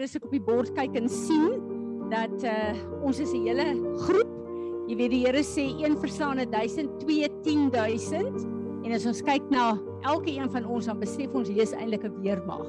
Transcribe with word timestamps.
as 0.00 0.16
ek 0.16 0.24
op 0.24 0.32
die 0.32 0.40
bord 0.40 0.70
kyk 0.72 0.94
en 0.96 1.10
sien 1.12 1.58
dat 2.10 2.44
uh 2.48 3.04
ons 3.04 3.18
is 3.20 3.32
'n 3.36 3.44
hele 3.44 3.66
groep. 4.06 4.30
Jy 4.88 4.96
weet 4.96 5.10
die 5.12 5.20
Here 5.26 5.42
sê 5.44 5.66
een 5.76 5.96
verslaan 6.00 6.40
1000, 6.40 6.88
twee 7.04 7.28
10000 7.44 8.46
en 8.84 8.92
as 8.96 9.06
ons 9.06 9.20
kyk 9.20 9.44
na 9.50 9.78
elke 10.08 10.32
een 10.32 10.48
van 10.50 10.64
ons 10.64 10.86
dan 10.86 10.98
besef 10.98 11.34
ons 11.34 11.48
hier 11.48 11.62
is 11.62 11.76
eintlik 11.76 12.04
'n 12.04 12.16
weermag. 12.22 12.66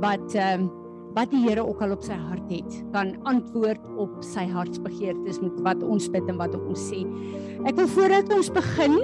Wat 0.00 0.34
ehm 0.34 0.62
um, 0.62 0.70
wat 1.14 1.30
die 1.30 1.44
Here 1.44 1.60
ook 1.60 1.82
al 1.82 1.92
op 1.92 2.02
sy 2.02 2.16
hart 2.16 2.48
het, 2.48 2.84
kan 2.92 3.16
antwoord 3.24 3.80
op 3.98 4.22
sy 4.24 4.48
hartsbegeertes 4.48 5.42
met 5.42 5.60
wat 5.60 5.82
ons 5.82 6.08
bid 6.08 6.24
en 6.28 6.38
wat 6.38 6.54
ons 6.56 6.80
sê. 6.80 7.04
Ek 7.68 7.76
wil 7.76 7.86
voordat 7.86 8.32
ons 8.32 8.48
begin, 8.48 8.96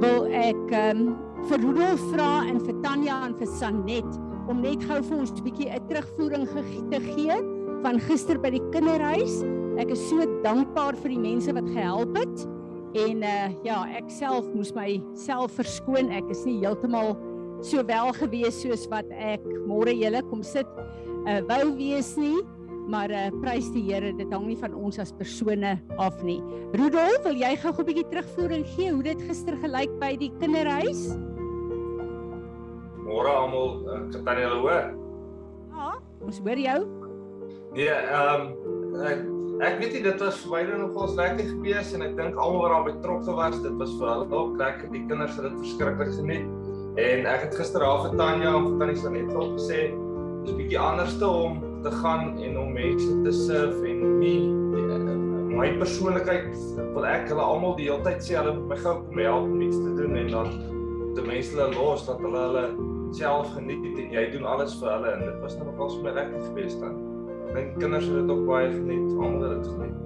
wil 0.00 0.28
ek 0.28 0.68
ehm 0.70 1.08
um, 1.08 1.16
vir 1.48 1.58
Rudolf 1.60 2.00
vra 2.12 2.44
en 2.44 2.60
vir 2.60 2.76
Tanya 2.82 3.24
en 3.26 3.34
vir 3.34 3.46
Sanet 3.46 4.29
om 4.50 4.60
net 4.64 4.82
gou 4.88 4.98
vir 5.06 5.18
ons 5.22 5.30
'n 5.30 5.44
bietjie 5.46 5.70
'n 5.70 5.88
terugvoering 5.88 6.46
te 6.90 7.00
gee 7.00 7.36
van 7.82 8.00
gister 8.00 8.38
by 8.38 8.50
die 8.50 8.62
kinderhuis. 8.72 9.42
Ek 9.78 9.90
is 9.90 10.02
so 10.10 10.18
dankbaar 10.42 10.96
vir 10.96 11.10
die 11.14 11.22
mense 11.22 11.52
wat 11.52 11.68
gehelp 11.70 12.16
het. 12.16 12.46
En 12.94 13.22
uh 13.22 13.48
ja, 13.64 13.86
ek 13.96 14.10
self 14.10 14.46
moes 14.54 14.74
myself 14.74 15.52
verskoon. 15.52 16.10
Ek 16.10 16.28
is 16.30 16.44
nie 16.44 16.58
heeltemal 16.60 17.16
so 17.62 17.84
wel 17.86 18.12
gewees 18.12 18.60
soos 18.62 18.88
wat 18.90 19.06
ek 19.10 19.40
môre 19.68 19.94
julle 19.94 20.22
kom 20.30 20.42
sit 20.42 20.66
uh 21.26 21.40
wou 21.46 21.76
wees 21.76 22.16
nie. 22.16 22.42
Maar 22.90 23.10
uh 23.10 23.30
prys 23.40 23.70
die 23.70 23.86
Here, 23.86 24.12
dit 24.12 24.32
hang 24.32 24.46
nie 24.48 24.58
van 24.58 24.74
ons 24.74 24.98
as 24.98 25.12
persone 25.12 25.78
af 25.98 26.22
nie. 26.22 26.40
Rudolf, 26.74 27.22
wil 27.24 27.38
jy 27.38 27.54
gou 27.56 27.70
'n 27.70 27.86
bietjie 27.86 28.08
terugvoering 28.10 28.66
gee 28.76 28.90
hoe 28.90 29.02
dit 29.02 29.22
gister 29.22 29.56
gelyk 29.62 29.92
by 30.00 30.16
die 30.16 30.32
kinderhuis? 30.40 31.14
Môre 33.10 33.30
almal, 33.34 33.72
kan 34.22 34.38
jy 34.38 34.46
hulle 34.46 34.60
hoor? 34.62 34.90
Ja, 35.74 35.92
ons 36.22 36.38
hoor 36.44 36.60
jou. 36.62 36.80
Nee, 37.74 37.90
ehm 37.90 38.44
um, 38.46 39.00
ek 39.06 39.24
ek 39.60 39.80
weet 39.80 39.96
nie 39.96 40.02
dit 40.04 40.22
was 40.22 40.38
vir 40.40 40.52
my 40.54 40.60
nogals 40.68 41.16
lekker 41.18 41.48
gewees 41.50 41.90
en 41.96 42.04
ek 42.06 42.14
dink 42.16 42.38
almal 42.40 42.62
wat 42.62 42.72
daar 42.72 42.86
betrokke 42.86 43.34
was, 43.36 43.56
dit 43.64 43.74
was 43.82 43.96
vir 43.98 44.12
hulle 44.12 44.28
ook 44.30 44.54
lekker. 44.60 44.92
Die 44.94 45.02
kinders 45.10 45.34
het 45.36 45.48
dit 45.48 45.58
verskriklik 45.64 46.14
geniet. 46.16 46.46
En 47.00 47.26
ek 47.32 47.48
het 47.48 47.58
gister 47.58 47.84
haar 47.84 48.06
vir 48.06 48.14
Tanya 48.20 48.54
en 48.54 48.70
vir 48.70 48.78
Tannie 48.80 49.02
se 49.02 49.12
net 49.12 49.34
al 49.34 49.52
gesê, 49.58 49.80
dit 49.90 50.48
is 50.48 50.54
'n 50.54 50.60
bietjie 50.62 50.78
anders 50.78 51.18
te 51.18 51.26
om 51.26 51.60
te 51.82 51.90
gaan 51.90 52.38
en 52.38 52.58
om 52.58 52.72
mense 52.72 53.22
te 53.24 53.32
surf 53.32 53.82
en 53.84 54.18
nie 54.20 54.40
eh, 54.76 55.16
my 55.56 55.68
persoonlikheid 55.80 56.54
wil 56.94 57.04
ek 57.04 57.28
hulle 57.28 57.42
almal 57.42 57.76
die 57.76 57.88
hele 57.90 58.04
tyd 58.04 58.22
sê 58.24 58.36
hulle 58.38 58.54
moet 58.56 58.68
my 58.72 58.78
gou 58.84 58.94
kom 59.04 59.18
help 59.18 59.48
om 59.48 59.60
iets 59.64 59.76
te 59.76 59.94
doen 59.98 60.16
en 60.16 60.30
dan 60.30 60.48
die 61.16 61.26
mense 61.26 61.56
hulle 61.56 61.68
los 61.74 62.06
dat 62.06 62.20
hulle 62.24 62.44
hulle 62.46 62.64
self 63.16 63.50
geniet 63.54 63.98
en 63.98 64.12
jy 64.14 64.26
doen 64.34 64.46
alles 64.46 64.76
vir 64.80 64.92
hulle 64.92 65.14
en 65.14 65.24
dit 65.24 65.40
was 65.42 65.56
nog 65.58 65.70
nogals 65.70 65.96
vir 65.98 66.06
my 66.06 66.12
lekker 66.18 66.44
gewees 66.50 66.76
dan. 66.80 66.94
Ek 67.50 67.56
dink 67.56 67.80
kinders 67.82 68.06
het 68.06 68.16
dit 68.20 68.30
ook 68.30 68.44
baie 68.46 68.70
geniet, 68.70 69.10
almal 69.16 69.42
het 69.42 69.56
dit 69.56 69.72
geniet. 69.74 69.98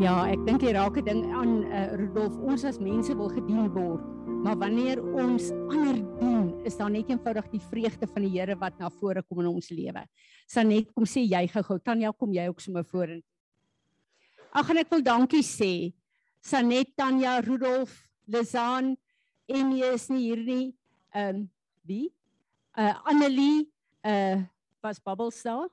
Ja, 0.00 0.14
ek 0.30 0.44
dink 0.46 0.62
jy 0.64 0.72
raak 0.76 0.96
'n 0.96 1.04
ding 1.04 1.22
aan 1.34 1.52
uh, 1.66 1.94
Rudolf, 1.98 2.38
ons 2.38 2.64
as 2.64 2.78
mense 2.78 3.14
wil 3.16 3.28
gedien 3.28 3.68
word, 3.74 4.04
maar 4.44 4.56
wanneer 4.56 5.02
ons 5.02 5.50
ander 5.50 5.98
dien, 6.20 6.54
is 6.64 6.76
daar 6.76 6.90
net 6.90 7.10
eenvoudig 7.10 7.50
die 7.50 7.60
vreugde 7.60 8.06
van 8.06 8.22
die 8.22 8.30
Here 8.38 8.56
wat 8.56 8.78
na 8.78 8.88
vore 8.88 9.22
kom 9.22 9.40
in 9.40 9.50
ons 9.50 9.70
lewe. 9.70 10.06
Sanet, 10.46 10.92
kom 10.94 11.04
sê 11.04 11.26
jy 11.26 11.46
gou-gou, 11.48 11.78
Tanya, 11.78 12.12
kom 12.12 12.32
jy 12.32 12.48
ook 12.48 12.60
sommer 12.60 12.84
vorentoe. 12.84 13.26
Ag 14.52 14.70
en 14.70 14.78
ek 14.78 14.90
wil 14.90 15.02
dankie 15.02 15.42
sê. 15.42 15.92
Sanet, 16.40 16.94
Tanya, 16.96 17.40
Rudolf, 17.40 18.06
Lizaan, 18.26 18.96
Emmy 19.48 19.82
is 19.82 20.08
nie 20.08 20.30
hier 20.30 20.44
nie 20.46 20.79
ehm 21.10 21.36
um, 21.36 21.50
wie? 21.82 22.12
Uh 22.78 22.94
Annelie 23.04 23.68
uh 24.06 24.42
was 24.80 25.00
Bubbles 25.02 25.42
daar? 25.42 25.68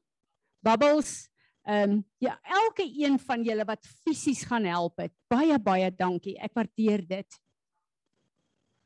Bubbles 0.60 1.30
ehm 1.64 1.92
um, 1.92 2.06
ja, 2.18 2.40
elke 2.44 2.86
een 2.96 3.20
van 3.20 3.44
julle 3.44 3.66
wat 3.66 3.88
fisies 4.04 4.44
gaan 4.44 4.64
help 4.64 4.98
het. 4.98 5.12
Baie 5.28 5.60
baie 5.60 5.92
dankie. 5.96 6.38
Ek 6.40 6.54
waardeer 6.54 7.08
dit. 7.08 7.42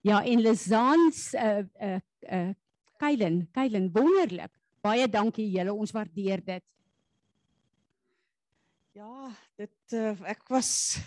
Ja, 0.02 0.24
en 0.24 0.42
Lizans 0.42 1.34
uh 1.34 1.62
uh 1.82 2.00
uh 2.32 2.50
Kylen, 2.98 3.48
Kylen 3.52 3.90
wonderlik. 3.94 4.54
Baie 4.82 5.08
dankie 5.10 5.48
julle. 5.50 5.74
Ons 5.74 5.94
waardeer 5.94 6.44
dit. 6.46 6.64
Ja, 8.98 9.32
dit 9.56 9.94
uh, 9.96 10.12
ek 10.28 10.50
was 10.52 11.00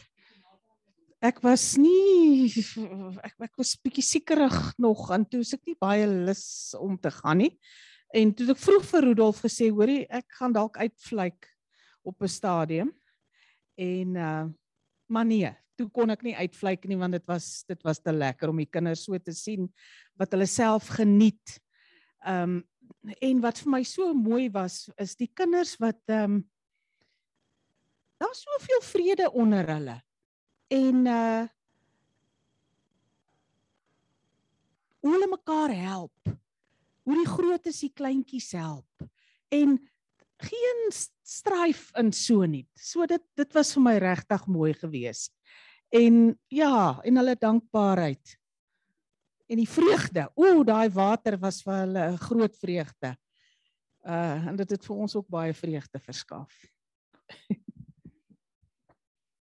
ek 1.25 1.41
was 1.45 1.75
nie 1.81 2.53
ek 3.25 3.47
ek 3.47 3.55
was 3.57 3.73
bietjie 3.81 4.05
sekerig 4.05 4.57
nog 4.83 5.09
en 5.15 5.25
toe 5.25 5.41
ek 5.57 5.71
nie 5.71 5.79
baie 5.81 6.07
lus 6.09 6.75
om 6.77 6.99
te 7.01 7.12
gaan 7.15 7.41
nie. 7.41 7.53
En 8.15 8.31
toe 8.37 8.51
ek 8.53 8.61
vroeg 8.61 8.85
vir 8.91 9.07
Rudolf 9.09 9.41
gesê, 9.43 9.71
hoorie, 9.75 10.05
ek 10.07 10.37
gaan 10.39 10.55
dalk 10.55 10.77
uitvlyk 10.79 11.49
op 12.05 12.23
'n 12.23 12.29
stadium. 12.29 12.93
En 13.77 14.17
uh 14.17 14.45
maar 15.07 15.27
nee, 15.27 15.51
toe 15.77 15.89
kon 15.93 16.11
ek 16.11 16.23
nie 16.25 16.33
uitvlyk 16.34 16.87
nie 16.89 16.97
want 16.97 17.13
dit 17.13 17.27
was 17.29 17.65
dit 17.69 17.81
was 17.84 18.01
te 18.01 18.13
lekker 18.13 18.49
om 18.49 18.57
die 18.57 18.71
kinders 18.71 19.05
so 19.05 19.19
te 19.19 19.33
sien 19.33 19.69
wat 20.17 20.33
hulle 20.33 20.47
self 20.47 20.89
geniet. 20.97 21.61
Um 22.27 22.63
en 23.21 23.41
wat 23.41 23.59
vir 23.59 23.71
my 23.71 23.83
so 23.84 24.15
mooi 24.15 24.49
was 24.53 24.89
is 24.99 25.17
die 25.17 25.29
kinders 25.29 25.77
wat 25.81 26.01
um 26.09 26.43
daar's 28.21 28.45
soveel 28.45 28.83
vrede 28.83 29.31
onder 29.33 29.67
hulle 29.67 30.01
en 30.75 31.07
uh 31.07 31.43
hoe 35.05 35.12
hulle 35.12 35.29
mekaar 35.29 35.73
help. 35.77 36.31
Hoe 37.05 37.17
die 37.19 37.29
grootes 37.29 37.83
die 37.85 37.93
kleintjies 37.93 38.55
help. 38.57 39.05
En 39.53 39.77
geen 40.41 40.87
stryf 41.23 41.91
in 42.01 42.09
so 42.17 42.47
nie. 42.49 42.65
So 42.73 43.05
dit 43.07 43.23
dit 43.37 43.53
was 43.53 43.75
vir 43.77 43.84
my 43.84 43.95
regtig 44.01 44.47
mooi 44.49 44.73
geweest. 44.79 45.34
En 45.93 46.33
ja, 46.49 47.01
en 47.05 47.21
hulle 47.21 47.37
dankbaarheid. 47.37 48.39
En 49.47 49.61
die 49.61 49.69
vreugde. 49.69 50.31
Ooh, 50.41 50.65
daai 50.65 50.89
water 50.89 51.37
was 51.39 51.61
vir 51.63 51.84
hulle 51.84 52.07
'n 52.15 52.19
groot 52.25 52.57
vreugde. 52.57 53.13
Uh 54.09 54.49
en 54.49 54.57
dit 54.57 54.71
het 54.71 54.84
vir 54.84 54.97
ons 54.97 55.17
ook 55.17 55.29
baie 55.29 55.53
vreugde 55.55 56.01
verskaf. 56.01 56.53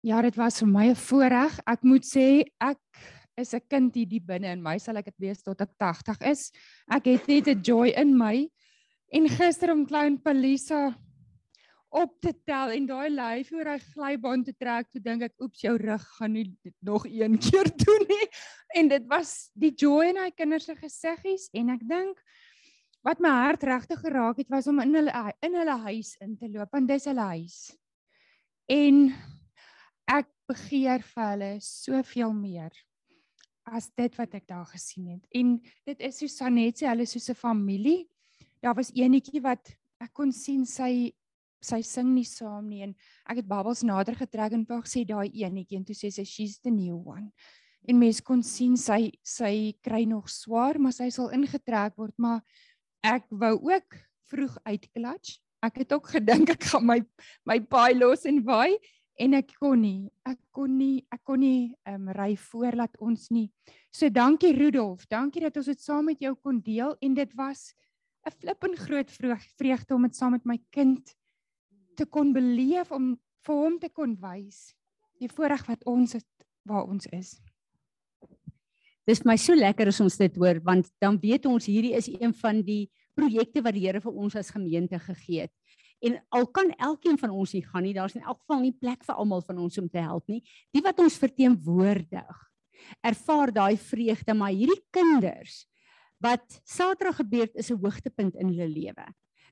Ja, 0.02 0.18
dit 0.18 0.34
was 0.34 0.58
vir 0.58 0.66
my 0.66 0.88
'n 0.90 0.96
voorreg. 0.98 1.60
Ek 1.64 1.82
moet 1.82 2.02
sê 2.02 2.42
ek 2.60 2.80
is 3.38 3.54
'n 3.54 3.60
kind 3.70 3.94
hier 3.94 4.06
die 4.06 4.20
binne 4.20 4.50
in 4.52 4.62
my 4.62 4.76
sal 4.78 4.96
ek 4.96 5.04
dit 5.04 5.18
wees 5.18 5.42
tot 5.42 5.60
ek 5.60 5.78
80 5.78 6.18
is. 6.26 6.50
Ek 6.90 7.04
het 7.04 7.28
net 7.28 7.46
'n 7.46 7.62
joy 7.62 7.94
in 7.96 8.18
my. 8.18 8.50
En 9.12 9.28
gister 9.28 9.70
om 9.70 9.86
Clown 9.86 10.18
Palisa 10.18 10.96
op 11.90 12.20
te 12.20 12.32
tel 12.44 12.70
en 12.70 12.86
daai 12.86 13.10
lyf 13.10 13.52
oor 13.52 13.68
hy 13.68 13.78
glybaan 13.78 14.42
te 14.44 14.52
trek, 14.52 14.90
toe 14.90 15.00
dink 15.00 15.22
ek, 15.22 15.34
oeps, 15.40 15.60
jou 15.60 15.76
rug 15.76 16.02
gaan 16.18 16.32
nie 16.32 16.56
nog 16.80 17.06
een 17.06 17.38
keer 17.46 17.70
doen 17.70 18.06
nie. 18.08 18.28
En 18.74 18.88
dit 18.88 19.06
was 19.06 19.50
die 19.54 19.70
joy 19.70 20.08
in 20.08 20.16
hy 20.16 20.30
kinders 20.30 20.64
se 20.64 20.74
gesiggies 20.74 21.48
en 21.52 21.70
ek 21.70 21.86
dink 21.86 22.18
wat 23.04 23.20
my 23.20 23.28
hart 23.28 23.62
regtig 23.62 24.00
geraak 24.00 24.36
het 24.38 24.50
was 24.50 24.66
om 24.66 24.80
in 24.80 24.94
hulle 24.94 25.32
in 25.42 25.54
hulle 25.54 25.78
huis 25.86 26.16
in 26.20 26.36
te 26.36 26.48
loop 26.48 26.72
want 26.72 26.88
dis 26.88 27.04
hulle 27.04 27.28
huis. 27.36 27.76
En 28.66 29.12
ek 30.10 30.28
begeer 30.48 31.02
vir 31.02 31.28
hulle 31.30 31.52
soveel 31.60 32.32
meer 32.36 32.72
as 33.64 33.88
dit 33.96 34.14
wat 34.18 34.34
ek 34.34 34.46
daar 34.50 34.66
gesien 34.66 35.14
het. 35.14 35.26
En 35.30 35.54
dit 35.86 36.00
is 36.02 36.18
so 36.18 36.30
Sanet 36.30 36.80
sê 36.80 36.88
hulle 36.90 37.06
soos 37.06 37.30
'n 37.30 37.38
familie. 37.38 38.08
Daar 38.62 38.74
was 38.74 38.90
eenetjie 38.94 39.42
wat 39.42 39.74
ek 40.00 40.12
kon 40.12 40.32
sien 40.32 40.66
sy 40.66 41.12
sy 41.62 41.80
sing 41.82 42.14
nie 42.14 42.26
saam 42.26 42.68
nie 42.68 42.82
en 42.82 42.94
ek 43.30 43.36
het 43.36 43.48
babbels 43.48 43.84
nader 43.86 44.16
getrek 44.18 44.52
en 44.52 44.66
wou 44.68 44.80
sê 44.82 45.04
daai 45.06 45.30
eenetjie 45.30 45.78
en 45.78 45.84
toe 45.84 45.94
sê 45.94 46.10
sy 46.10 46.24
she's 46.24 46.58
the 46.58 46.70
new 46.70 46.96
one. 46.96 47.30
En 47.88 47.98
mens 47.98 48.20
kon 48.20 48.42
sien 48.42 48.76
sy 48.76 49.12
sy 49.22 49.74
kry 49.82 50.04
nog 50.04 50.28
swaar, 50.30 50.78
maar 50.78 50.92
sy 50.92 51.08
sal 51.10 51.30
ingetrek 51.34 51.96
word, 51.98 52.14
maar 52.18 52.42
ek 53.02 53.26
wou 53.30 53.58
ook 53.70 53.98
vroeg 54.30 54.58
uitklatch. 54.64 55.38
Ek 55.62 55.78
het 55.82 55.92
ook 55.92 56.10
gedink 56.16 56.50
ek 56.50 56.64
gaan 56.72 56.86
my 56.86 57.00
my 57.46 57.60
paai 57.60 57.94
los 57.94 58.26
en 58.26 58.42
waai 58.46 58.78
en 59.20 59.34
ek 59.36 59.52
kon 59.60 59.80
nie 59.82 60.10
ek 60.28 60.38
kon 60.54 60.76
nie 60.78 61.04
ek 61.12 61.22
kon 61.24 61.40
nie 61.40 61.72
ehm 61.86 62.08
um, 62.08 62.12
ry 62.16 62.34
voor 62.36 62.76
laat 62.82 62.96
ons 63.00 63.28
nie. 63.30 63.50
So 63.92 64.08
dankie 64.08 64.52
Rudolf, 64.56 65.06
dankie 65.06 65.42
dat 65.44 65.56
ons 65.56 65.68
dit 65.68 65.80
saam 65.80 66.06
met 66.08 66.20
jou 66.20 66.34
kon 66.40 66.60
deel 66.64 66.96
en 67.00 67.14
dit 67.14 67.34
was 67.36 67.74
'n 68.26 68.30
flippend 68.30 68.78
groot 68.78 69.10
vreugde 69.10 69.94
om 69.94 70.02
dit 70.02 70.16
saam 70.16 70.32
met 70.32 70.44
my 70.44 70.58
kind 70.70 71.14
te 71.96 72.06
kon 72.06 72.32
beleef 72.32 72.90
om 72.90 73.18
vir 73.44 73.54
hom 73.54 73.78
te 73.78 73.88
kon 73.88 74.16
wys 74.20 74.74
die 75.20 75.28
voorreg 75.28 75.66
wat 75.68 75.84
ons 75.86 76.12
het 76.12 76.26
waar 76.64 76.86
ons 76.86 77.06
is. 77.12 77.40
Dis 79.06 79.24
my 79.26 79.36
so 79.36 79.54
lekker 79.54 79.88
as 79.88 80.00
ons 80.00 80.16
dit 80.16 80.36
hoor 80.36 80.60
want 80.62 80.90
dan 81.02 81.18
weet 81.18 81.46
ons 81.46 81.66
hierdie 81.66 81.94
is 81.94 82.08
een 82.08 82.34
van 82.34 82.62
die 82.62 82.90
projekte 83.18 83.62
wat 83.62 83.74
die 83.74 83.86
Here 83.86 84.00
vir 84.00 84.12
ons 84.12 84.36
as 84.36 84.50
gemeente 84.54 84.98
gegee 84.98 85.46
het. 85.46 85.52
En 86.02 86.18
al 86.34 86.46
kan 86.50 86.70
elkeen 86.82 87.18
van 87.18 87.30
ons 87.30 87.52
nie 87.54 87.62
gaan 87.62 87.84
nie, 87.86 87.94
daar's 87.94 88.16
in 88.18 88.24
elk 88.24 88.40
geval 88.42 88.62
nie 88.64 88.74
plek 88.74 89.04
vir 89.06 89.14
almal 89.14 89.42
van 89.46 89.60
ons 89.62 89.78
om 89.78 89.88
te 89.88 90.02
help 90.02 90.26
nie. 90.30 90.42
Die 90.74 90.82
wat 90.82 90.98
ons 90.98 91.18
verteenwoordig, 91.22 92.38
ervaar 93.06 93.52
daai 93.54 93.76
vreugde, 93.78 94.34
maar 94.34 94.54
hierdie 94.54 94.82
kinders 94.90 95.62
wat 96.22 96.60
Saterdag 96.66 97.18
gebeur 97.18 97.48
het 97.48 97.56
is 97.58 97.70
'n 97.70 97.78
hoogtepunt 97.82 98.36
in 98.36 98.48
hulle 98.48 98.68
lewe. 98.68 99.06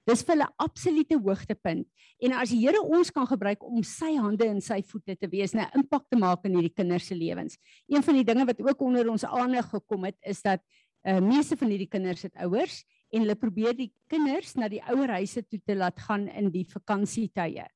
Dis 0.07 0.23
vir 0.23 0.37
hulle 0.37 0.49
absolute 0.57 1.19
hoogtepunt. 1.19 1.87
En 2.19 2.33
as 2.33 2.51
die 2.51 2.61
Here 2.61 2.81
ons 2.81 3.11
kan 3.11 3.27
gebruik 3.27 3.63
om 3.63 3.83
sy 3.83 4.17
hande 4.17 4.47
en 4.47 4.61
sy 4.61 4.83
voete 4.83 5.17
te 5.17 5.29
wees, 5.29 5.55
'n 5.55 5.71
impak 5.75 6.09
te 6.09 6.17
maak 6.17 6.45
in 6.45 6.55
hierdie 6.55 6.75
kinders 6.75 7.07
se 7.07 7.15
lewens. 7.15 7.59
Een 7.89 8.03
van 8.03 8.15
die 8.15 8.25
dinge 8.25 8.47
wat 8.47 8.61
ook 8.61 8.81
onder 8.81 9.11
ons 9.11 9.25
aandag 9.25 9.71
gekom 9.71 10.05
het, 10.05 10.17
is 10.23 10.43
dat 10.43 10.61
uh 11.03 11.21
meeste 11.21 11.57
van 11.57 11.69
hierdie 11.69 11.89
kinders 11.89 12.23
het 12.23 12.35
ouers 12.37 12.85
en 13.11 13.25
hulle 13.25 13.37
probeer 13.39 13.75
die 13.77 13.91
kinders 14.11 14.55
na 14.57 14.69
die 14.71 14.83
ouerhuise 14.91 15.43
toe 15.49 15.61
te 15.67 15.75
laat 15.75 15.99
gaan 16.07 16.29
in 16.29 16.51
die 16.55 16.65
vakansietye. 16.69 17.67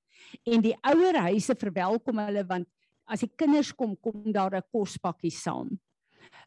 En 0.46 0.62
die 0.62 0.74
ouerhuise 0.86 1.56
verwelkom 1.58 2.22
hulle 2.22 2.44
want 2.48 2.68
as 3.10 3.24
die 3.24 3.32
kinders 3.36 3.72
kom, 3.76 3.96
kom 4.00 4.32
daar 4.32 4.54
'n 4.56 4.62
kospakkie 4.72 5.30
saam. 5.30 5.78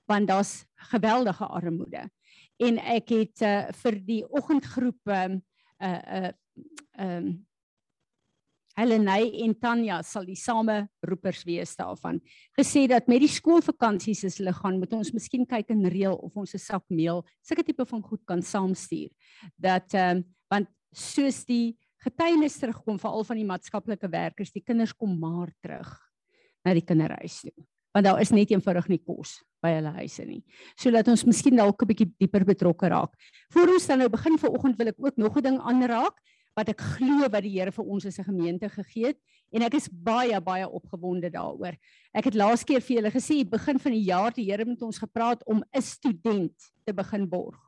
Want 0.08 0.28
daar's 0.28 0.66
geweldige 0.92 1.46
armoede. 1.46 2.10
En 2.60 2.80
ek 2.80 3.10
het 3.10 3.42
uh, 3.42 3.72
vir 3.84 4.00
die 4.06 4.24
oggendgroep 4.26 5.00
ehm 5.06 5.40
uh 5.80 6.02
uh 6.18 6.32
ehm 6.98 7.28
um, 7.28 7.46
Helenay 8.78 9.32
en 9.42 9.56
Tanya 9.58 10.04
sal 10.06 10.28
die 10.28 10.38
same 10.38 10.84
roepers 11.02 11.42
wees 11.48 11.74
daarvan. 11.76 12.20
Gesê 12.58 12.86
dat 12.90 13.08
met 13.10 13.24
die 13.24 13.32
skoolvakansies 13.32 14.24
as 14.30 14.38
hulle 14.38 14.54
gaan, 14.54 14.78
moet 14.78 14.94
ons 14.94 15.10
miskien 15.16 15.48
kyk 15.50 15.74
en 15.74 15.88
reël 15.90 16.14
of 16.14 16.36
ons 16.38 16.54
'n 16.54 16.62
sak 16.62 16.84
meel, 16.90 17.26
sulke 17.42 17.64
tipe 17.66 17.86
van 17.86 18.02
goed 18.02 18.24
kan 18.26 18.42
saamstuur. 18.42 19.10
Dat 19.58 19.94
ehm 19.94 20.18
um, 20.18 20.24
want 20.50 20.68
soos 20.94 21.44
die 21.46 21.76
getuienis 22.06 22.60
terugkom 22.60 23.00
veral 23.00 23.24
van 23.24 23.38
die 23.38 23.46
maatskaplike 23.46 24.08
werkers, 24.10 24.54
die 24.54 24.64
kinders 24.64 24.94
kom 24.94 25.18
maar 25.20 25.52
terug 25.62 25.90
na 26.64 26.74
die 26.74 26.86
kinderhuis 26.86 27.42
toe. 27.42 27.66
Want 27.94 28.06
daar 28.06 28.22
is 28.22 28.32
net 28.32 28.52
eenvoudig 28.52 28.88
nie 28.88 29.02
kos 29.02 29.42
by 29.64 29.72
hulle 29.74 29.92
huise 29.98 30.26
nie. 30.26 30.44
So 30.78 30.92
laat 30.92 31.08
ons 31.08 31.26
miskien 31.26 31.58
dalk 31.58 31.82
'n 31.82 31.88
bietjie 31.88 32.14
dieper 32.20 32.46
betrokke 32.46 32.90
raak. 32.90 33.14
Voor 33.50 33.68
ons 33.74 33.88
dan 33.88 34.00
nou 34.00 34.10
begin 34.10 34.38
vanoggend 34.38 34.78
wil 34.78 34.88
ek 34.88 35.00
ook 35.00 35.18
nog 35.18 35.38
'n 35.38 35.44
ding 35.44 35.60
aanraak 35.60 36.14
wat 36.58 36.72
ek 36.74 36.82
glo 36.98 37.28
wat 37.30 37.46
die 37.46 37.54
Here 37.54 37.72
vir 37.72 37.86
ons 37.86 38.08
as 38.10 38.18
'n 38.18 38.30
gemeente 38.32 38.70
gegee 38.70 39.14
het 39.14 39.20
en 39.54 39.62
ek 39.62 39.76
is 39.78 39.90
baie 39.90 40.40
baie 40.42 40.68
opgewonde 40.68 41.30
daaroor. 41.30 41.78
Ek 42.14 42.26
het 42.26 42.36
laas 42.36 42.64
keer 42.64 42.82
vir 42.82 42.98
julle 42.98 43.12
gesê 43.12 43.46
begin 43.46 43.80
van 43.80 43.92
die 43.92 44.08
jaar 44.10 44.34
die 44.34 44.50
Here 44.50 44.66
met 44.66 44.82
ons 44.82 44.98
gepraat 44.98 45.44
om 45.46 45.64
'n 45.74 45.82
student 45.82 46.56
te 46.84 46.94
begin 46.94 47.30
borg. 47.30 47.60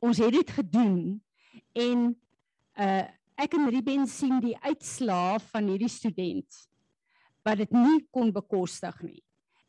Ons 0.00 0.18
het 0.18 0.32
dit 0.32 0.50
gedoen 0.50 1.20
en 1.74 2.16
uh 2.78 3.04
ek 3.36 3.54
en 3.54 3.68
Ruben 3.68 4.06
sien 4.06 4.40
die 4.40 4.56
uitslae 4.62 5.40
van 5.40 5.66
hierdie 5.66 5.90
student 5.90 6.46
wat 7.42 7.58
dit 7.58 7.70
nie 7.72 8.06
kon 8.12 8.30
bekostig 8.32 9.02
nie. 9.02 9.23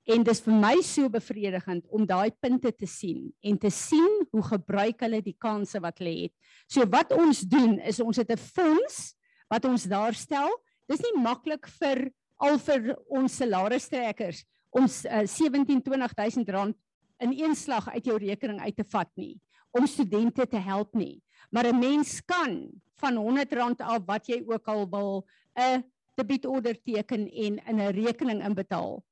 En 0.05 0.21
dis 0.21 0.41
vir 0.45 0.53
my 0.53 0.75
so 0.85 1.09
bevredigend 1.09 1.85
om 1.89 2.05
daai 2.05 2.29
punte 2.41 2.69
te 2.71 2.85
sien 2.85 3.23
en 3.41 3.57
te 3.57 3.71
sien 3.73 4.19
hoe 4.29 4.43
gebruik 4.45 5.01
hulle 5.01 5.21
die 5.25 5.37
kansse 5.41 5.81
wat 5.81 5.97
hulle 5.97 6.13
het. 6.27 6.33
So 6.69 6.85
wat 6.93 7.13
ons 7.15 7.41
doen 7.49 7.79
is 7.81 7.99
ons 7.99 8.17
het 8.21 8.29
'n 8.29 8.37
fonds 8.37 9.15
wat 9.49 9.65
ons 9.65 9.83
daar 9.89 10.13
stel. 10.13 10.49
Dis 10.87 11.01
nie 11.01 11.21
maklik 11.21 11.65
vir 11.81 12.11
al 12.37 12.59
vir 12.59 12.95
ons 13.09 13.33
salarisstrekkers 13.33 14.45
om 14.69 14.85
uh, 14.85 15.25
17 15.25 15.81
20000 15.81 16.49
rand 16.49 16.75
in 17.19 17.31
een 17.33 17.55
slag 17.55 17.89
uit 17.89 18.05
jou 18.05 18.17
rekening 18.17 18.59
uit 18.59 18.75
te 18.75 18.83
vat 18.83 19.09
nie 19.15 19.39
om 19.71 19.87
studente 19.87 20.45
te 20.47 20.57
help 20.57 20.93
nie. 20.93 21.21
Maar 21.49 21.67
'n 21.67 21.79
mens 21.79 22.21
kan 22.25 22.69
van 22.95 23.15
100 23.15 23.53
rand 23.53 23.81
af 23.81 24.05
wat 24.05 24.27
jy 24.27 24.43
ook 24.45 24.67
al 24.67 24.89
wil 24.89 25.25
'n 25.57 25.83
debietorder 26.15 26.77
teken 26.83 27.27
en 27.27 27.57
in 27.65 27.79
'n 27.79 27.91
rekening 27.91 28.43
inbetaal 28.43 29.03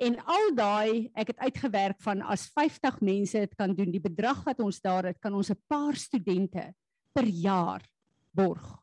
En 0.00 0.16
al 0.24 0.54
daai 0.56 1.10
ek 1.12 1.34
het 1.34 1.42
uitgewerk 1.44 1.98
van 2.00 2.22
as 2.24 2.46
50 2.56 3.02
mense 3.04 3.40
dit 3.44 3.54
kan 3.58 3.74
doen, 3.76 3.90
die 3.92 4.00
bedrag 4.00 4.40
wat 4.46 4.62
ons 4.64 4.80
daar 4.80 5.10
het, 5.10 5.18
kan 5.20 5.34
ons 5.36 5.50
'n 5.50 5.60
paar 5.68 5.96
studente 5.96 6.72
per 7.12 7.28
jaar 7.28 7.84
borg. 8.32 8.80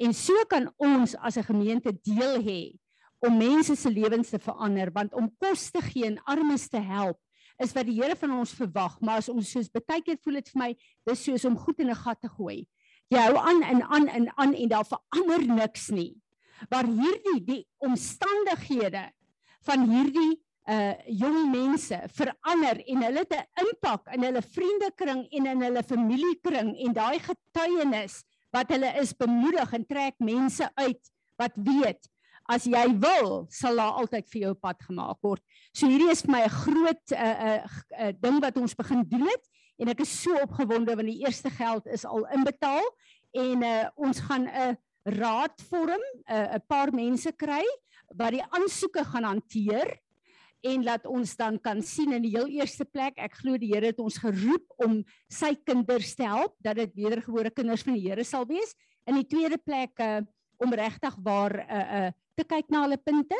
En 0.00 0.14
so 0.14 0.32
kan 0.48 0.72
ons 0.78 1.16
as 1.16 1.36
'n 1.36 1.44
gemeente 1.44 1.92
deel 1.92 2.40
hê 2.40 2.78
om 3.18 3.36
mense 3.36 3.76
se 3.76 3.90
lewens 3.90 4.30
te 4.30 4.38
verander, 4.38 4.90
want 4.92 5.12
om 5.12 5.28
kos 5.38 5.70
te 5.70 5.82
gee 5.82 6.06
en 6.06 6.22
armes 6.24 6.68
te 6.68 6.80
help 6.80 7.18
is 7.58 7.72
wat 7.72 7.84
die 7.86 8.00
Here 8.00 8.16
van 8.16 8.30
ons 8.30 8.54
verwag, 8.56 9.00
maar 9.00 9.18
as 9.20 9.28
ons 9.28 9.50
soos 9.50 9.68
baie 9.68 10.00
keer 10.02 10.16
voel 10.24 10.40
dit 10.40 10.48
vir 10.48 10.60
my, 10.62 10.76
dis 11.04 11.24
soos 11.24 11.44
om 11.44 11.56
goed 11.56 11.78
in 11.80 11.90
'n 11.90 11.94
gat 11.94 12.20
te 12.20 12.28
gooi. 12.28 12.66
Jy 13.10 13.18
hou 13.18 13.36
aan 13.36 13.62
en 13.62 13.82
aan 13.82 14.08
en 14.08 14.32
aan 14.36 14.54
en 14.54 14.68
daar 14.68 14.86
verander 14.86 15.46
niks 15.46 15.90
nie. 15.90 16.16
Maar 16.70 16.84
hierdie 16.86 17.44
die 17.44 17.66
omstandighede 17.78 19.12
van 19.66 19.84
hierdie 19.90 20.38
uh 20.70 20.92
jong 21.06 21.50
mense 21.50 21.96
verander 22.14 22.78
en 22.84 23.02
hulle 23.06 23.24
het 23.24 23.32
'n 23.34 23.66
impak 23.66 24.12
in 24.14 24.22
hulle 24.22 24.42
vriendekring 24.42 25.26
en 25.30 25.46
in 25.46 25.62
hulle 25.62 25.82
familiekring 25.82 26.76
en 26.76 26.92
daai 26.92 27.18
getuienis 27.18 28.22
wat 28.52 28.70
hulle 28.70 28.90
is 29.00 29.16
bemoedig 29.16 29.72
en 29.72 29.86
trek 29.86 30.14
mense 30.18 30.70
uit 30.74 31.02
wat 31.38 31.52
weet 31.56 32.10
as 32.50 32.66
jy 32.66 32.86
wil 32.98 33.46
sal 33.50 33.76
daar 33.78 33.98
altyd 34.02 34.28
vir 34.32 34.40
jou 34.42 34.54
pad 34.54 34.78
gemaak 34.82 35.18
word. 35.22 35.42
So 35.72 35.86
hierdie 35.86 36.10
is 36.10 36.22
vir 36.22 36.34
my 36.34 36.42
'n 36.44 36.56
groot 36.64 37.12
uh, 37.12 37.36
uh, 37.48 37.60
uh 37.98 38.12
ding 38.20 38.40
wat 38.42 38.56
ons 38.56 38.74
begin 38.74 39.04
doen 39.08 39.26
het 39.26 39.44
en 39.78 39.88
ek 39.88 40.00
is 40.00 40.22
so 40.22 40.34
opgewonde 40.34 40.96
want 40.96 41.08
die 41.08 41.24
eerste 41.24 41.50
geld 41.50 41.86
is 41.86 42.04
al 42.04 42.26
inbetaal 42.34 42.86
en 43.32 43.62
uh 43.62 43.88
ons 43.96 44.20
gaan 44.20 44.46
'n 44.46 44.76
raad 45.04 45.56
vorm, 45.70 46.02
'n 46.28 46.34
uh, 46.34 46.58
paar 46.66 46.92
mense 46.92 47.32
kry 47.32 47.64
wat 48.16 48.34
die 48.34 48.44
aansoeke 48.50 49.04
gaan 49.04 49.24
hanteer 49.24 49.98
en 50.66 50.84
laat 50.84 51.06
ons 51.08 51.32
dan 51.38 51.56
kan 51.62 51.80
sien 51.84 52.12
in 52.12 52.24
die 52.24 52.34
heel 52.34 52.48
eerste 52.60 52.84
plek 52.84 53.18
ek 53.20 53.38
glo 53.40 53.58
die 53.60 53.70
Here 53.72 53.92
het 53.92 54.00
ons 54.02 54.18
geroep 54.20 54.66
om 54.84 55.00
sy 55.32 55.54
kinders 55.64 56.12
te 56.18 56.26
help 56.28 56.56
dat 56.64 56.80
dit 56.82 56.98
wedergebore 57.00 57.52
kinders 57.54 57.84
van 57.86 57.96
die 57.96 58.04
Here 58.08 58.24
sal 58.24 58.44
wees. 58.48 58.74
In 59.08 59.16
die 59.16 59.28
tweede 59.28 59.56
plek 59.58 59.96
uh, 60.04 60.20
om 60.60 60.74
regtig 60.76 61.16
waar 61.24 61.56
uh, 61.62 61.80
uh, 61.80 62.10
te 62.36 62.44
kyk 62.44 62.68
na 62.68 62.84
hulle 62.84 63.00
punte. 63.00 63.38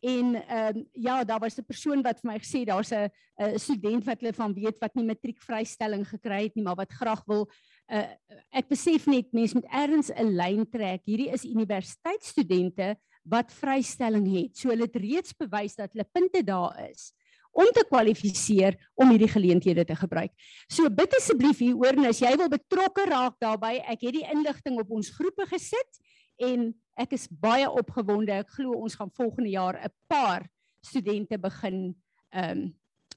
En 0.00 0.36
ehm 0.40 0.78
uh, 0.80 0.84
ja 0.96 1.24
daar 1.24 1.40
was 1.40 1.58
'n 1.58 1.64
persoon 1.64 2.02
wat 2.02 2.20
vir 2.20 2.32
my 2.32 2.38
gesê 2.38 2.64
daar's 2.64 2.92
'n 2.92 3.58
student 3.58 4.04
wat 4.04 4.20
hulle 4.20 4.32
van 4.32 4.54
weet 4.54 4.78
wat 4.80 4.94
nie 4.94 5.04
matriekvrystelling 5.04 6.08
gekry 6.08 6.44
het 6.44 6.54
nie 6.56 6.64
maar 6.64 6.76
wat 6.76 6.92
graag 6.92 7.22
wil 7.26 7.48
uh, 7.92 8.08
ek 8.50 8.68
besef 8.68 9.06
net 9.06 9.32
mense 9.32 9.54
met 9.54 9.68
erns 9.68 10.10
'n 10.10 10.36
lyn 10.36 10.64
trek. 10.70 11.02
Hierdie 11.04 11.32
is 11.32 11.44
universiteitsstudente 11.44 12.96
wat 13.22 13.52
vrystelling 13.52 14.26
het. 14.32 14.56
So 14.56 14.70
hulle 14.72 14.88
het 14.88 14.96
reeds 14.96 15.34
bewys 15.36 15.76
dat 15.78 15.92
hulle 15.92 16.08
punte 16.12 16.42
daar 16.44 16.76
is 16.90 17.12
om 17.50 17.66
te 17.74 17.82
kwalifiseer 17.88 18.76
om 18.94 19.10
hierdie 19.10 19.30
geleenthede 19.30 19.84
te 19.84 19.96
gebruik. 19.98 20.30
So 20.70 20.90
bid 20.90 21.14
asseblief 21.18 21.58
hier 21.58 21.78
oor 21.78 21.96
en 21.98 22.06
as 22.10 22.22
jy 22.22 22.30
wil 22.38 22.50
betrokke 22.52 23.08
raak 23.10 23.40
daarbey, 23.42 23.80
ek 23.90 24.06
het 24.06 24.16
die 24.20 24.26
inligting 24.30 24.78
op 24.78 24.92
ons 24.94 25.10
groepe 25.16 25.48
gesit 25.50 25.98
en 26.40 26.70
ek 27.00 27.16
is 27.16 27.26
baie 27.42 27.66
opgewonde. 27.66 28.38
Ek 28.44 28.54
glo 28.54 28.78
ons 28.78 28.96
gaan 28.98 29.10
volgende 29.16 29.50
jaar 29.50 29.80
'n 29.82 29.90
paar 30.08 30.46
studente 30.80 31.38
begin 31.38 31.94
ehm 32.30 32.50
um, 32.50 32.74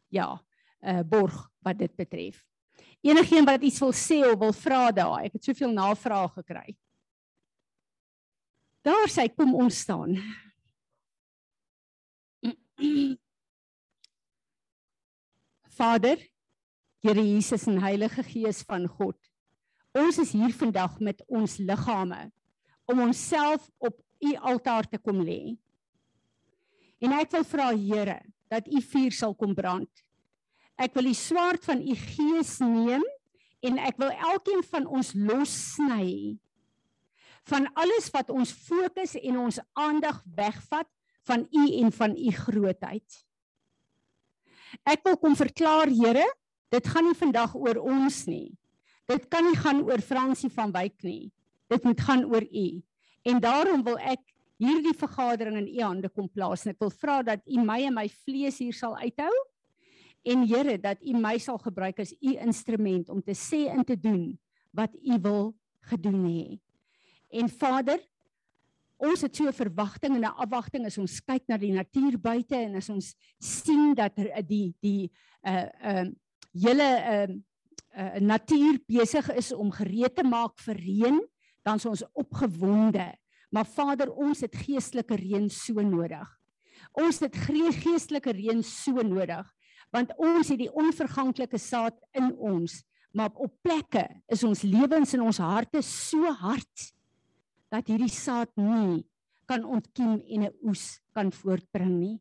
ja, 0.10 0.42
uh 0.82 1.04
borg 1.04 1.50
wat 1.62 1.78
dit 1.78 1.96
betref. 1.96 2.44
Enigeen 3.02 3.46
wat 3.46 3.62
iets 3.62 3.80
wil 3.80 3.94
sê 3.94 4.24
of 4.32 4.40
wil 4.40 4.54
vra 4.54 4.92
daar. 4.92 5.24
Ek 5.26 5.34
het 5.34 5.44
soveel 5.44 5.72
navrae 5.72 6.30
gekry. 6.30 6.76
Daar 8.84 9.08
sê 9.08 9.30
kom 9.32 9.54
ons 9.56 9.78
staan. 9.80 10.18
Vader, 15.78 16.20
Here 17.04 17.24
Jesus 17.24 17.66
en 17.68 17.80
Heilige 17.84 18.24
Gees 18.24 18.62
van 18.68 18.88
God. 18.88 19.18
Ons 19.96 20.20
is 20.20 20.32
hier 20.36 20.52
vandag 20.56 21.00
met 21.00 21.24
ons 21.28 21.58
liggame 21.60 22.32
om 22.92 23.00
onsself 23.08 23.70
op 23.80 23.98
u 24.24 24.36
altaar 24.52 24.88
te 24.88 25.00
kom 25.00 25.20
lê. 25.24 25.56
En 27.04 27.16
ek 27.16 27.32
wil 27.36 27.48
vra 27.48 27.72
Here 27.76 28.20
dat 28.52 28.68
u 28.68 28.84
vuur 28.84 29.16
sal 29.16 29.36
kom 29.36 29.56
brand. 29.56 29.92
Ek 30.76 30.96
wil 30.96 31.08
die 31.08 31.18
swaard 31.18 31.64
van 31.64 31.80
u 31.80 31.96
gees 31.96 32.58
neem 32.64 33.04
en 33.64 33.80
ek 33.80 34.00
wil 34.02 34.12
elkeen 34.12 34.64
van 34.72 34.88
ons 34.92 35.14
lossny 35.16 36.36
van 37.50 37.68
alles 37.76 38.10
wat 38.14 38.32
ons 38.32 38.52
fokus 38.52 39.16
en 39.20 39.38
ons 39.46 39.60
aandag 39.80 40.22
wegvat 40.36 40.88
van 41.28 41.46
u 41.52 41.64
en 41.82 41.92
van 41.92 42.16
u 42.18 42.32
grootheid. 42.32 43.20
Ek 44.84 45.04
wil 45.06 45.18
kom 45.22 45.36
verklaar 45.38 45.92
Here, 45.92 46.26
dit 46.74 46.88
gaan 46.90 47.06
nie 47.08 47.18
vandag 47.18 47.54
oor 47.56 47.80
ons 47.84 48.24
nie. 48.26 48.56
Dit 49.12 49.28
kan 49.30 49.46
nie 49.46 49.58
gaan 49.60 49.84
oor 49.86 50.02
Fransie 50.02 50.50
van 50.50 50.72
Wyk 50.74 51.04
nie. 51.04 51.32
Dit 51.70 51.84
moet 51.84 52.00
gaan 52.02 52.24
oor 52.26 52.44
u. 52.44 52.68
En 53.28 53.40
daarom 53.44 53.84
wil 53.86 54.00
ek 54.00 54.24
hierdie 54.62 54.96
vergadering 54.96 55.60
in 55.60 55.70
u 55.76 55.82
hande 55.84 56.10
kom 56.10 56.30
plaas 56.32 56.64
en 56.66 56.74
ek 56.74 56.82
wil 56.82 56.94
vra 56.94 57.22
dat 57.26 57.44
u 57.46 57.60
my 57.64 57.82
en 57.88 57.98
my 57.98 58.08
vlees 58.24 58.60
hier 58.64 58.76
sal 58.76 58.96
uithou 59.02 59.32
en 60.24 60.46
Here 60.48 60.78
dat 60.80 61.02
u 61.04 61.16
my 61.20 61.36
sal 61.42 61.60
gebruik 61.60 62.00
as 62.00 62.14
u 62.22 62.36
instrument 62.40 63.10
om 63.12 63.22
te 63.22 63.36
sê 63.36 63.66
en 63.72 63.84
te 63.84 63.98
doen 64.00 64.32
wat 64.72 64.94
u 65.04 65.20
wil 65.22 65.52
gedoen 65.92 66.24
het. 66.32 66.73
En 67.34 67.50
Vader, 67.50 68.02
ons 69.02 69.22
het 69.26 69.36
so 69.36 69.48
'n 69.48 69.54
verwagting 69.54 70.16
en 70.16 70.26
'n 70.26 70.38
afwagting 70.44 70.86
as 70.86 70.98
ons 70.98 71.20
kyk 71.20 71.48
na 71.48 71.58
die 71.58 71.74
natuur 71.74 72.20
buite 72.20 72.56
en 72.56 72.76
as 72.76 72.90
ons 72.90 73.16
sien 73.40 73.94
dat 73.96 74.18
er, 74.18 74.44
die 74.44 74.76
die 74.80 75.12
uh 75.42 75.68
uh 75.82 76.06
hele 76.54 76.90
uh 77.14 77.36
uh, 77.98 78.20
natuur 78.20 78.80
besig 78.88 79.30
is 79.34 79.52
om 79.52 79.72
gereed 79.72 80.16
te 80.16 80.24
maak 80.24 80.60
vir 80.60 80.76
reën, 80.76 81.20
dan 81.64 81.76
is 81.76 81.86
ons 81.86 82.04
opgewonde. 82.14 83.14
Maar 83.50 83.66
Vader, 83.66 84.12
ons 84.14 84.42
het 84.42 84.56
geestelike 84.56 85.16
reën 85.16 85.50
so 85.50 85.82
nodig. 85.82 86.40
Ons 86.92 87.20
het 87.20 87.36
geestelike 87.36 88.32
reën 88.32 88.64
so 88.64 89.02
nodig 89.02 89.50
want 89.94 90.10
ons 90.18 90.50
het 90.50 90.58
die 90.58 90.72
onverganklike 90.74 91.58
saad 91.62 91.94
in 92.18 92.32
ons, 92.42 92.80
maar 93.14 93.30
op 93.38 93.54
plekke 93.62 94.08
is 94.26 94.42
ons 94.44 94.64
lewens 94.66 95.14
en 95.14 95.22
ons 95.22 95.38
harte 95.38 95.84
so 95.86 96.32
hard 96.34 96.94
dat 97.74 97.90
hierdie 97.90 98.12
saad 98.12 98.52
nie 98.60 99.02
kan 99.50 99.66
ontkiem 99.66 100.22
en 100.22 100.46
'n 100.46 100.56
oes 100.64 101.02
kan 101.14 101.32
voortbring 101.32 101.94
nie. 102.00 102.18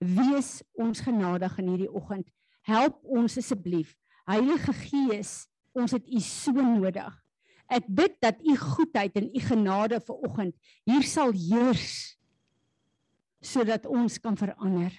Wees 0.00 0.62
ons 0.74 1.00
genadig 1.00 1.58
in 1.58 1.68
hierdie 1.68 1.92
oggend. 1.92 2.26
Help 2.62 3.04
ons 3.04 3.36
asseblief. 3.36 3.96
Heilige 4.26 4.72
Gees, 4.72 5.48
ons 5.72 5.92
het 5.92 6.06
U 6.08 6.20
so 6.20 6.52
nodig. 6.52 7.12
Ek 7.68 7.84
bid 7.86 8.16
dat 8.20 8.40
U 8.42 8.56
goedheid 8.56 9.16
en 9.16 9.28
U 9.28 9.40
genade 9.40 10.00
vir 10.00 10.16
oggend 10.16 10.56
hier 10.84 11.02
sal 11.02 11.32
heers 11.32 12.16
sodat 13.40 13.86
ons 13.86 14.18
kan 14.18 14.36
verander. 14.36 14.92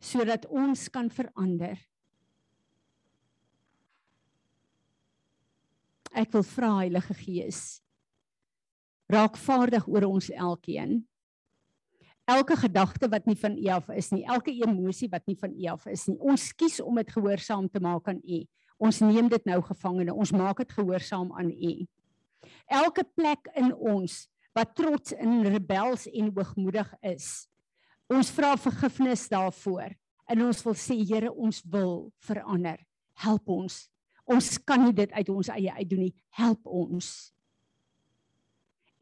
Sodat 0.00 0.46
ons 0.46 0.88
kan 0.88 1.10
verander. 1.10 1.78
Ek 6.12 6.30
wil 6.32 6.42
vra 6.42 6.76
Heilige 6.78 7.14
Gees 7.14 7.83
raak 9.10 9.36
vaardig 9.36 9.86
oor 9.88 10.08
ons 10.08 10.30
elkeen. 10.30 11.02
Elke 12.24 12.56
gedagte 12.56 13.08
wat 13.12 13.26
nie 13.28 13.36
van 13.36 13.56
U 13.60 13.66
af 13.68 13.88
is 13.92 14.08
nie, 14.14 14.24
elke 14.24 14.52
emosie 14.52 15.10
wat 15.12 15.26
nie 15.28 15.36
van 15.36 15.52
U 15.52 15.66
af 15.74 15.86
is 15.92 16.06
nie. 16.08 16.16
Ons 16.24 16.52
kies 16.56 16.78
om 16.80 16.96
dit 16.96 17.10
gehoorsaam 17.12 17.68
te 17.68 17.82
maak 17.84 18.08
aan 18.08 18.22
U. 18.24 18.44
Ons 18.80 19.02
neem 19.04 19.28
dit 19.28 19.44
nou 19.46 19.60
gevangene. 19.62 20.14
Ons 20.14 20.32
maak 20.32 20.62
dit 20.62 20.72
gehoorsaam 20.72 21.34
aan 21.36 21.52
U. 21.52 21.74
Elke 22.72 23.04
plek 23.16 23.50
in 23.60 23.74
ons 23.74 24.24
wat 24.56 24.72
trots 24.78 25.12
en 25.18 25.42
rebels 25.50 26.06
en 26.08 26.30
hoogmoedig 26.32 26.88
is. 27.02 27.48
Ons 28.08 28.30
vra 28.32 28.54
vergifnis 28.60 29.26
daarvoor 29.32 29.92
en 30.30 30.46
ons 30.46 30.64
wil 30.64 30.76
sê 30.78 30.96
Here, 31.04 31.32
ons 31.32 31.60
wil 31.68 32.08
verander. 32.24 32.80
Help 33.20 33.48
ons. 33.52 33.84
Ons 34.24 34.56
kan 34.64 34.80
nie 34.80 34.94
dit 34.96 35.12
uit 35.12 35.28
ons 35.28 35.52
eie 35.52 35.72
uit 35.76 35.88
doen 35.88 36.06
nie. 36.06 36.14
Help 36.38 36.64
ons. 36.64 37.33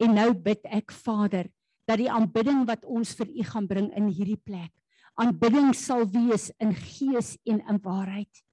En 0.03 0.17
nou 0.17 0.31
bid 0.35 0.63
ek 0.67 0.91
Vader 0.91 1.47
dat 1.87 1.99
die 1.99 2.11
aanbidding 2.11 2.63
wat 2.67 2.83
ons 2.87 3.13
vir 3.15 3.29
U 3.31 3.43
gaan 3.47 3.67
bring 3.67 3.89
in 3.95 4.09
hierdie 4.11 4.39
plek, 4.39 4.71
aanbidding 5.19 5.71
sal 5.77 6.03
wees 6.09 6.49
in 6.63 6.73
gees 6.75 7.35
en 7.47 7.61
in 7.69 7.79
waarheid. 7.83 8.43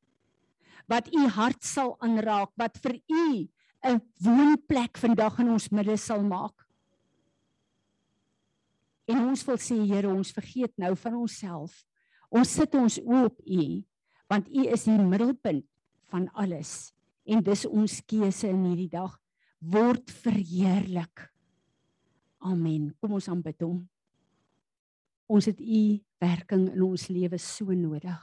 Wat 0.91 1.09
U 1.15 1.27
hart 1.31 1.65
sal 1.67 1.95
aanraak, 2.03 2.53
wat 2.59 2.79
vir 2.83 2.99
U 2.99 3.49
'n 3.83 4.01
woonplek 4.21 4.99
vandag 4.99 5.39
in 5.41 5.51
ons 5.51 5.71
midde 5.71 5.97
sal 5.97 6.23
maak. 6.23 6.67
En 9.09 9.19
ons 9.31 9.45
wil 9.47 9.57
sê 9.59 9.79
Here, 9.87 10.09
ons 10.09 10.33
vergeet 10.33 10.73
nou 10.77 10.95
van 10.97 11.15
onsself. 11.15 11.85
Ons 12.31 12.55
sit 12.55 12.75
ons 12.75 12.99
oë 13.01 13.25
op 13.25 13.41
U, 13.47 13.83
want 14.29 14.49
U 14.49 14.67
is 14.69 14.85
die 14.85 14.99
middelpunt 14.99 15.67
van 16.11 16.29
alles. 16.35 16.93
En 17.25 17.43
dis 17.43 17.67
ons 17.67 18.01
keuse 18.07 18.49
in 18.49 18.65
hierdie 18.65 18.91
dag 18.91 19.19
word 19.61 20.11
verheerlik. 20.11 21.30
Amen. 22.41 22.91
Kom 23.01 23.19
ons 23.19 23.29
aanbid 23.29 23.61
hom. 23.67 23.81
Ons 25.31 25.47
het 25.51 25.59
u 25.61 25.81
werking 26.21 26.71
in 26.73 26.85
ons 26.85 27.09
lewe 27.13 27.39
so 27.39 27.75
nodig. 27.77 28.23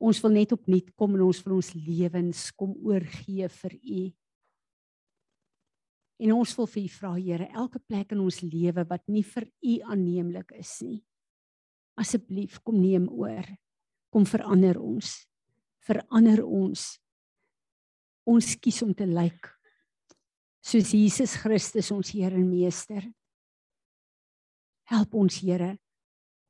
Ons 0.00 0.20
wil 0.24 0.32
net 0.34 0.52
opnuut 0.56 0.88
kom 0.96 1.16
en 1.16 1.24
ons 1.28 1.42
wil 1.44 1.58
ons 1.58 1.72
lewens 1.76 2.46
kom 2.56 2.72
oorgee 2.84 3.48
vir 3.60 3.76
u. 3.76 4.00
En 6.24 6.32
ons 6.32 6.54
wil 6.58 6.68
vir 6.72 6.82
u 6.82 6.88
vra 6.96 7.12
Here, 7.16 7.48
elke 7.52 7.80
plek 7.80 8.12
in 8.16 8.22
ons 8.24 8.40
lewe 8.44 8.86
wat 8.88 9.04
nie 9.12 9.24
vir 9.24 9.48
u 9.60 9.76
aanneemlik 9.92 10.52
is 10.56 10.78
nie. 10.84 11.00
Asseblief 11.96 12.58
kom 12.64 12.80
neem 12.80 13.08
oor. 13.08 13.44
Kom 14.12 14.24
verander 14.28 14.80
ons. 14.80 15.18
Verander 15.84 16.42
ons. 16.44 16.88
Ons 18.26 18.56
kies 18.60 18.80
om 18.84 18.96
te 18.96 19.06
lyk 19.06 19.44
like 19.44 19.55
soos 20.66 20.90
Jesus 20.90 21.36
Christus 21.38 21.92
ons 21.94 22.10
Here 22.10 22.34
en 22.34 22.46
Meester. 22.50 23.04
Help 24.90 25.14
ons 25.14 25.38
Here. 25.38 25.76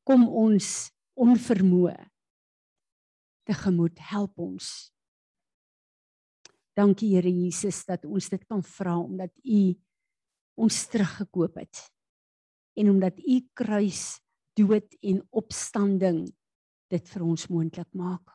Kom 0.08 0.24
ons 0.24 0.88
onvermoë 1.20 1.96
tegemoet. 3.46 3.98
Help 4.10 4.38
ons. 4.40 4.70
Dankie 6.76 7.12
Here 7.12 7.32
Jesus 7.32 7.82
dat 7.88 8.06
ons 8.08 8.30
dit 8.32 8.46
kan 8.48 8.62
vra 8.64 8.96
omdat 9.02 9.32
U 9.44 9.60
ons 10.64 10.78
teruggekoop 10.92 11.60
het. 11.60 11.82
En 12.76 12.94
omdat 12.94 13.20
U 13.20 13.36
kruis, 13.56 14.16
dood 14.56 14.96
en 15.04 15.20
opstanding 15.36 16.22
dit 16.88 17.12
vir 17.12 17.24
ons 17.26 17.44
moontlik 17.52 17.88
maak. 17.92 18.32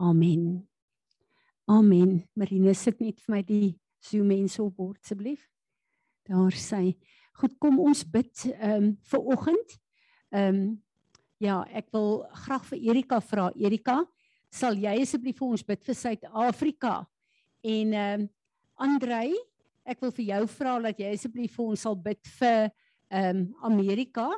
Amen. 0.00 0.64
Amen. 1.68 2.22
Marine 2.32 2.72
sit 2.72 3.02
net 3.04 3.20
vir 3.20 3.34
my 3.34 3.42
die 3.44 3.76
so 4.00 4.24
mense 4.24 4.62
op 4.62 4.76
bord 4.76 5.00
asseblief. 5.02 5.48
Daar 6.28 6.52
sê, 6.52 6.96
goed 7.38 7.54
kom 7.62 7.78
ons 7.80 8.04
bid 8.04 8.44
ehm 8.52 8.74
um, 8.74 8.90
vir 9.10 9.32
oggend. 9.34 9.78
Ehm 10.34 10.54
um, 10.54 10.62
ja, 11.38 11.62
ek 11.70 11.92
wil 11.94 12.24
graag 12.44 12.64
vir 12.72 12.88
Erika 12.90 13.20
vra. 13.22 13.50
Erika, 13.54 14.00
sal 14.50 14.78
jy 14.80 14.96
asseblief 15.02 15.38
vir 15.38 15.54
ons 15.54 15.64
bid 15.64 15.84
vir 15.86 15.96
Suid-Afrika? 15.96 16.96
En 17.62 17.94
ehm 17.94 18.26
um, 18.26 18.28
Andrei, 18.78 19.32
ek 19.88 20.02
wil 20.04 20.12
vir 20.14 20.28
jou 20.28 20.42
vra 20.52 20.76
dat 20.84 21.00
jy 21.02 21.08
asseblief 21.16 21.56
vir 21.56 21.72
ons 21.72 21.82
sal 21.86 21.96
bid 21.98 22.20
vir 22.38 22.68
ehm 23.08 23.42
um, 23.42 23.42
Amerika. 23.72 24.28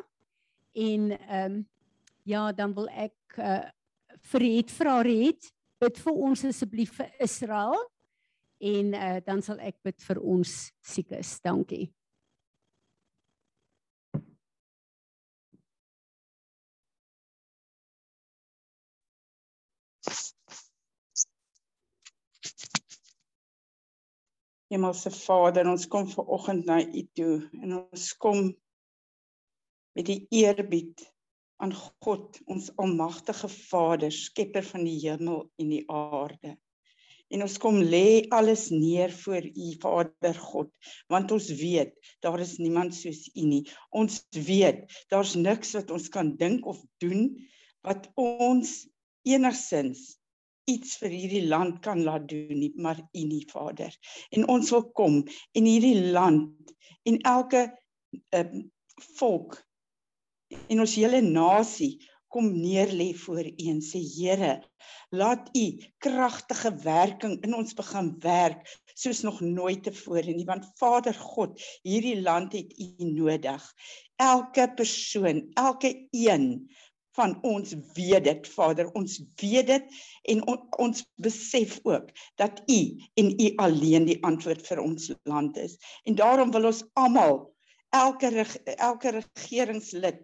En 0.73 1.11
ehm 1.19 1.59
um, 1.59 1.61
ja, 2.29 2.53
dan 2.53 2.75
wil 2.77 2.89
ek 2.93 3.39
uh, 3.39 3.65
vir 4.31 4.47
het 4.57 4.71
vra 4.71 5.01
het 5.03 5.51
bid 5.81 5.99
vir 5.99 6.13
ons 6.29 6.45
asseblief 6.45 6.93
vir 7.01 7.09
Israel 7.25 7.79
en 8.61 8.95
uh, 8.95 9.17
dan 9.25 9.41
sal 9.43 9.61
ek 9.65 9.79
bid 9.85 9.97
vir 10.05 10.21
ons 10.21 10.53
siekes. 10.85 11.39
Dankie. 11.45 11.89
Hemelse 24.71 25.11
Vader, 25.11 25.67
ons 25.67 25.89
kom 25.91 26.05
ver 26.07 26.29
oggend 26.31 26.69
na 26.69 26.79
U 26.85 27.01
toe 27.19 27.41
en 27.59 27.73
ons 27.81 28.05
kom 28.23 28.53
met 29.99 30.07
die 30.07 30.21
eerbied 30.31 31.03
aan 31.61 31.73
God, 31.75 32.39
ons 32.47 32.71
almagtige 32.79 33.51
Vader, 33.51 34.15
skepper 34.15 34.63
van 34.65 34.87
die 34.87 35.01
hemel 35.03 35.43
en 35.59 35.73
die 35.75 35.83
aarde 35.91 36.55
en 37.31 37.45
ons 37.47 37.57
kom 37.63 37.79
lê 37.79 38.27
alles 38.35 38.69
neer 38.75 39.13
voor 39.23 39.47
u 39.47 39.67
Vader 39.83 40.39
God 40.51 40.71
want 41.13 41.33
ons 41.35 41.51
weet 41.61 41.95
daar 42.25 42.41
is 42.43 42.57
niemand 42.59 42.95
soos 42.97 43.27
u 43.35 43.47
nie. 43.47 43.63
Ons 43.91 44.23
weet 44.35 44.87
daar's 45.13 45.37
niks 45.39 45.75
wat 45.79 45.93
ons 45.95 46.09
kan 46.13 46.35
dink 46.41 46.67
of 46.67 46.81
doen 47.03 47.29
wat 47.87 48.11
ons 48.21 48.83
enigsins 49.29 50.17
iets 50.71 50.99
vir 51.01 51.15
hierdie 51.15 51.47
land 51.49 51.81
kan 51.85 52.03
laat 52.07 52.29
doen 52.31 52.59
nie 52.59 52.73
maar 52.77 53.01
u 53.01 53.25
nie 53.25 53.47
Vader. 53.51 53.95
En 54.35 54.49
ons 54.49 54.71
wil 54.75 54.87
kom 54.95 55.23
in 55.57 55.67
hierdie 55.71 56.11
land 56.13 56.75
en 57.09 57.19
elke 57.27 57.67
uh, 58.35 58.47
volk 59.19 59.59
en 60.69 60.83
ons 60.83 60.95
hele 60.99 61.21
nasie 61.23 61.95
kom 62.31 62.53
neer 62.55 62.93
lê 62.95 63.11
voor 63.25 63.47
U 63.47 63.69
en 63.73 63.81
sê 63.85 64.01
Here, 64.07 64.61
laat 65.11 65.51
U 65.57 65.65
kragtige 65.99 66.71
werking 66.85 67.41
in 67.47 67.57
ons 67.59 67.75
begin 67.79 68.13
werk 68.23 68.63
soos 69.01 69.23
nog 69.27 69.41
nooit 69.41 69.83
tevore 69.87 70.35
nie 70.35 70.47
want 70.49 70.69
Vader 70.81 71.17
God, 71.17 71.59
hierdie 71.87 72.21
land 72.21 72.55
het 72.57 72.75
U 72.79 73.11
nodig. 73.15 73.65
Elke 74.21 74.69
persoon, 74.77 75.47
elke 75.59 75.95
een 76.11 76.47
van 77.19 77.35
ons 77.43 77.75
weet 77.97 78.25
dit 78.25 78.49
Vader, 78.55 78.91
ons 78.95 79.19
weet 79.41 79.67
dit 79.67 80.03
en 80.33 80.43
on, 80.47 80.61
ons 80.87 81.05
besef 81.23 81.79
ook 81.83 82.13
dat 82.41 82.63
U 82.71 82.81
en 83.23 83.33
U 83.35 83.49
alleen 83.65 84.07
die 84.07 84.21
antwoord 84.27 84.63
vir 84.69 84.83
ons 84.85 85.11
land 85.29 85.59
is. 85.59 85.79
En 86.05 86.19
daarom 86.21 86.53
wil 86.55 86.71
ons 86.71 86.85
almal 86.95 87.43
elke 87.91 88.31
elke 88.77 89.17
regeringslid 89.19 90.23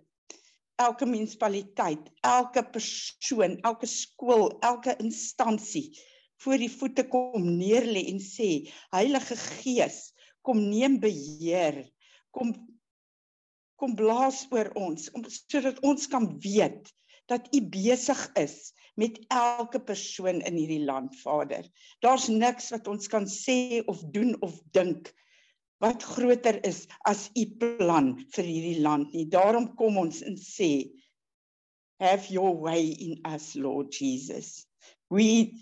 elke 0.82 1.06
munisipaliteit, 1.08 2.10
elke 2.26 2.62
persoon, 2.72 3.56
elke 3.64 3.88
skool, 3.88 4.50
elke 4.64 4.96
instansie 5.02 5.90
voor 6.44 6.60
die 6.60 6.70
voete 6.70 7.06
kom 7.08 7.46
neerlê 7.56 8.06
en 8.10 8.20
sê 8.20 8.50
Heilige 8.92 9.38
Gees, 9.40 10.12
kom 10.44 10.60
neem 10.68 10.98
beheer. 11.00 11.84
Kom 12.30 12.54
kom 13.76 13.92
blaas 13.96 14.46
oor 14.54 14.70
ons 14.80 15.10
om 15.12 15.24
sodat 15.28 15.82
ons 15.84 16.06
kan 16.08 16.30
weet 16.40 16.88
dat 17.28 17.48
U 17.52 17.60
besig 17.68 18.20
is 18.40 18.72
met 18.96 19.18
elke 19.28 19.82
persoon 19.84 20.40
in 20.48 20.56
hierdie 20.56 20.84
land, 20.88 21.12
Vader. 21.20 21.66
Daar's 22.00 22.30
niks 22.32 22.70
wat 22.72 22.88
ons 22.88 23.10
kan 23.12 23.26
sê 23.28 23.82
of 23.84 24.00
doen 24.14 24.32
of 24.46 24.56
dink 24.72 25.10
wat 25.78 26.02
groter 26.02 26.64
is 26.66 26.86
as 27.04 27.28
u 27.36 27.44
plan 27.60 28.14
vir 28.34 28.48
hierdie 28.48 28.80
land 28.80 29.12
nie. 29.12 29.26
Daarom 29.28 29.74
kom 29.76 29.98
ons 30.00 30.22
en 30.24 30.38
sê 30.40 30.88
have 32.00 32.28
your 32.32 32.56
way 32.56 32.88
in 32.88 33.20
us 33.24 33.54
Lord 33.54 33.92
Jesus. 33.92 34.66
We 35.10 35.54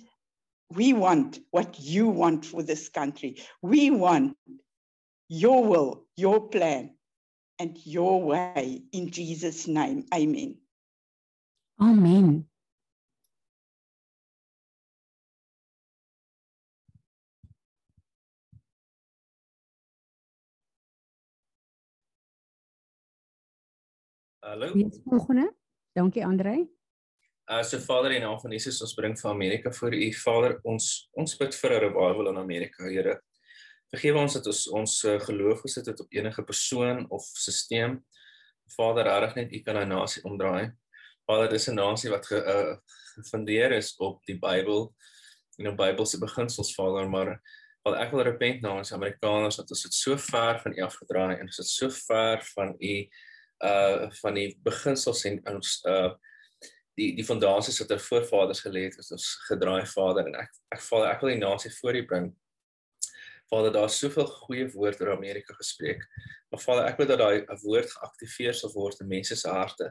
we 0.75 0.93
want 0.93 1.41
what 1.51 1.79
you 1.79 2.09
want 2.09 2.47
for 2.47 2.63
this 2.63 2.89
country. 2.89 3.37
We 3.63 3.91
want 3.91 4.37
your 5.29 5.65
will, 5.65 6.07
your 6.17 6.49
plan 6.49 6.91
and 7.59 7.79
your 7.87 8.23
way 8.23 8.83
in 8.93 9.11
Jesus 9.11 9.67
name. 9.67 10.07
Amen. 10.13 10.59
Amen. 11.81 12.47
Hallo. 24.45 24.73
Wie 24.73 24.85
is 24.85 25.01
volgende? 25.05 25.57
Dankie 25.93 26.25
Andrei. 26.25 26.69
Uh 27.47 27.63
so 27.63 27.79
Vader 27.79 28.13
in 28.13 28.21
naam 28.21 28.41
van 28.41 28.51
Jesus 28.51 28.83
ons 28.85 28.93
bring 28.95 29.17
vir 29.17 29.31
Amerika 29.31 29.71
voor 29.73 29.95
U 29.97 30.09
Vader 30.13 30.59
ons 30.69 30.89
ons 31.17 31.37
bid 31.41 31.57
vir 31.57 31.73
'n 31.73 31.81
revival 31.81 32.29
in 32.29 32.37
Amerika 32.37 32.85
Here. 32.85 33.15
Vergewe 33.89 34.21
ons 34.21 34.37
dat 34.37 34.47
ons 34.47 34.69
ons 34.69 34.99
uh, 35.05 35.17
geloof 35.21 35.65
gesit 35.65 35.87
het 35.87 36.01
op 36.01 36.13
enige 36.13 36.45
persoon 36.45 37.07
of 37.11 37.25
stelsel. 37.25 37.97
Vader, 38.77 39.09
reg 39.25 39.35
net 39.35 39.53
U 39.53 39.63
kan 39.65 39.81
'n 39.81 39.89
nasie 39.89 40.23
omdraai. 40.25 40.73
Vader, 41.25 41.49
dis 41.49 41.69
'n 41.69 41.81
nasie 41.81 42.11
wat 42.11 42.27
ge, 42.27 42.37
uh, 42.37 42.77
gefundeer 43.17 43.73
is 43.73 43.97
op 43.97 44.21
die 44.27 44.39
Bybel 44.39 44.95
en 45.57 45.69
op 45.69 45.77
Bybelse 45.77 46.19
beginsels 46.19 46.75
Vader, 46.75 47.09
maar 47.09 47.41
Vader, 47.83 48.01
ek 48.01 48.11
wil 48.11 48.23
repent 48.23 48.61
namens 48.61 48.93
Amerikaners 48.93 49.57
dat 49.57 49.71
ons 49.71 49.83
dit 49.83 49.95
so 49.95 50.17
ver 50.17 50.61
van 50.61 50.73
U 50.77 50.83
afgedraai 50.83 51.37
en 51.37 51.47
ons 51.47 51.57
het 51.57 51.67
so 51.67 51.89
ver 51.89 52.45
van 52.55 52.77
U 52.79 53.09
uh 53.65 54.11
van 54.21 54.39
die 54.39 54.49
beginsels 54.67 55.25
en 55.31 55.41
ons 55.55 55.81
uh 55.89 56.13
die 56.99 57.11
die 57.19 57.27
fondasies 57.27 57.81
wat 57.83 57.97
ons 57.97 58.09
voorvaders 58.09 58.63
gelê 58.63 58.87
het, 58.89 58.99
is 59.03 59.11
ons 59.15 59.27
gedraai 59.49 59.87
Vader 59.91 60.31
en 60.31 60.37
ek 60.45 60.53
ek 60.77 60.83
Vader, 60.85 61.11
ek 61.11 61.25
wil 61.25 61.35
die 61.35 61.43
nasie 61.43 61.73
voor 61.81 61.99
U 61.99 62.05
bring. 62.11 62.29
Vader, 63.51 63.75
daar's 63.75 63.99
soveel 64.01 64.27
goeie 64.27 64.69
woorde 64.73 65.05
oor 65.05 65.17
Amerika 65.17 65.55
gespreek. 65.59 66.05
Maar 66.51 66.63
Vader, 66.63 66.87
ek 66.89 67.01
wil 67.01 67.11
dat 67.11 67.21
daai 67.21 67.59
woord 67.65 67.91
geaktiveer 67.93 68.57
sal 68.57 68.73
word 68.75 69.03
in 69.03 69.11
mense 69.11 69.37
se 69.37 69.51
harte. 69.51 69.91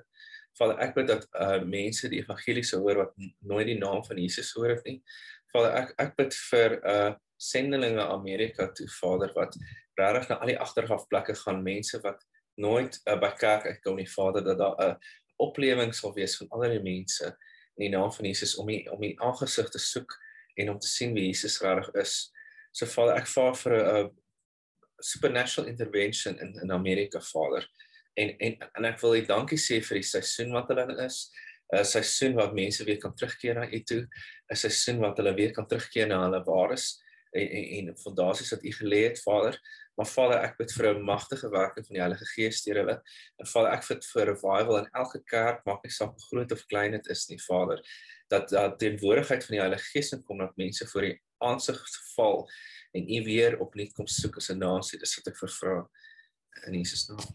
Vader, 0.57 0.79
ek 0.85 0.95
wil 0.97 1.07
dat 1.09 1.27
uh 1.39 1.59
mense 1.67 2.09
die 2.09 2.21
evangelie 2.23 2.65
sou 2.65 2.81
hoor 2.85 3.03
wat 3.03 3.13
nooit 3.41 3.69
die 3.71 3.79
naam 3.79 4.03
van 4.07 4.21
Jesus 4.21 4.53
hoor 4.57 4.73
het 4.75 4.87
nie. 4.89 4.99
Vader, 5.53 5.75
ek 5.83 5.93
ek 6.07 6.17
bid 6.19 6.39
vir 6.49 6.79
uh 6.81 7.13
sendelinge 7.43 8.03
Amerika 8.07 8.69
toe, 8.71 8.87
Vader, 9.01 9.33
wat 9.35 9.57
regtig 9.99 10.29
na 10.29 10.37
al 10.39 10.51
die 10.53 10.59
agterhafplekke 10.63 11.35
gaan, 11.43 11.59
mense 11.65 11.99
wat 12.05 12.21
nooit 12.55 12.99
uh, 13.05 13.17
by 13.19 13.31
kerk 13.37 13.65
uitkom 13.65 13.97
nie 13.97 14.09
Vader 14.09 14.43
dat 14.43 14.57
daar 14.57 14.75
'n 14.77 14.89
uh, 14.89 14.95
oplewing 15.35 15.93
sal 15.95 16.13
wees 16.13 16.37
van 16.37 16.49
al 16.49 16.69
die 16.69 16.81
mense 16.81 17.25
in 17.75 17.85
die 17.85 17.89
naam 17.89 18.11
van 18.11 18.25
Jesus 18.25 18.55
om 18.55 18.67
die, 18.67 18.91
om 18.91 19.01
die 19.01 19.15
aangesig 19.21 19.69
te 19.69 19.79
soek 19.79 20.13
en 20.55 20.69
om 20.69 20.79
te 20.79 20.87
sien 20.87 21.13
wie 21.13 21.25
Jesus 21.25 21.61
regtig 21.61 21.93
is. 21.93 22.31
So 22.71 22.85
Vader, 22.85 23.15
ek 23.15 23.27
vra 23.27 23.53
vir 23.53 23.73
'n 23.77 24.11
supernatural 24.99 25.67
intervention 25.67 26.39
in 26.39 26.53
in 26.61 26.71
Amerika 26.71 27.19
Vader. 27.19 27.67
En 28.13 28.37
en 28.37 28.57
en 28.73 28.85
ek 28.85 28.99
wil 29.01 29.15
U 29.15 29.25
dankie 29.25 29.57
sê 29.57 29.81
vir 29.81 29.95
die 29.95 30.09
seisoen 30.09 30.51
wat 30.51 30.67
hulle 30.67 30.87
in 30.89 31.05
is. 31.05 31.31
'n 31.73 31.85
seisoen 31.85 32.35
wat 32.35 32.53
mense 32.53 32.83
weer 32.85 32.97
kan 32.97 33.15
terugkeer 33.15 33.55
na 33.55 33.65
U 33.65 33.79
toe, 33.83 34.07
'n 34.51 34.55
seisoen 34.55 34.99
wat 34.99 35.17
hulle 35.17 35.33
weer 35.33 35.51
kan 35.51 35.67
terugkeer 35.67 36.07
na 36.07 36.23
hulle 36.23 36.43
waardes 36.43 37.01
en 37.33 37.47
en, 37.59 37.87
en 37.87 37.97
fondasies 37.97 38.51
wat 38.53 38.63
U 38.63 38.71
gelê 38.71 39.03
het 39.07 39.21
Vader. 39.21 39.59
Maar 39.97 40.09
Vader, 40.09 40.39
ek 40.47 40.57
bid 40.57 40.73
vir 40.73 40.87
'n 40.93 41.03
magtige 41.05 41.49
werking 41.49 41.85
van 41.85 41.95
die 41.95 42.01
Heilige 42.01 42.25
Gees 42.25 42.63
deur 42.63 42.79
hulle. 42.81 43.01
En 43.37 43.47
Vader, 43.47 43.71
ek 43.71 43.87
bid 43.87 44.05
vir 44.05 44.25
revival 44.25 44.77
in 44.77 44.89
elke 44.93 45.23
kerk, 45.23 45.65
maak 45.65 45.83
nie 45.83 45.91
saak 45.91 46.13
hoe 46.17 46.27
groot 46.29 46.51
of 46.51 46.65
klein 46.65 46.91
dit 46.91 47.07
is 47.07 47.27
nie, 47.29 47.39
Vader, 47.41 47.81
dat 48.29 48.49
dat 48.49 48.79
teenwoordigheid 48.79 49.45
van 49.45 49.53
die 49.55 49.61
Heilige 49.61 49.89
Gees 49.93 50.11
inkom 50.11 50.37
dat 50.37 50.57
mense 50.57 50.87
voor 50.87 51.01
die 51.01 51.21
aansig 51.43 51.79
val 52.15 52.49
en 52.93 53.09
U 53.09 53.23
weer 53.23 53.59
opnuut 53.59 53.93
kom 53.93 54.07
soek 54.07 54.37
as 54.37 54.49
'n 54.49 54.57
nasie. 54.57 54.99
Dis 54.99 55.15
wat 55.15 55.27
ek 55.27 55.37
vervra 55.37 55.89
in 56.67 56.73
Jesus 56.73 57.07
naam. 57.09 57.25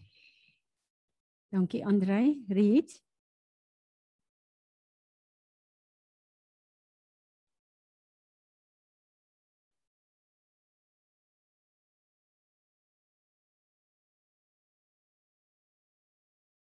Dankie 1.51 1.85
Andrei. 1.85 2.45
Riet. 2.47 3.01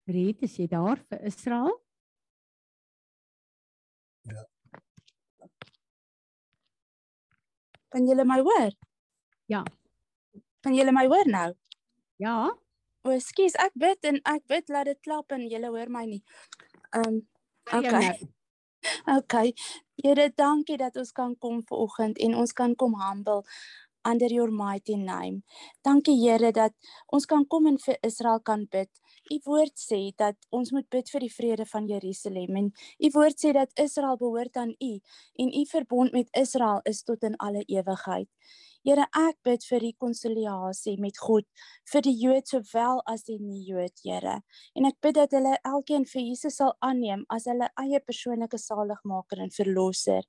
Riet, 0.09 0.41
is 0.41 0.55
jy 0.57 0.65
daar 0.71 0.97
vir 1.09 1.25
Israel? 1.29 1.75
Kan 7.89 8.05
julle 8.05 8.25
my 8.25 8.39
hoor? 8.45 8.73
Ja. 9.49 9.63
Kan 10.65 10.75
julle 10.77 10.93
my 10.93 11.05
hoor 11.09 11.29
nou? 11.29 11.49
Ja. 12.21 12.37
O, 13.05 13.13
skus, 13.23 13.55
ek 13.61 13.77
bid 13.79 14.05
en 14.09 14.19
ek 14.29 14.45
bid 14.49 14.73
laat 14.73 14.89
dit 14.91 14.99
klap 15.05 15.33
en 15.33 15.45
julle 15.49 15.69
hoor 15.73 15.93
my 15.93 16.05
nie. 16.09 16.23
Ehm 16.93 17.19
um, 17.19 17.21
okay. 17.77 18.11
Okay. 19.11 19.53
Here, 20.03 20.29
dankie 20.35 20.77
dat 20.79 20.97
ons 20.97 21.11
kan 21.11 21.35
kom 21.37 21.61
vanoggend 21.67 22.17
en 22.17 22.35
ons 22.39 22.53
kan 22.55 22.75
kom 22.75 22.95
humble 23.01 23.43
under 24.05 24.29
your 24.31 24.51
mighty 24.51 24.95
name. 24.95 25.41
Dankie 25.83 26.15
Here 26.21 26.51
dat 26.51 26.73
ons 27.07 27.25
kan 27.25 27.45
kom 27.47 27.67
en 27.67 27.77
vir 27.77 27.97
Israel 28.01 28.39
kan 28.39 28.65
bid. 28.71 28.89
U 29.29 29.37
woord 29.45 29.77
sê 29.77 29.99
dat 30.17 30.35
ons 30.49 30.71
moet 30.73 30.87
bid 30.89 31.09
vir 31.13 31.25
die 31.25 31.33
vrede 31.33 31.65
van 31.69 31.85
Jerusalem 31.89 32.55
en 32.61 32.71
u 33.05 33.09
woord 33.13 33.37
sê 33.37 33.53
dat 33.53 33.73
Israel 33.83 34.17
behoort 34.17 34.57
aan 34.57 34.73
u 34.79 34.93
en 35.43 35.53
u 35.53 35.65
verbond 35.69 36.11
met 36.11 36.33
Israel 36.33 36.81
is 36.89 37.03
tot 37.03 37.23
in 37.23 37.37
alle 37.37 37.63
ewigheid. 37.67 38.29
Here, 38.87 39.03
ek 39.19 39.35
bid 39.43 39.65
vir 39.67 39.81
rekonsiliasie 39.83 40.95
met 41.03 41.17
God 41.19 41.43
vir 41.91 42.03
die 42.05 42.13
Jood 42.15 42.47
sowel 42.47 43.01
as 43.11 43.25
die 43.27 43.35
nie-Jood, 43.35 43.99
Here. 44.05 44.37
En 44.71 44.87
ek 44.87 44.95
bid 45.03 45.17
dat 45.17 45.35
hulle 45.35 45.57
elkeen 45.67 46.05
vir 46.07 46.23
Jesus 46.23 46.59
sal 46.61 46.71
aanneem 46.85 47.25
as 47.35 47.49
hulle 47.51 47.67
eie 47.83 47.99
persoonlike 47.99 48.59
saligmaker 48.61 49.43
en 49.43 49.51
verlosser. 49.51 50.23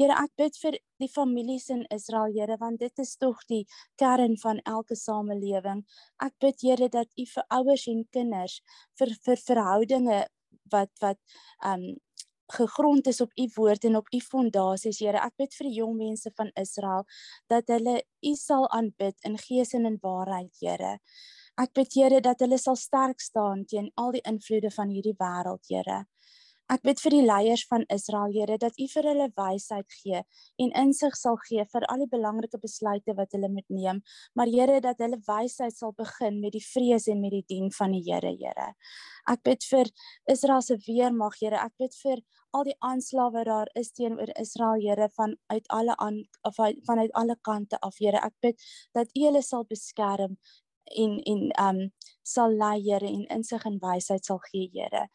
Here, 0.00 0.16
ek 0.16 0.32
bid 0.40 0.56
vir 0.62 0.78
die 1.04 1.10
families 1.12 1.68
in 1.74 1.84
Israel, 1.92 2.32
Here, 2.32 2.56
want 2.60 2.80
dit 2.80 3.04
is 3.04 3.12
tog 3.20 3.44
die 3.52 3.66
kern 4.00 4.38
van 4.40 4.64
elke 4.64 4.96
samelewing. 4.96 5.84
Ek 6.24 6.32
bid 6.40 6.64
Here 6.64 6.88
dat 6.88 7.12
U 7.12 7.28
vir 7.34 7.50
ouers 7.58 7.84
en 7.92 8.06
kinders 8.16 8.62
vir 8.96 9.12
vir 9.26 9.44
verhoudinge 9.50 10.22
wat 10.72 10.90
wat 11.04 11.20
um 11.68 11.92
gegrond 12.46 13.06
is 13.06 13.20
op 13.20 13.30
u 13.38 13.48
woord 13.54 13.84
en 13.84 13.96
op 13.96 14.08
u 14.12 14.20
fondasies 14.20 14.98
Here. 14.98 15.18
Ek 15.18 15.36
bid 15.36 15.54
vir 15.54 15.68
die 15.68 15.76
jong 15.80 15.96
mense 15.96 16.32
van 16.36 16.50
Israel 16.60 17.04
dat 17.48 17.68
hulle 17.68 18.02
u 18.22 18.34
sal 18.34 18.68
aanbid 18.70 19.16
in 19.28 19.38
gees 19.38 19.72
en 19.72 19.86
in 19.86 19.98
waarheid, 20.02 20.56
Here. 20.60 20.98
Ek 21.60 21.72
bid 21.72 21.94
Here 21.94 22.20
dat 22.20 22.40
hulle 22.40 22.58
sal 22.58 22.76
sterk 22.76 23.20
staan 23.20 23.64
teen 23.64 23.90
al 23.94 24.12
die 24.12 24.24
invloede 24.28 24.70
van 24.70 24.88
hierdie 24.88 25.16
wêreld, 25.18 25.66
Here. 25.68 26.04
Ek 26.72 26.80
bid 26.86 27.00
vir 27.04 27.12
die 27.12 27.24
leiers 27.28 27.62
van 27.68 27.82
Israel, 27.92 28.30
Here, 28.32 28.56
dat 28.56 28.78
U 28.80 28.86
vir 28.88 29.06
hulle 29.10 29.26
wysheid 29.36 29.92
gee 29.92 30.20
en 30.64 30.70
insig 30.80 31.18
sal 31.20 31.36
gee 31.44 31.66
vir 31.68 31.84
al 31.92 32.00
die 32.00 32.08
belangrike 32.14 32.56
besluite 32.62 33.12
wat 33.18 33.34
hulle 33.36 33.50
moet 33.52 33.66
neem, 33.68 34.00
maar 34.38 34.48
Here 34.48 34.78
dat 34.80 35.02
hulle 35.04 35.18
wysheid 35.26 35.76
sal 35.76 35.92
begin 35.98 36.38
met 36.40 36.56
die 36.56 36.64
vrees 36.64 37.10
en 37.12 37.20
met 37.20 37.36
die 37.36 37.42
dien 37.52 37.68
van 37.76 37.92
die 37.92 38.00
Here, 38.06 38.32
Here. 38.40 38.70
Ek 39.28 39.44
bid 39.50 39.68
vir 39.68 39.92
Israel 40.32 40.64
se 40.64 40.78
weermag, 40.86 41.36
Here. 41.42 41.60
Ek 41.60 41.76
bid 41.82 41.98
vir 42.00 42.24
al 42.56 42.64
die 42.70 42.78
aanslae 42.88 43.28
wat 43.36 43.50
daar 43.50 43.74
is 43.76 43.92
teenoor 43.92 44.32
Israel, 44.40 44.80
Here, 44.80 45.12
van 45.20 45.36
uit 45.52 45.68
alle 45.76 45.98
aan 46.00 46.22
of 46.48 46.56
uit, 46.56 46.80
vanuit 46.88 47.12
alle 47.12 47.36
kante 47.44 47.82
af, 47.84 48.00
Here. 48.00 48.24
Ek 48.24 48.38
bid 48.40 48.68
dat 48.96 49.12
U 49.12 49.28
hulle 49.28 49.44
sal 49.44 49.68
beskerm 49.68 50.40
en 50.96 51.20
en 51.28 51.48
um 51.68 51.86
sal 52.24 52.56
lei 52.56 52.78
Here 52.80 53.12
en 53.12 53.28
insig 53.36 53.68
en 53.68 53.80
wysheid 53.84 54.24
sal 54.24 54.40
gee 54.48 54.70
Here. 54.72 55.08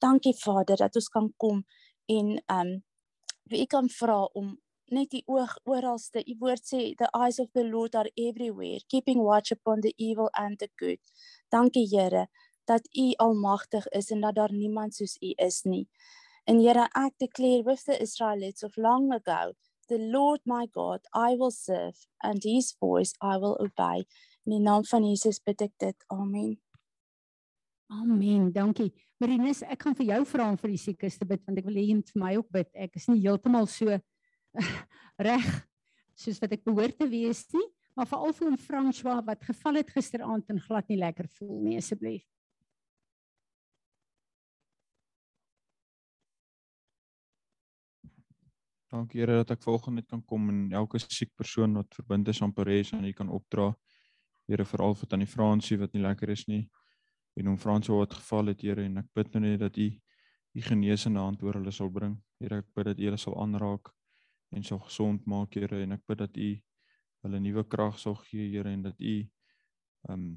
Dankie 0.00 0.34
Vader 0.44 0.76
dat 0.80 0.96
ons 0.96 1.08
kan 1.08 1.32
kom 1.36 1.64
en 2.08 2.36
um 2.48 2.70
wie 3.50 3.66
kan 3.66 3.88
vra 3.90 4.24
om 4.38 4.54
net 4.90 5.10
die 5.14 5.22
oog 5.26 5.56
oralste. 5.68 6.22
U 6.26 6.36
woord 6.42 6.64
sê 6.66 6.82
the 6.98 7.08
eyes 7.14 7.38
of 7.42 7.50
the 7.54 7.64
Lord 7.64 7.94
are 7.94 8.10
everywhere, 8.16 8.80
keeping 8.88 9.22
watch 9.22 9.52
upon 9.52 9.80
the 9.80 9.94
evil 9.98 10.30
and 10.32 10.58
the 10.58 10.68
good. 10.76 11.00
Dankie 11.52 11.86
Here 11.90 12.28
dat 12.64 12.86
U 12.94 13.12
almagtig 13.18 13.88
is 13.88 14.10
en 14.10 14.20
dat 14.20 14.34
daar 14.34 14.52
niemand 14.52 14.94
soos 14.94 15.16
U 15.20 15.32
is 15.36 15.62
nie. 15.64 15.88
And 16.46 16.62
Here 16.62 16.88
ek 16.94 17.18
declare 17.18 17.62
with 17.62 17.84
the 17.84 18.00
Israelites 18.00 18.62
of 18.62 18.76
long 18.76 19.12
ago, 19.12 19.52
the 19.88 19.98
Lord 19.98 20.40
my 20.44 20.66
God 20.66 21.00
I 21.14 21.36
will 21.36 21.50
serve 21.50 22.06
and 22.22 22.42
his 22.42 22.74
voice 22.80 23.12
I 23.20 23.36
will 23.36 23.58
obey. 23.60 24.06
In 24.46 24.56
die 24.56 24.64
naam 24.64 24.86
van 24.86 25.04
Jesus 25.04 25.42
bid 25.44 25.62
ek 25.62 25.76
dit. 25.78 25.96
Amen. 26.10 26.58
Amen. 27.90 28.52
Dankie. 28.54 28.92
Marinus, 29.18 29.64
ek 29.66 29.82
gaan 29.82 29.96
vir 29.98 30.12
jou 30.12 30.20
vra 30.30 30.46
om 30.52 30.56
vir 30.60 30.70
die 30.70 30.78
siekes 30.78 31.18
te 31.18 31.26
bid 31.26 31.42
want 31.42 31.58
ek 31.58 31.66
wil 31.66 31.74
hê 31.74 31.88
jy 31.88 31.96
moet 31.98 32.12
vir 32.14 32.22
my 32.22 32.30
ook 32.38 32.50
bid. 32.54 32.68
Ek 32.86 32.94
is 33.00 33.08
nie 33.10 33.18
heeltemal 33.24 33.66
so 33.66 33.96
reg 35.26 35.48
soos 36.14 36.38
wat 36.42 36.54
ek 36.54 36.62
behoort 36.68 37.00
te 37.00 37.08
wees 37.10 37.42
nie, 37.56 37.66
maar 37.98 38.06
veral 38.06 38.34
vir 38.36 38.46
oom 38.46 38.58
François 38.60 39.18
wat 39.26 39.42
geval 39.42 39.80
het 39.80 39.90
gisteraand 39.90 40.52
en 40.54 40.62
glad 40.62 40.86
nie 40.92 41.00
lekker 41.00 41.26
voel 41.34 41.64
nie 41.64 41.78
asseblief. 41.80 42.22
Dankie 48.90 49.22
Here 49.22 49.42
dat 49.42 49.50
ek 49.54 49.66
volgende 49.66 50.02
net 50.02 50.10
kan 50.10 50.22
kom 50.26 50.48
en 50.50 50.62
elke 50.74 50.98
siek 51.02 51.34
persoon 51.38 51.74
wat 51.78 51.94
verbind 51.94 52.30
is 52.30 52.42
aan 52.42 52.54
Pares 52.54 52.94
aan 52.94 53.06
U 53.06 53.12
kan 53.14 53.30
opdra. 53.30 53.72
Here 54.50 54.66
veral 54.66 54.94
vir 54.98 55.10
tannie 55.10 55.30
Fransie 55.30 55.78
wat 55.78 55.94
nie 55.94 56.02
lekker 56.02 56.30
is 56.30 56.46
nie. 56.50 56.68
En 57.38 57.46
hom 57.46 57.58
Fransie 57.58 57.94
wat 57.94 58.14
geval 58.14 58.52
het 58.52 58.62
Here 58.66 58.84
en 58.84 59.02
ek 59.02 59.10
bid 59.14 59.34
nou 59.34 59.44
net 59.44 59.60
dat 59.60 59.78
U 59.78 59.90
U 60.50 60.62
genesende 60.66 61.22
hand 61.22 61.42
oor 61.46 61.54
hulle 61.60 61.70
sal 61.70 61.90
bring. 61.94 62.16
Here 62.42 62.58
ek 62.64 62.72
bid 62.74 62.88
dat 62.90 62.98
U 62.98 63.06
hulle 63.06 63.18
sal 63.22 63.36
aanraak 63.38 63.92
en 64.50 64.64
sal 64.66 64.80
gesond 64.82 65.26
maak 65.30 65.54
Here 65.54 65.82
en 65.84 65.94
ek 65.94 66.02
bid 66.10 66.18
dat 66.24 66.36
U 66.36 66.50
hulle 67.24 67.40
nuwe 67.40 67.64
krag 67.68 67.98
sal 68.02 68.16
gee 68.26 68.48
Here 68.50 68.72
en 68.72 68.82
dat 68.88 68.98
U 68.98 69.16
um 70.10 70.30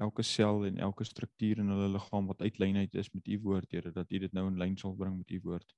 elke 0.00 0.22
sel 0.22 0.64
en 0.68 0.78
elke 0.78 1.04
struktuur 1.04 1.58
in 1.60 1.72
hulle 1.72 1.88
liggaam 1.96 2.28
wat 2.30 2.44
uitlynheid 2.46 2.94
is 2.94 3.10
met 3.14 3.26
U 3.26 3.38
woord 3.48 3.74
Here 3.74 3.90
dat 3.92 4.12
U 4.12 4.18
dit 4.22 4.32
nou 4.36 4.46
in 4.48 4.58
lyn 4.60 4.76
sal 4.78 4.94
bring 4.96 5.16
met 5.18 5.30
U 5.34 5.40
woord. 5.48 5.74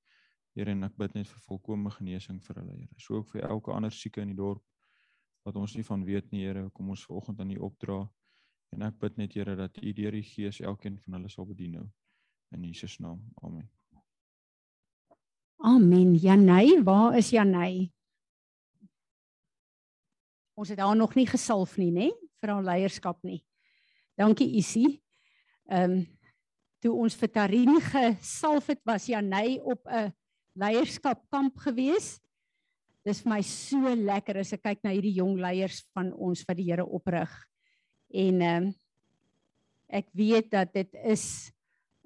Here 0.52 0.70
en 0.70 0.84
ek 0.84 0.98
bid 1.00 1.16
net 1.16 1.30
vir 1.30 1.44
volkomme 1.48 1.90
genesing 1.96 2.42
vir 2.44 2.60
hulle 2.60 2.76
Here. 2.76 3.00
So 3.00 3.22
ook 3.22 3.32
vir 3.32 3.48
elke 3.48 3.72
ander 3.72 3.94
sieke 3.94 4.20
in 4.20 4.34
die 4.34 4.38
dorp 4.38 4.62
wat 5.46 5.56
ons 5.56 5.72
nie 5.74 5.86
van 5.86 6.04
weet 6.04 6.28
nie 6.30 6.44
Here, 6.44 6.68
kom 6.70 6.92
ons 6.92 7.06
vanoggend 7.08 7.40
aan 7.40 7.56
U 7.56 7.62
opdra. 7.70 8.02
En 8.72 8.86
ek 8.88 8.98
bid 9.02 9.18
net 9.20 9.34
Here 9.36 9.56
dat 9.56 9.76
U 9.82 9.92
deur 9.92 10.16
die 10.16 10.24
Gees 10.24 10.60
elkeen 10.64 10.96
van 11.04 11.18
hulle 11.18 11.30
sal 11.32 11.46
bedien 11.48 11.76
nou 11.76 11.86
in 12.52 12.64
Jesus 12.64 12.98
naam. 13.00 13.20
Amen. 13.44 13.68
Amen. 15.62 16.14
Janey, 16.18 16.82
waar 16.84 17.16
is 17.16 17.30
Janey? 17.30 17.92
Ons 20.58 20.72
het 20.72 20.80
haar 20.82 20.96
nog 20.96 21.14
nie 21.14 21.26
gesalf 21.28 21.76
nie, 21.80 21.92
nê? 21.94 22.08
Vir 22.42 22.52
haar 22.52 22.64
leierskap 22.66 23.22
nie. 23.24 23.40
Dankie 24.18 24.50
Isie. 24.58 24.98
Ehm 25.70 26.00
um, 26.00 26.02
toe 26.82 26.96
ons 26.98 27.14
vir 27.14 27.30
Tarin 27.30 27.76
gesalf 27.78 28.66
het, 28.72 28.80
was 28.82 29.04
Janey 29.06 29.60
op 29.62 29.86
'n 29.86 30.10
leierskap 30.58 31.22
kamp 31.30 31.56
gewees. 31.62 32.18
Dis 33.06 33.22
vir 33.22 33.30
my 33.30 33.40
so 33.42 33.94
lekker 33.94 34.40
as 34.40 34.52
ek 34.52 34.62
kyk 34.62 34.82
na 34.82 34.90
hierdie 34.90 35.14
jong 35.14 35.38
leiers 35.38 35.84
van 35.94 36.12
ons 36.12 36.42
wat 36.42 36.56
die 36.56 36.66
Here 36.66 36.84
oprig. 36.84 37.30
En 38.12 38.40
ehm 38.40 38.66
um, 38.68 38.70
ek 39.92 40.06
weet 40.16 40.48
dat 40.50 40.72
dit 40.72 40.94
is 41.04 41.52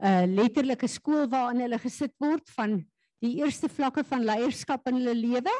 'n 0.03 0.07
uh, 0.07 0.25
letterlike 0.27 0.87
skool 0.91 1.29
waarin 1.31 1.61
hulle 1.63 1.79
gesit 1.79 2.15
word 2.19 2.51
van 2.51 2.81
die 3.23 3.39
eerste 3.39 3.69
vlakke 3.69 4.05
van 4.05 4.25
leierskap 4.27 4.89
in 4.91 4.99
hulle 4.99 5.15
lewe. 5.15 5.55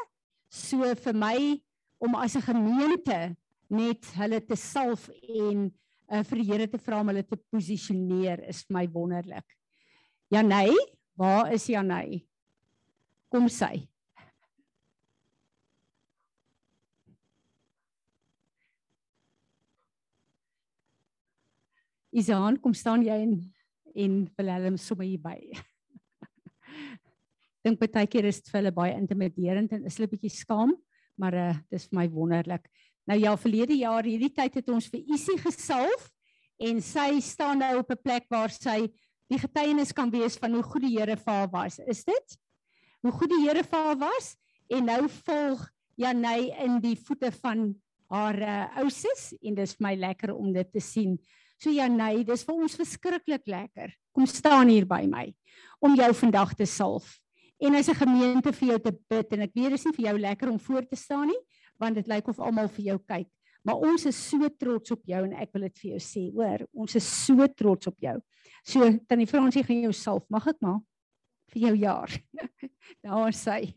So 0.51 0.83
vir 0.95 1.15
my 1.15 1.61
om 1.97 2.15
as 2.15 2.35
'n 2.35 2.41
gemeente 2.41 3.35
net 3.69 4.05
hulle 4.15 4.39
te 4.45 4.55
salf 4.55 5.09
en 5.09 5.71
uh, 6.11 6.23
vir 6.23 6.37
die 6.37 6.51
Here 6.51 6.67
te 6.67 6.77
vra 6.77 6.99
om 6.99 7.07
hulle 7.07 7.23
te 7.23 7.39
posisioneer 7.51 8.43
is 8.47 8.63
vir 8.63 8.73
my 8.77 8.87
wonderlik. 8.91 9.47
Janey, 10.29 10.75
waar 11.15 11.51
is 11.51 11.67
Janey? 11.67 12.27
kom 13.31 13.47
sy. 13.51 13.87
Isaan, 22.11 22.59
kom 22.61 22.73
staan 22.73 23.05
jy 23.05 23.17
en 23.25 23.37
en 23.97 24.17
Willem 24.37 24.75
sommer 24.77 25.07
hier 25.07 25.21
by. 25.21 25.39
Dink 27.65 27.79
baie 27.81 28.05
keer 28.05 28.27
is 28.29 28.37
dit 28.43 28.51
vir 28.51 28.59
hulle 28.59 28.73
baie 28.75 28.93
intimiderend 28.93 29.71
en 29.73 29.87
is 29.89 29.97
hulle 29.97 30.11
bietjie 30.11 30.29
skaam, 30.29 30.75
maar 31.17 31.33
uh 31.33 31.53
dis 31.73 31.87
vir 31.89 31.97
my 31.97 32.05
wonderlik. 32.13 32.69
Nou 33.09 33.17
ja, 33.17 33.33
verlede 33.39 33.73
jaar 33.79 34.05
hierdie 34.05 34.29
tyd 34.35 34.59
het 34.59 34.69
ons 34.69 34.91
vir 34.93 35.01
Isie 35.15 35.39
gesalf 35.41 36.11
en 36.61 36.81
sy 36.81 37.17
staan 37.25 37.63
nou 37.63 37.79
op 37.79 37.91
'n 37.91 38.03
plek 38.03 38.29
waar 38.29 38.53
sy 38.53 38.85
die 39.27 39.39
getuienis 39.41 39.93
kan 39.93 40.11
wees 40.11 40.37
van 40.37 40.53
hoe 40.53 40.63
goed 40.63 40.85
die 40.85 40.97
Here 40.99 41.17
vir 41.17 41.33
haar 41.33 41.49
was. 41.49 41.79
Is 41.79 42.05
dit? 42.05 42.37
hoe 43.01 43.13
goed 43.15 43.31
die 43.31 43.43
Here 43.45 43.63
vir 43.63 43.89
haar 43.89 43.99
was 44.01 44.33
en 44.73 44.87
nou 44.89 45.03
volg 45.23 45.65
Janey 45.97 46.51
in 46.63 46.79
die 46.83 46.95
voete 46.99 47.31
van 47.39 47.69
haar 48.11 48.39
uh, 48.39 48.55
ouses 48.83 49.31
en 49.41 49.57
dis 49.57 49.75
vir 49.77 49.85
my 49.87 49.93
lekker 49.99 50.33
om 50.35 50.51
dit 50.55 50.69
te 50.71 50.83
sien. 50.83 51.17
So 51.57 51.73
Janey, 51.73 52.23
dis 52.27 52.43
vir 52.45 52.55
ons 52.55 52.75
verskriklik 52.77 53.47
lekker. 53.49 53.93
Kom 54.13 54.27
staan 54.29 54.69
hier 54.69 54.85
by 54.85 55.03
my 55.09 55.27
om 55.81 55.95
jou 55.97 56.09
vandag 56.21 56.53
te 56.57 56.65
salf. 56.65 57.17
En 57.61 57.75
as 57.75 57.89
'n 57.89 57.95
gemeente 57.95 58.53
vir 58.53 58.69
jou 58.69 58.79
te 58.79 58.91
bid 59.09 59.33
en 59.33 59.41
ek 59.41 59.53
weet 59.55 59.71
dis 59.71 59.85
nie 59.85 59.93
vir 59.93 60.05
jou 60.05 60.17
lekker 60.19 60.49
om 60.49 60.59
voor 60.59 60.85
te 60.85 60.95
staan 60.95 61.27
nie, 61.27 61.41
want 61.79 61.95
dit 61.95 62.07
lyk 62.07 62.27
of 62.27 62.39
almal 62.39 62.67
vir 62.67 62.85
jou 62.85 62.99
kyk. 62.99 63.27
Maar 63.65 63.75
ons 63.75 64.05
is 64.05 64.15
so 64.15 64.49
trots 64.49 64.91
op 64.91 65.01
jou 65.05 65.23
en 65.23 65.33
ek 65.33 65.49
wil 65.53 65.61
dit 65.63 65.79
vir 65.79 65.91
jou 65.91 65.99
sê, 65.99 66.31
hoor, 66.31 66.67
ons 66.73 66.95
is 66.95 67.25
so 67.25 67.47
trots 67.47 67.87
op 67.87 67.95
jou. 67.99 68.21
So 68.63 68.99
tannie 69.07 69.27
Fransie 69.27 69.63
gaan 69.63 69.81
jou 69.81 69.93
salf, 69.93 70.23
mag 70.29 70.47
ek 70.47 70.57
maar? 70.61 70.79
vir 71.53 71.67
jou 71.67 71.75
jaar. 71.79 72.13
Daar 73.05 73.35
sê. 73.35 73.73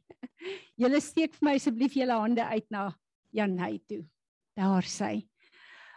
Julle 0.80 1.00
steek 1.02 1.36
vir 1.36 1.46
my 1.46 1.56
asseblief 1.58 1.96
julle 1.98 2.16
hande 2.16 2.44
uit 2.44 2.66
na 2.72 2.90
Janey 3.36 3.80
toe. 3.88 4.02
Daar 4.58 4.86
sê. 4.88 5.20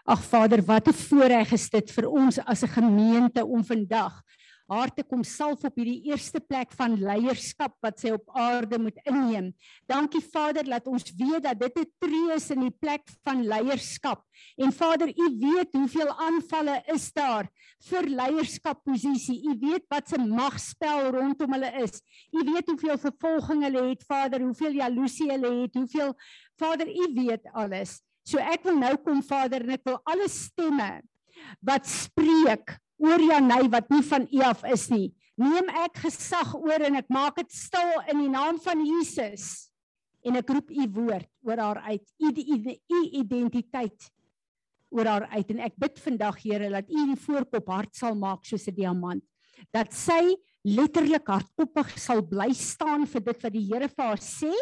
Ag 0.03 0.19
Vader, 0.19 0.59
wat 0.67 0.87
'n 0.87 0.93
voorreg 0.93 1.51
is 1.55 1.69
dit 1.69 1.91
vir 1.95 2.09
ons 2.09 2.37
as 2.39 2.63
'n 2.63 2.75
gemeente 2.75 3.45
om 3.45 3.63
vandag 3.63 4.21
haar 4.67 4.91
te 4.93 5.03
kom 5.03 5.23
salf 5.23 5.63
op 5.63 5.75
hierdie 5.75 6.09
eerste 6.11 6.39
plek 6.39 6.71
van 6.75 6.97
leierskap 6.99 7.73
wat 7.81 7.99
sy 7.99 8.11
op 8.11 8.29
aarde 8.35 8.79
moet 8.79 8.99
inneem. 9.05 9.53
Dankie 9.87 10.21
Vader 10.21 10.63
dat 10.63 10.87
ons 10.87 11.03
weet 11.15 11.43
dat 11.43 11.59
dit 11.59 11.77
'n 11.79 11.91
tree 11.99 12.35
is 12.35 12.49
in 12.49 12.59
die 12.59 12.75
plek 12.79 13.03
van 13.23 13.47
leierskap. 13.47 14.23
En 14.57 14.71
Vader, 14.73 15.07
U 15.07 15.25
weet 15.39 15.71
hoeveel 15.71 16.11
aanvalle 16.19 16.83
is 16.93 17.11
daar 17.13 17.47
vir 17.89 18.03
leierskapposisie. 18.03 19.43
U 19.49 19.57
weet 19.59 19.85
wat 19.87 20.09
se 20.09 20.17
magspel 20.17 21.11
rondom 21.11 21.53
hulle 21.53 21.71
is. 21.83 22.01
U 22.31 22.43
weet 22.43 22.67
hoeveel 22.67 22.97
vervolging 22.97 23.63
hulle 23.63 23.89
het, 23.89 24.03
Vader, 24.03 24.41
hoeveel 24.41 24.71
jaloesie 24.71 25.31
hulle 25.31 25.61
het, 25.61 25.73
hoeveel 25.73 26.13
Vader, 26.57 26.87
U 26.87 27.13
weet 27.13 27.47
alles. 27.53 28.01
So 28.23 28.39
ek 28.39 28.63
wil 28.67 28.79
nou 28.79 28.93
kom 29.03 29.19
Vader 29.25 29.65
en 29.65 29.75
ek 29.75 29.83
wil 29.87 29.99
alle 30.07 30.29
stemme 30.31 31.01
wat 31.65 31.87
spreek 31.89 32.77
oor 33.03 33.19
Janey 33.19 33.67
wat 33.71 33.91
nie 33.91 34.03
van 34.07 34.27
U 34.31 34.41
af 34.47 34.63
is 34.71 34.87
nie. 34.93 35.11
Neem 35.39 35.69
ek 35.83 36.03
gesag 36.05 36.53
oor 36.55 36.87
en 36.87 36.99
ek 37.01 37.09
maak 37.11 37.39
dit 37.41 37.51
stil 37.51 37.91
in 38.13 38.21
die 38.23 38.31
naam 38.31 38.59
van 38.63 38.83
Jesus. 38.85 39.69
En 40.23 40.37
ek 40.39 40.51
roep 40.55 40.71
U 40.71 40.87
woord 40.95 41.29
oor 41.43 41.59
haar 41.59 41.81
uit. 41.89 42.05
U 42.21 42.29
U 42.31 42.99
identiteit 43.19 44.09
oor 44.93 45.09
haar 45.09 45.27
uit 45.33 45.51
en 45.55 45.63
ek 45.65 45.75
bid 45.81 45.99
vandag 46.05 46.39
Here 46.43 46.69
dat 46.71 46.89
U 46.89 47.05
die 47.11 47.19
voorkop 47.19 47.71
hart 47.73 47.95
sal 47.97 48.15
maak 48.15 48.45
soos 48.45 48.67
'n 48.69 48.75
diamant. 48.77 49.23
Dat 49.73 49.91
sy 49.91 50.35
letterlik 50.63 51.27
hardkoppig 51.27 51.97
sal 51.99 52.21
bly 52.21 52.53
staan 52.53 53.05
vir 53.05 53.21
dit 53.21 53.43
wat 53.43 53.53
die 53.53 53.67
Here 53.67 53.89
vir 53.89 54.05
haar 54.05 54.21
sê 54.21 54.53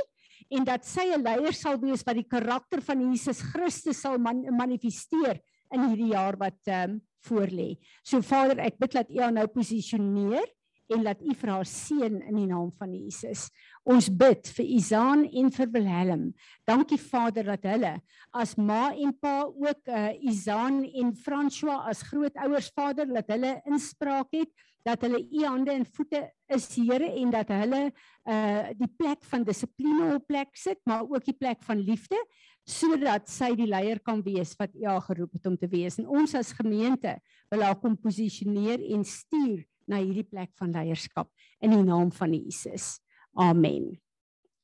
en 0.51 0.65
dat 0.67 0.85
sy 0.85 1.07
'n 1.15 1.23
leier 1.23 1.53
sal 1.53 1.79
wees 1.79 2.03
wat 2.03 2.15
die 2.15 2.27
karakter 2.27 2.81
van 2.81 2.99
Jesus 3.09 3.41
Christus 3.41 4.01
sal 4.01 4.17
man 4.17 4.43
manifesteer 4.51 5.39
in 5.71 5.87
hierdie 5.87 6.13
jaar 6.13 6.37
wat 6.37 6.59
ehm 6.67 6.97
um, 6.97 7.01
voor 7.21 7.51
lê. 7.53 7.77
So 8.03 8.21
Vader, 8.21 8.57
ek 8.59 8.79
bid 8.81 8.95
dat 8.97 9.09
U 9.13 9.19
haar 9.21 9.33
nou 9.33 9.45
posisioneer 9.53 10.47
en 10.91 11.03
laat 11.05 11.21
U 11.21 11.35
vir 11.37 11.51
haar 11.53 11.67
seën 11.69 12.17
in 12.17 12.35
die 12.35 12.47
naam 12.49 12.71
van 12.79 12.95
Jesus. 12.95 13.45
Ons 13.87 14.09
bid 14.09 14.49
vir 14.57 14.65
Izaan 14.65 15.23
en 15.29 15.51
vir 15.53 15.69
Wilhelm. 15.71 16.25
Dankie 16.67 16.99
Vader 16.99 17.53
dat 17.53 17.67
hulle 17.69 17.93
as 18.33 18.55
ma 18.57 18.89
en 18.91 19.13
pa 19.21 19.45
ook 19.45 19.87
uh, 19.87 20.09
Izaan 20.31 20.81
en 20.83 21.13
François 21.13 21.85
as 21.91 22.03
grootouers 22.09 22.71
Vader 22.75 23.07
dat 23.13 23.29
hulle 23.31 23.59
inspraak 23.69 24.33
het 24.35 24.51
dat 24.83 25.01
hulle 25.05 25.19
u 25.31 25.43
hande 25.45 25.71
en 25.71 25.85
voete 25.85 26.21
is 26.51 26.67
Here 26.75 27.11
en 27.11 27.29
dat 27.33 27.51
hulle 27.53 27.91
uh 28.29 28.69
die 28.77 28.89
plek 28.97 29.23
van 29.23 29.43
dissipline 29.43 30.15
op 30.15 30.27
plek 30.27 30.55
sit 30.57 30.79
maar 30.83 31.03
ook 31.03 31.25
die 31.25 31.37
plek 31.37 31.63
van 31.63 31.79
liefde 31.79 32.19
sodat 32.67 33.29
sy 33.29 33.51
die 33.57 33.67
leier 33.69 33.99
kan 34.05 34.21
wees 34.25 34.53
wat 34.59 34.75
U 34.77 34.85
haar 34.85 35.01
geroep 35.01 35.33
het 35.33 35.45
om 35.49 35.57
te 35.57 35.67
wees. 35.67 35.97
En 35.99 36.07
ons 36.07 36.35
as 36.37 36.53
gemeente 36.53 37.17
wil 37.49 37.65
haar 37.65 37.79
kom 37.81 37.97
posisioneer 37.97 38.83
en 38.93 39.03
stuur 39.07 39.63
na 39.89 39.99
hierdie 40.01 40.27
plek 40.27 40.51
van 40.59 40.73
leierskap 40.75 41.29
in 41.59 41.73
die 41.73 41.83
naam 41.83 42.11
van 42.13 42.35
Jesus. 42.37 42.99
Amen. 43.33 43.95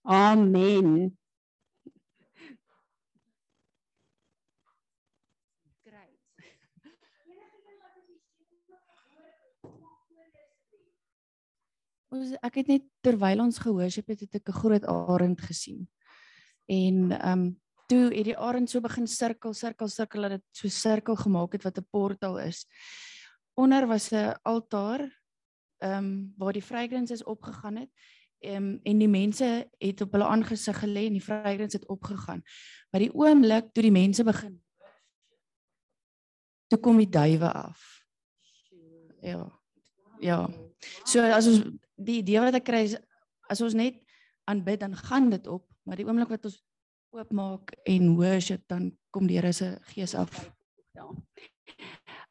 Amen. 0.04 1.18
Ons 12.14 12.34
ek 12.42 12.62
het 12.62 12.68
net 12.72 12.84
terwyl 13.04 13.42
ons 13.44 13.60
gehoorship 13.60 14.08
het, 14.08 14.20
het 14.24 14.36
ek 14.40 14.50
'n 14.50 14.60
groot 14.62 14.86
arend 14.86 15.42
gesien. 15.42 15.88
En 16.66 17.12
ehm 17.12 17.32
um, 17.32 17.62
toe 17.88 18.12
het 18.12 18.26
die 18.26 18.38
arend 18.38 18.70
so 18.70 18.82
begin 18.82 19.08
sirkel, 19.08 19.54
sirkel, 19.54 19.88
sirkel 19.88 20.22
dat 20.22 20.32
dit 20.32 20.44
so 20.52 20.68
sirkel 20.68 21.16
gemaak 21.16 21.54
het 21.54 21.64
wat 21.64 21.78
'n 21.78 21.88
portaal 21.92 22.40
is. 22.40 22.66
onder 23.56 23.88
was 23.88 24.12
'n 24.12 24.36
altaar 24.44 25.02
ehm 25.78 25.98
um, 25.98 26.34
waar 26.38 26.54
die 26.54 26.62
fragrances 26.62 27.24
opgegaan 27.24 27.76
het. 27.76 27.90
Ehm 28.40 28.56
um, 28.56 28.80
en 28.84 28.98
die 28.98 29.08
mense 29.08 29.70
het 29.78 30.02
op 30.02 30.12
hulle 30.12 30.26
aangesig 30.26 30.80
gelê 30.80 31.06
en 31.08 31.14
die 31.14 31.22
fragrance 31.22 31.78
het 31.78 31.88
opgegaan. 31.88 32.42
Maar 32.92 33.02
die 33.02 33.14
oomblik 33.14 33.74
toe 33.74 33.84
die 33.84 33.92
mense 33.92 34.24
begin 34.24 34.62
toe 36.68 36.80
kom 36.80 37.00
die 37.00 37.10
duwe 37.10 37.52
af. 37.52 37.84
Ja. 39.22 39.48
Ja. 40.20 40.40
So 41.06 41.22
as 41.22 41.48
ons 41.48 41.64
die 41.98 42.22
idee 42.22 42.42
wat 42.46 42.58
ek 42.60 42.68
kry 42.70 42.84
is 42.88 42.96
as 43.50 43.62
ons 43.64 43.76
net 43.78 44.00
aanbid 44.48 44.80
dan 44.80 44.96
gaan 44.96 45.30
dit 45.32 45.48
op, 45.48 45.66
maar 45.84 46.00
die 46.00 46.06
oomblik 46.08 46.32
wat 46.32 46.48
ons 46.48 46.62
oopmaak 47.16 47.74
en 47.88 48.16
worship 48.20 48.64
dan 48.70 48.92
kom 49.12 49.28
die 49.28 49.40
Here 49.40 49.54
se 49.54 49.74
gees 49.94 50.16
af. 50.16 50.32
Ja. 50.96 51.08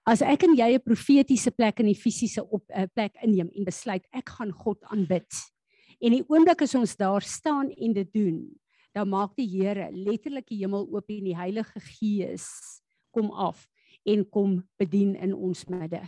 As 0.06 0.22
ek 0.22 0.44
en 0.46 0.54
jy 0.54 0.76
'n 0.76 0.84
profetiese 0.84 1.50
plek 1.50 1.80
in 1.80 1.90
die 1.90 1.98
fisiese 1.98 2.44
op 2.44 2.62
'n 2.70 2.86
uh, 2.86 2.86
plek 2.94 3.16
inneem 3.22 3.50
en 3.50 3.64
besluit 3.64 4.04
ek 4.12 4.28
gaan 4.28 4.52
God 4.52 4.78
aanbid. 4.84 5.26
En 6.00 6.12
die 6.12 6.24
oomblik 6.28 6.62
as 6.62 6.74
ons 6.74 6.96
daar 6.96 7.22
staan 7.22 7.70
en 7.70 7.92
dit 7.92 8.12
doen, 8.12 8.38
dan 8.94 9.08
maak 9.08 9.34
die 9.36 9.48
Here 9.48 9.90
letterlik 9.92 10.46
die 10.48 10.62
hemel 10.62 10.86
oop 10.88 11.10
en 11.10 11.24
die 11.24 11.36
Heilige 11.36 11.80
Gees 11.80 12.46
kom 13.10 13.30
af 13.30 13.66
en 14.04 14.28
kom 14.28 14.62
bedien 14.78 15.16
in 15.16 15.34
ons 15.34 15.64
midde. 15.64 16.02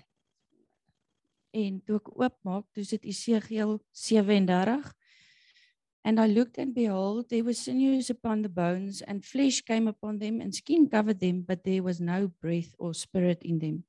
En 1.54 1.80
toe 1.80 1.96
ek 1.96 2.08
oopmaak, 2.12 2.66
dis 2.76 2.90
dit 2.92 3.04
Esegiel 3.08 3.78
37 3.92 4.92
And 6.04 6.20
I 6.20 6.26
looked 6.26 6.58
and 6.58 6.74
behold, 6.74 7.28
there 7.28 7.44
were 7.44 7.54
sinews 7.54 8.08
upon 8.11 8.42
the 8.42 8.48
bones, 8.48 9.02
and 9.02 9.24
flesh 9.24 9.61
came 9.62 9.88
upon 9.88 10.18
them, 10.18 10.40
and 10.40 10.54
skin 10.54 10.88
covered 10.88 11.20
them, 11.20 11.42
but 11.42 11.64
there 11.64 11.82
was 11.82 12.00
no 12.00 12.28
breath 12.40 12.74
or 12.78 12.94
spirit 12.94 13.42
in 13.42 13.58
them. 13.58 13.84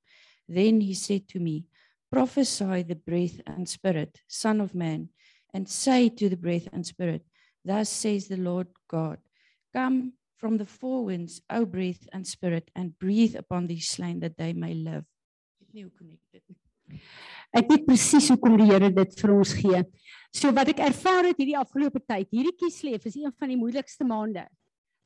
Then 0.48 0.82
he 0.82 0.94
said 0.94 1.28
to 1.30 1.40
me, 1.40 1.66
Prophesy 2.12 2.84
the 2.84 2.96
breath 2.96 3.40
and 3.46 3.70
spirit, 3.70 4.22
Son 4.28 4.60
of 4.62 4.74
man, 4.74 5.10
and 5.54 5.70
say 5.70 6.10
to 6.10 6.28
the 6.28 6.38
breath 6.38 6.68
and 6.74 6.86
spirit, 6.86 7.24
Thus 7.64 7.90
says 7.90 8.28
the 8.28 8.38
Lord 8.38 8.68
God, 8.90 9.20
Come 9.74 10.14
from 10.38 10.58
the 10.58 10.66
four 10.66 11.06
winds, 11.06 11.42
O 11.50 11.66
breath 11.66 12.08
and 12.12 12.26
spirit, 12.26 12.72
and 12.76 12.98
breathe 12.98 13.36
upon 13.36 13.68
these 13.68 13.88
slain 13.88 14.20
that 14.22 14.38
they 14.38 14.54
may 14.54 14.74
live. 14.74 15.06
Ek 17.50 17.70
weet 17.72 17.88
presies 17.88 18.30
hoekom 18.30 18.58
die 18.60 18.68
Here 18.70 18.92
dit 18.94 19.22
vir 19.22 19.34
ons 19.34 19.54
gee. 19.58 19.84
So 20.30 20.54
wat 20.54 20.70
ek 20.70 20.82
ervaar 20.86 21.32
het 21.32 21.40
hierdie 21.42 21.58
afgelope 21.58 22.02
tyd, 22.06 22.30
hierdie 22.30 22.54
kiesleef 22.58 23.08
is 23.10 23.18
een 23.18 23.34
van 23.34 23.50
die 23.50 23.58
moeilikste 23.58 24.06
maande 24.06 24.46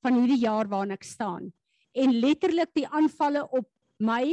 van 0.03 0.17
hierdie 0.19 0.41
jaar 0.43 0.67
waarin 0.67 0.97
ek 0.97 1.05
staan. 1.07 1.47
En 1.95 2.17
letterlik 2.19 2.73
die 2.75 2.87
aanvalle 2.89 3.45
op 3.55 3.69
my 4.03 4.25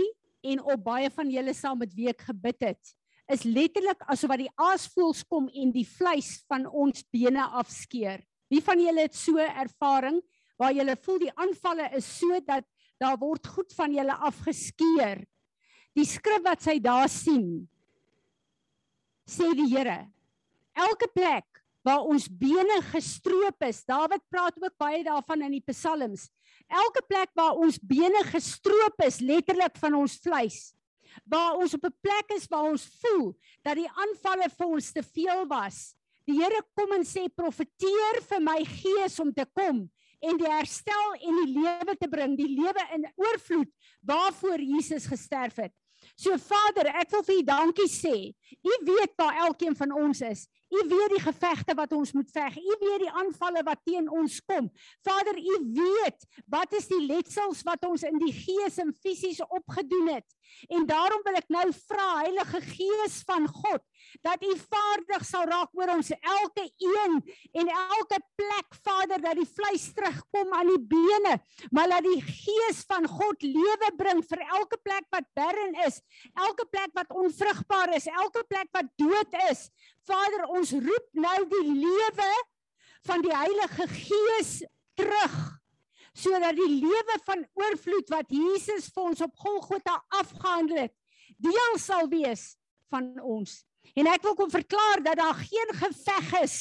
en 0.42 0.62
op 0.64 0.82
baie 0.82 1.10
van 1.14 1.30
julle 1.30 1.54
saam 1.54 1.78
met 1.84 1.92
wie 1.94 2.08
ek 2.10 2.24
gebid 2.30 2.72
het, 2.72 2.94
is 3.30 3.46
letterlik 3.46 4.02
asof 4.10 4.32
wat 4.32 4.42
die 4.42 4.52
aasvoëls 4.58 5.22
kom 5.30 5.46
en 5.54 5.70
die 5.74 5.86
vleis 5.86 6.40
van 6.50 6.66
ons 6.66 7.04
bene 7.14 7.44
afskeer. 7.60 8.24
Wie 8.50 8.62
van 8.64 8.80
julle 8.82 9.06
het 9.06 9.14
so 9.14 9.38
ervaring 9.38 10.18
waar 10.58 10.74
julle 10.74 10.96
voel 11.04 11.20
die 11.22 11.34
aanvalle 11.38 11.86
is 11.96 12.08
so 12.18 12.40
dat 12.46 12.66
daar 13.00 13.20
word 13.20 13.46
goed 13.46 13.70
van 13.78 13.94
julle 13.94 14.16
afgeskeer? 14.26 15.22
Die 15.96 16.06
skrif 16.06 16.42
wat 16.44 16.62
sy 16.62 16.78
daar 16.78 17.08
sien 17.10 17.68
sê 19.30 19.46
die 19.54 19.68
Here 19.70 20.08
elke 20.80 21.08
plek 21.12 21.60
waar 21.86 22.04
ons 22.04 22.28
bene 22.28 22.80
gestroop 22.90 23.64
is. 23.64 23.84
Dawid 23.88 24.22
praat 24.32 24.58
ook 24.60 24.74
baie 24.80 25.00
daarvan 25.04 25.46
in 25.46 25.56
die 25.56 25.64
psalms. 25.70 26.28
Elke 26.68 27.02
plek 27.08 27.32
waar 27.38 27.56
ons 27.58 27.80
bene 27.80 28.20
gestroop 28.28 29.00
is, 29.06 29.20
letterlik 29.24 29.78
van 29.80 29.96
ons 29.98 30.18
vleis. 30.22 30.74
Waar 31.26 31.58
ons 31.58 31.74
op 31.74 31.84
'n 31.84 31.96
plek 32.02 32.36
is 32.36 32.46
waar 32.46 32.70
ons 32.70 32.84
voel 33.00 33.32
dat 33.64 33.76
die 33.76 33.88
aanvalle 33.88 34.48
vir 34.48 34.66
ons 34.66 34.92
te 34.92 35.02
veel 35.02 35.46
was. 35.48 35.94
Die 36.26 36.38
Here 36.38 36.62
kom 36.76 36.92
en 36.92 37.04
sê 37.04 37.26
profeteer 37.28 38.22
vir 38.28 38.40
my 38.40 38.64
gees 38.64 39.18
om 39.18 39.32
te 39.32 39.46
kom 39.52 39.90
en 40.20 40.36
die 40.36 40.50
herstel 40.52 41.14
en 41.16 41.34
die 41.44 41.52
lewe 41.58 41.96
te 41.96 42.08
bring, 42.08 42.36
die 42.36 42.60
lewe 42.60 42.84
in 42.94 43.08
oorvloed 43.16 43.72
waarvoor 44.04 44.60
Jesus 44.60 45.06
gesterf 45.06 45.56
het. 45.56 45.79
So 46.20 46.36
Vader, 46.36 46.90
ek 47.00 47.08
wil 47.14 47.22
vir 47.24 47.38
U 47.38 47.42
dankie 47.48 47.88
sê. 47.88 48.16
U 48.60 48.72
weet 48.84 49.14
waar 49.16 49.38
elkeen 49.46 49.76
van 49.78 49.94
ons 49.96 50.20
is. 50.26 50.42
U 50.70 50.82
weet 50.90 51.14
die 51.16 51.22
gevegte 51.24 51.74
wat 51.78 51.94
ons 51.96 52.12
moet 52.12 52.28
veg. 52.30 52.58
U 52.60 52.74
weet 52.82 53.04
die 53.06 53.14
aanvalle 53.22 53.62
wat 53.66 53.80
teen 53.88 54.10
ons 54.12 54.36
kom. 54.44 54.68
Vader, 55.06 55.38
U 55.40 55.56
weet 55.78 56.28
wat 56.52 56.76
is 56.76 56.90
die 56.90 57.00
letsels 57.08 57.64
wat 57.66 57.88
ons 57.88 58.04
in 58.06 58.20
die 58.20 58.34
gees 58.36 58.76
en 58.82 58.92
fisies 59.00 59.40
opgedoen 59.48 60.12
het. 60.12 60.28
En 60.68 60.84
daarom 60.86 61.24
wil 61.24 61.40
ek 61.40 61.48
nou 61.48 61.66
vra 61.88 62.08
Heilige 62.20 62.60
Gees 62.68 63.20
van 63.26 63.48
God 63.48 63.82
dat 64.26 64.42
U 64.44 64.52
vaardig 64.58 65.24
sal 65.26 65.46
raak 65.50 65.74
oor 65.78 65.94
ons 65.96 66.10
elke 66.16 66.66
een 66.78 67.18
en 67.62 67.72
elke 67.74 68.20
plek 68.38 68.78
Vader 68.84 69.22
dat 69.22 69.38
die 69.38 69.48
vleis 69.48 69.88
terugkom 69.96 70.54
aan 70.56 70.72
die 70.72 70.84
bene, 70.94 71.36
maar 71.70 71.88
dat 71.92 72.06
die 72.06 72.20
Gees 72.24 72.82
van 72.88 73.06
God 73.08 73.42
lewe 73.42 73.92
bring 73.96 74.22
vir 74.26 74.44
elke 74.46 74.78
plek 74.82 75.06
wat 75.14 75.28
barren 75.38 75.76
is, 75.86 76.00
elke 76.34 76.66
plek 76.70 76.94
wat 76.98 77.12
onvrugbaar 77.12 77.94
is, 77.96 78.08
elke 78.10 78.44
plek 78.48 78.68
wat 78.76 78.90
dood 79.00 79.38
is. 79.50 79.68
Vader, 80.08 80.46
ons 80.48 80.72
roep 80.72 81.08
nou 81.12 81.38
die 81.54 81.66
lewe 81.84 82.30
van 83.08 83.24
die 83.24 83.34
Heilige 83.34 83.88
Gees 83.94 84.60
terug 84.98 85.40
sodat 86.20 86.56
die 86.58 86.68
lewe 86.82 87.16
van 87.24 87.44
oorvloed 87.56 88.10
wat 88.12 88.32
Jesus 88.34 88.90
vir 88.92 89.10
ons 89.12 89.22
op 89.24 89.36
Golgotha 89.40 89.94
afgehandel 90.20 90.84
het, 90.84 90.94
deel 91.38 91.78
sal 91.80 92.10
wees 92.10 92.54
van 92.90 93.14
ons. 93.22 93.60
En 93.98 94.06
ek 94.06 94.22
wil 94.22 94.36
kom 94.38 94.50
verklaar 94.50 95.02
dat 95.02 95.18
daar 95.18 95.34
geen 95.34 95.74
geveg 95.80 96.36
is 96.42 96.58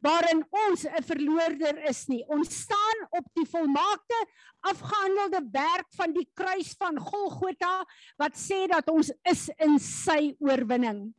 waarin 0.00 0.46
ons 0.50 0.84
'n 0.84 1.02
verloorder 1.04 1.76
is 1.88 2.06
nie. 2.06 2.24
Ons 2.26 2.60
staan 2.60 2.98
op 3.10 3.24
die 3.34 3.46
volmaakte 3.46 4.26
afgehandelde 4.60 5.48
werk 5.52 5.86
van 5.96 6.12
die 6.12 6.28
kruis 6.34 6.74
van 6.78 6.98
Golgotha 6.98 7.84
wat 8.16 8.36
sê 8.36 8.66
dat 8.66 8.88
ons 8.88 9.12
is 9.22 9.48
in 9.58 9.78
sy 9.78 10.36
oorwinning. 10.38 11.14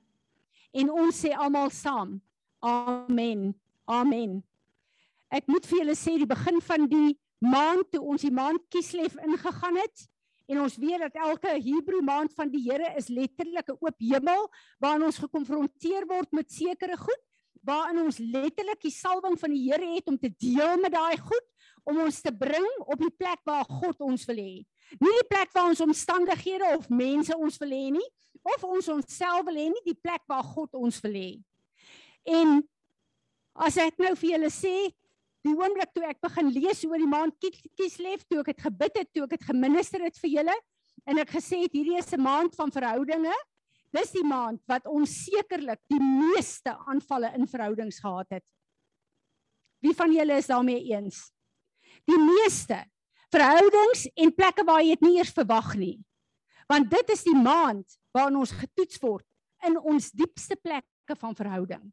En 0.74 0.89
ons 0.89 1.26
sê 1.26 1.34
almal 1.36 1.70
saam: 1.70 2.22
Amen. 2.60 3.54
Amen. 3.86 4.44
Ek 5.30 5.48
moet 5.48 5.65
vir 5.65 5.78
julle 5.78 5.96
sê 5.96 6.17
die 6.17 6.30
begin 6.30 6.62
van 6.62 6.88
die 6.88 7.20
maand 7.39 7.91
toe 7.91 8.02
ons 8.02 8.22
die 8.22 8.34
maand 8.34 8.62
Kislev 8.70 9.15
ingegaan 9.26 9.78
het 9.78 10.11
en 10.52 10.62
ons 10.66 10.78
weet 10.84 11.00
dat 11.06 11.20
elke 11.24 11.54
Hebreë 11.56 12.04
maand 12.04 12.34
van 12.36 12.50
die 12.52 12.64
Here 12.66 12.92
is 13.00 13.08
letterlik 13.08 13.70
'n 13.72 13.78
oop 13.80 13.98
hemel 14.00 14.48
waarin 14.80 15.08
ons 15.08 15.24
gekonfronteer 15.24 16.08
word 16.08 16.32
met 16.32 16.52
sekere 16.52 16.98
goed 16.98 17.24
waarin 17.64 18.02
ons 18.02 18.18
letterlik 18.18 18.82
die 18.82 18.92
salwing 18.92 19.38
van 19.40 19.52
die 19.54 19.70
Here 19.70 19.88
het 19.96 20.08
om 20.08 20.18
te 20.18 20.32
deel 20.34 20.78
met 20.82 20.92
daai 20.92 21.18
goed 21.18 21.48
om 21.84 22.00
ons 22.02 22.22
te 22.22 22.34
bring 22.34 22.70
op 22.86 23.00
die 23.00 23.14
plek 23.18 23.40
waar 23.46 23.66
God 23.66 24.02
ons 24.02 24.26
wil 24.26 24.38
hê. 24.38 24.66
Nie 25.00 25.14
die 25.18 25.30
plek 25.30 25.54
waar 25.54 25.70
ons 25.70 25.82
omstandighede 25.82 26.76
of 26.78 26.90
mense 26.90 27.38
ons 27.38 27.58
wil 27.62 27.72
hê 27.72 27.92
nie 27.98 28.10
of 28.42 28.64
ons 28.66 28.88
onsself 28.90 29.46
wil 29.46 29.56
hê 29.56 29.68
nie, 29.70 29.84
die 29.86 29.98
plek 30.02 30.24
waar 30.30 30.44
God 30.44 30.74
ons 30.74 30.98
wil 31.06 31.14
hê. 31.14 31.32
En 32.26 32.62
as 33.68 33.78
ek 33.78 34.00
nou 34.02 34.16
vir 34.18 34.34
julle 34.34 34.50
sê, 34.50 34.74
die 35.45 35.54
oomblik 35.58 35.93
toe 35.93 36.06
ek 36.06 36.21
begin 36.21 36.51
lees 36.54 36.84
oor 36.86 37.01
die 37.01 37.10
maand 37.10 37.38
Kislev, 37.77 38.23
toe 38.30 38.41
ek 38.43 38.54
het 38.54 38.62
gebid 38.67 38.99
het, 39.01 39.10
toe 39.13 39.25
ek 39.25 39.38
het 39.39 39.47
geminister 39.49 40.04
het 40.06 40.17
vir 40.21 40.36
julle 40.38 40.58
en 41.10 41.21
ek 41.23 41.34
gesê 41.34 41.63
het 41.63 41.73
hierdie 41.73 41.97
is 41.97 42.13
'n 42.13 42.21
maand 42.21 42.56
van 42.56 42.71
verhoudinge. 42.71 43.34
Dis 43.91 44.12
die 44.12 44.23
maand 44.23 44.62
wat 44.67 44.86
ons 44.88 45.10
sekerlik 45.25 45.80
die 45.89 45.99
meeste 45.99 46.71
aanvalle 46.88 47.34
in 47.36 47.47
verhoudings 47.47 47.99
gehad 47.99 48.30
het. 48.30 48.45
Wie 49.82 49.93
van 49.93 50.13
julle 50.13 50.38
is 50.38 50.47
daarmee 50.47 50.93
eens? 50.93 51.32
Die 52.06 52.17
meeste 52.17 52.86
verhoudings 53.32 54.08
en 54.15 54.34
plekke 54.36 54.63
waar 54.63 54.82
jy 54.82 54.95
dit 54.95 55.01
nie 55.01 55.17
eers 55.17 55.34
verwag 55.34 55.75
nie. 55.75 55.97
Want 56.67 56.89
dit 56.89 57.10
is 57.10 57.23
die 57.23 57.36
maand 57.36 57.97
waarin 58.13 58.36
ons 58.36 58.51
getoets 58.51 58.99
word 59.01 59.25
in 59.67 59.77
ons 59.77 60.12
diepste 60.12 60.56
plekke 60.56 61.17
van 61.17 61.36
verhouding. 61.36 61.91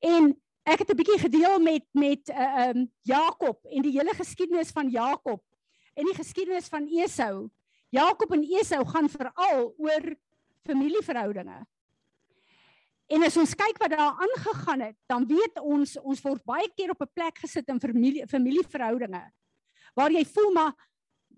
En 0.00 0.34
ek 0.64 0.78
het 0.78 0.90
'n 0.90 0.96
bietjie 0.96 1.18
gedeel 1.18 1.58
met 1.60 1.84
met 1.92 2.28
uh, 2.28 2.68
um 2.68 2.90
Jakob 3.02 3.64
en 3.64 3.82
die 3.82 3.92
hele 3.92 4.14
geskiedenis 4.14 4.70
van 4.70 4.88
Jakob 4.88 5.42
en 5.94 6.04
die 6.04 6.14
geskiedenis 6.14 6.68
van 6.68 6.88
Esau. 6.88 7.50
Jakob 7.88 8.32
en 8.32 8.42
Esau 8.42 8.84
gaan 8.84 9.08
veral 9.08 9.74
oor 9.76 10.16
familieverhoudinge. 10.64 11.66
En 13.06 13.22
as 13.22 13.36
ons 13.36 13.54
kyk 13.54 13.78
wat 13.78 13.90
daar 13.90 14.16
aangegaan 14.16 14.80
het, 14.80 14.96
dan 15.06 15.26
weet 15.28 15.60
ons 15.60 15.98
ons 16.00 16.20
word 16.24 16.44
baie 16.44 16.70
keer 16.74 16.90
op 16.90 17.02
'n 17.02 17.12
plek 17.12 17.38
gesit 17.38 17.68
in 17.68 17.80
familie 17.80 18.26
familieverhoudinge 18.26 19.32
waar 19.94 20.10
jy 20.10 20.24
voel 20.24 20.50
maar 20.52 20.74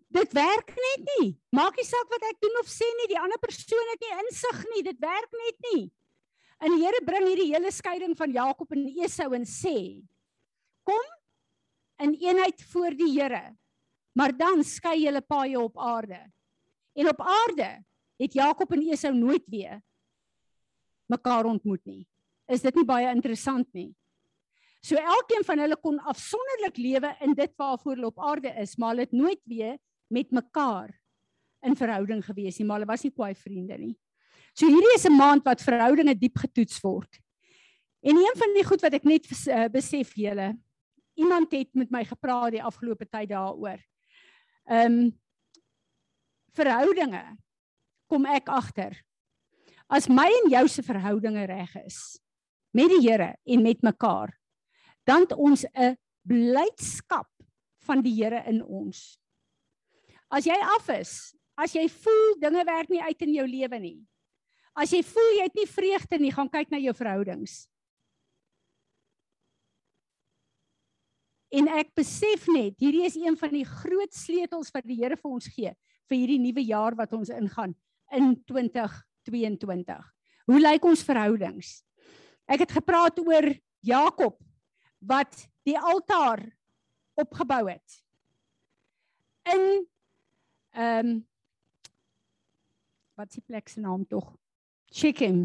dit 0.09 0.33
werk 0.33 0.73
net 0.75 1.11
nie. 1.19 1.37
Maak 1.51 1.77
nie 1.77 1.85
saak 1.85 2.09
wat 2.09 2.25
ek 2.31 2.41
doen 2.41 2.59
of 2.61 2.71
sê 2.71 2.89
nie, 3.01 3.09
die 3.09 3.21
ander 3.21 3.39
persoon 3.43 3.93
het 3.93 4.01
nie 4.01 4.15
insig 4.23 4.65
nie, 4.73 4.83
dit 4.83 4.99
werk 5.03 5.33
net 5.45 5.73
nie. 5.73 5.83
En 6.63 6.73
die 6.73 6.83
Here 6.85 7.03
bring 7.05 7.27
hierdie 7.29 7.51
hele 7.53 7.71
skeiding 7.73 8.17
van 8.17 8.33
Jakob 8.33 8.73
en 8.73 8.87
Esau 8.89 9.33
en 9.37 9.45
sê: 9.45 9.77
Kom 10.87 11.05
in 12.03 12.15
eenheid 12.21 12.63
voor 12.73 12.97
die 12.97 13.13
Here. 13.13 13.57
Maar 14.17 14.33
dan 14.37 14.65
skei 14.65 15.03
julle 15.03 15.21
paaie 15.21 15.61
op 15.61 15.77
aarde. 15.79 16.23
En 16.97 17.09
op 17.11 17.21
aarde 17.21 17.69
het 18.17 18.33
Jakob 18.33 18.73
en 18.73 18.87
Esau 18.89 19.13
nooit 19.15 19.45
weer 19.53 19.83
mekaar 21.13 21.45
ontmoet 21.45 21.85
nie. 21.85 22.07
Is 22.49 22.65
dit 22.65 22.75
nie 22.79 22.87
baie 22.87 23.11
interessant 23.13 23.69
nie? 23.77 23.91
So 24.87 24.97
elkeen 24.97 25.45
van 25.47 25.61
hulle 25.61 25.77
kon 25.83 25.99
afsonderlik 26.07 26.79
lewe 26.79 27.11
in 27.27 27.35
dit 27.35 27.53
waarvoor 27.59 27.97
hulle 27.97 28.11
op 28.13 28.23
aarde 28.23 28.53
is, 28.63 28.77
maar 28.79 28.95
hulle 28.95 29.07
het 29.09 29.17
nooit 29.17 29.43
weer 29.45 29.77
met 30.09 30.31
mekaar 30.31 30.93
in 31.67 31.77
verhouding 31.77 32.23
gewees 32.25 32.61
nie, 32.61 32.67
maar 32.67 32.81
hulle 32.81 32.91
was 32.93 33.03
nie 33.03 33.13
kwai 33.15 33.35
vriende 33.35 33.79
nie. 33.81 33.95
So 34.57 34.65
hierdie 34.65 34.95
is 34.97 35.05
'n 35.05 35.13
maand 35.13 35.45
wat 35.45 35.61
verhoudinge 35.61 36.15
diep 36.17 36.39
getoets 36.39 36.81
word. 36.81 37.21
En 38.01 38.17
een 38.17 38.37
van 38.37 38.55
die 38.55 38.65
goed 38.65 38.81
wat 38.81 38.95
ek 38.95 39.05
net 39.05 39.27
uh, 39.29 39.69
besef 39.69 40.15
julle, 40.17 40.57
iemand 41.15 41.53
het 41.53 41.75
met 41.75 41.91
my 41.91 42.05
gepraat 42.05 42.55
die 42.55 42.63
afgelope 42.63 43.05
tyd 43.05 43.29
daaroor. 43.29 43.81
Ehm 44.65 44.93
um, 44.93 45.21
verhoudinge 46.57 47.37
kom 48.09 48.25
ek 48.25 48.49
agter. 48.49 48.97
As 49.93 50.09
my 50.09 50.25
en 50.25 50.49
jou 50.51 50.65
se 50.69 50.83
verhoudinge 50.83 51.45
reg 51.47 51.77
is 51.85 52.19
met 52.73 52.89
die 52.89 53.03
Here 53.05 53.37
en 53.45 53.63
met 53.63 53.83
mekaar, 53.83 54.33
dan 55.05 55.21
het 55.21 55.33
ons 55.33 55.65
'n 55.65 55.97
blydskap 56.25 57.29
van 57.85 58.03
die 58.03 58.15
Here 58.23 58.43
in 58.49 58.65
ons. 58.65 59.21
As 60.31 60.45
jy 60.45 60.57
af 60.57 60.89
is, 60.89 61.35
as 61.57 61.73
jy 61.73 61.89
voel 61.89 62.39
dinge 62.41 62.65
werk 62.65 62.89
nie 62.89 63.03
uit 63.03 63.23
in 63.23 63.33
jou 63.33 63.47
lewe 63.47 63.79
nie. 63.79 64.07
As 64.77 64.93
jy 64.93 65.01
voel 65.09 65.31
jy 65.39 65.47
het 65.47 65.57
nie 65.57 65.71
vreugde 65.71 66.19
nie, 66.21 66.35
gaan 66.35 66.51
kyk 66.53 66.71
na 66.73 66.81
jou 66.83 66.93
verhoudings. 66.97 67.65
En 71.57 71.71
ek 71.79 71.95
besef 71.97 72.45
net, 72.53 72.75
hierdie 72.83 73.07
is 73.07 73.17
een 73.17 73.39
van 73.41 73.55
die 73.55 73.65
groot 73.65 74.13
sleutels 74.13 74.73
wat 74.75 74.85
die 74.85 74.99
Here 74.99 75.17
vir 75.17 75.37
ons 75.39 75.49
gee 75.49 75.73
vir 76.07 76.21
hierdie 76.21 76.39
nuwe 76.39 76.63
jaar 76.63 76.95
wat 76.99 77.15
ons 77.17 77.33
ingaan 77.35 77.73
in 78.15 78.37
2022. 78.47 80.05
Hoe 80.47 80.61
lyk 80.61 80.85
ons 80.87 81.03
verhoudings? 81.07 81.73
Ek 82.47 82.63
het 82.63 82.77
gepraat 82.77 83.19
oor 83.19 83.49
Jakob 83.83 84.39
wat 85.03 85.35
die 85.67 85.75
altaar 85.79 86.45
opgebou 87.19 87.65
het. 87.71 88.03
In 89.51 89.65
ehm 90.77 91.17
um, 91.17 91.17
wat 93.17 93.33
s'ie 93.33 93.41
plek 93.41 93.71
se 93.73 93.81
naam 93.81 94.03
tog? 94.05 94.35
Shechem. 94.97 95.45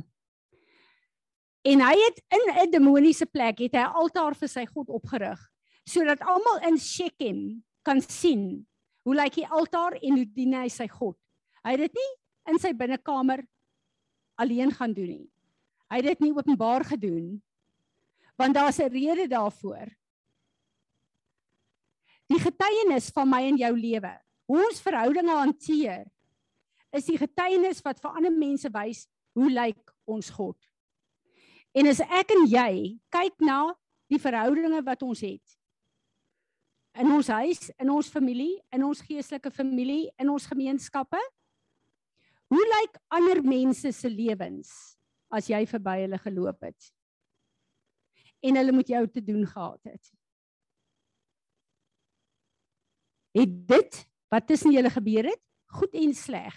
En 1.68 1.82
hy 1.84 1.96
het 2.00 2.22
in 2.32 2.46
'n 2.64 2.72
demoniese 2.72 3.26
plek 3.26 3.60
het 3.60 3.76
hy 3.76 3.84
'n 3.84 3.96
altaar 4.02 4.36
vir 4.36 4.48
sy 4.48 4.66
God 4.66 4.88
opgerig 4.88 5.40
sodat 5.84 6.22
almal 6.22 6.62
in 6.68 6.78
Shechem 6.78 7.64
kan 7.84 8.02
sien 8.02 8.66
hoe 9.04 9.16
lyk 9.16 9.34
die 9.34 9.48
altaar 9.48 9.98
en 10.02 10.16
hoe 10.16 10.26
dien 10.26 10.54
hy 10.54 10.70
sy 10.70 10.88
God. 10.88 11.18
Hy 11.66 11.72
het 11.72 11.80
dit 11.80 11.94
nie 11.94 12.12
in 12.54 12.60
sy 12.60 12.72
binnekamer 12.74 13.44
alleen 14.38 14.72
gaan 14.72 14.94
doen 14.94 15.10
nie. 15.10 15.30
Hy 15.90 15.98
het 15.98 16.06
dit 16.06 16.20
nie 16.20 16.34
openbaar 16.34 16.86
gedoen 16.86 17.42
want 18.38 18.56
daar's 18.56 18.80
'n 18.80 18.90
rede 18.90 19.28
daarvoor. 19.28 19.90
Die 22.28 22.40
getuienis 22.40 23.12
van 23.12 23.30
my 23.30 23.42
en 23.44 23.58
jou 23.58 23.74
lewe, 23.78 24.22
hoe 24.48 24.66
ons 24.66 24.82
verhoudinge 24.82 25.36
hanteer, 25.36 26.06
is 26.92 27.06
die 27.06 27.18
getuienis 27.18 27.82
wat 27.82 28.00
vir 28.00 28.12
ander 28.12 28.32
mense 28.32 28.70
wys 28.72 29.08
hoe 29.38 29.50
lyk 29.52 29.94
ons 30.10 30.30
God. 30.36 30.58
En 31.72 31.88
as 31.88 32.02
ek 32.04 32.34
en 32.36 32.46
jy 32.52 33.00
kyk 33.14 33.44
na 33.44 33.72
die 34.12 34.20
verhoudinge 34.20 34.82
wat 34.84 35.04
ons 35.08 35.24
het, 35.24 35.58
in 37.00 37.12
ons 37.16 37.28
huis, 37.32 37.70
in 37.80 37.92
ons 37.94 38.10
familie, 38.12 38.58
in 38.76 38.84
ons 38.84 39.04
geestelike 39.08 39.52
familie, 39.56 40.10
in 40.20 40.32
ons 40.32 40.48
gemeenskappe? 40.50 41.20
Hoe 42.52 42.64
lyk 42.74 42.98
ander 43.16 43.40
mense 43.46 43.94
se 43.96 44.12
lewens 44.12 44.72
as 45.32 45.48
jy 45.48 45.62
verby 45.70 46.02
hulle 46.02 46.20
geloop 46.20 46.68
het? 46.68 46.90
En 48.44 48.60
hulle 48.60 48.76
moet 48.76 48.92
jou 48.92 49.06
te 49.08 49.24
doen 49.24 49.46
gehad 49.48 49.94
het. 49.94 50.12
Het 53.38 53.54
dit 53.70 54.02
wat 54.32 54.48
tussen 54.50 54.76
julle 54.76 54.92
gebeur 54.92 55.30
het, 55.32 55.40
goed 55.72 55.96
en 55.96 56.12
sleg, 56.16 56.56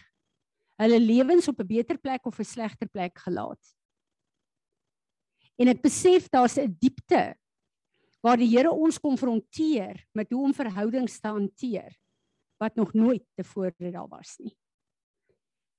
hulle 0.83 1.01
lewens 1.01 1.49
op 1.49 1.61
'n 1.61 1.67
beter 1.67 1.99
plek 1.99 2.27
of 2.27 2.39
'n 2.39 2.45
slegter 2.45 2.89
plek 2.89 3.19
gelaat? 3.19 3.75
En 5.59 5.69
ek 5.69 5.83
besef 5.83 6.29
daar's 6.29 6.59
'n 6.59 6.77
diepte 6.79 7.37
waar 8.21 8.37
die 8.37 8.49
Here 8.49 8.73
ons 8.73 8.99
konfronteer 8.99 10.07
met 10.13 10.31
hoe 10.33 10.45
om 10.45 10.55
verhoudings 10.55 11.21
te 11.21 11.29
hanteer 11.29 11.93
wat 12.57 12.75
nog 12.75 12.93
nooit 12.93 13.25
tevore 13.37 13.91
daar 13.91 14.09
was 14.09 14.39
nie. 14.39 14.57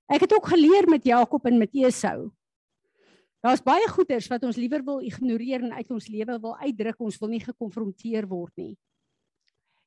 Ek 0.06 0.22
het 0.22 0.34
ook 0.34 0.48
geleer 0.54 0.86
met 0.90 1.04
Jakob 1.04 1.46
en 1.46 1.58
met 1.58 1.74
Esau. 1.74 2.32
Daar's 3.42 3.62
baie 3.62 3.88
goeters 3.90 4.28
wat 4.30 4.44
ons 4.44 4.58
liewer 4.58 4.84
wil 4.86 5.02
ignoreer 5.02 5.64
en 5.64 5.74
uit 5.74 5.92
ons 5.92 6.08
lewe 6.08 6.40
wil 6.40 6.58
uitdruk, 6.58 7.00
ons 7.00 7.18
wil 7.18 7.30
nie 7.30 7.42
gekonfronteer 7.42 8.28
word 8.30 8.54
nie. 8.58 8.78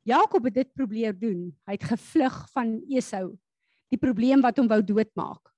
Jakob 0.03 0.45
het 0.45 0.55
dit 0.55 0.73
probeer 0.75 1.15
doen. 1.15 1.49
Hy 1.67 1.75
het 1.77 1.87
gevlug 1.91 2.37
van 2.55 2.79
Esau, 2.89 3.37
die 3.93 4.01
probleem 4.01 4.43
wat 4.45 4.59
hom 4.61 4.69
wou 4.71 4.81
doodmaak. 4.85 5.53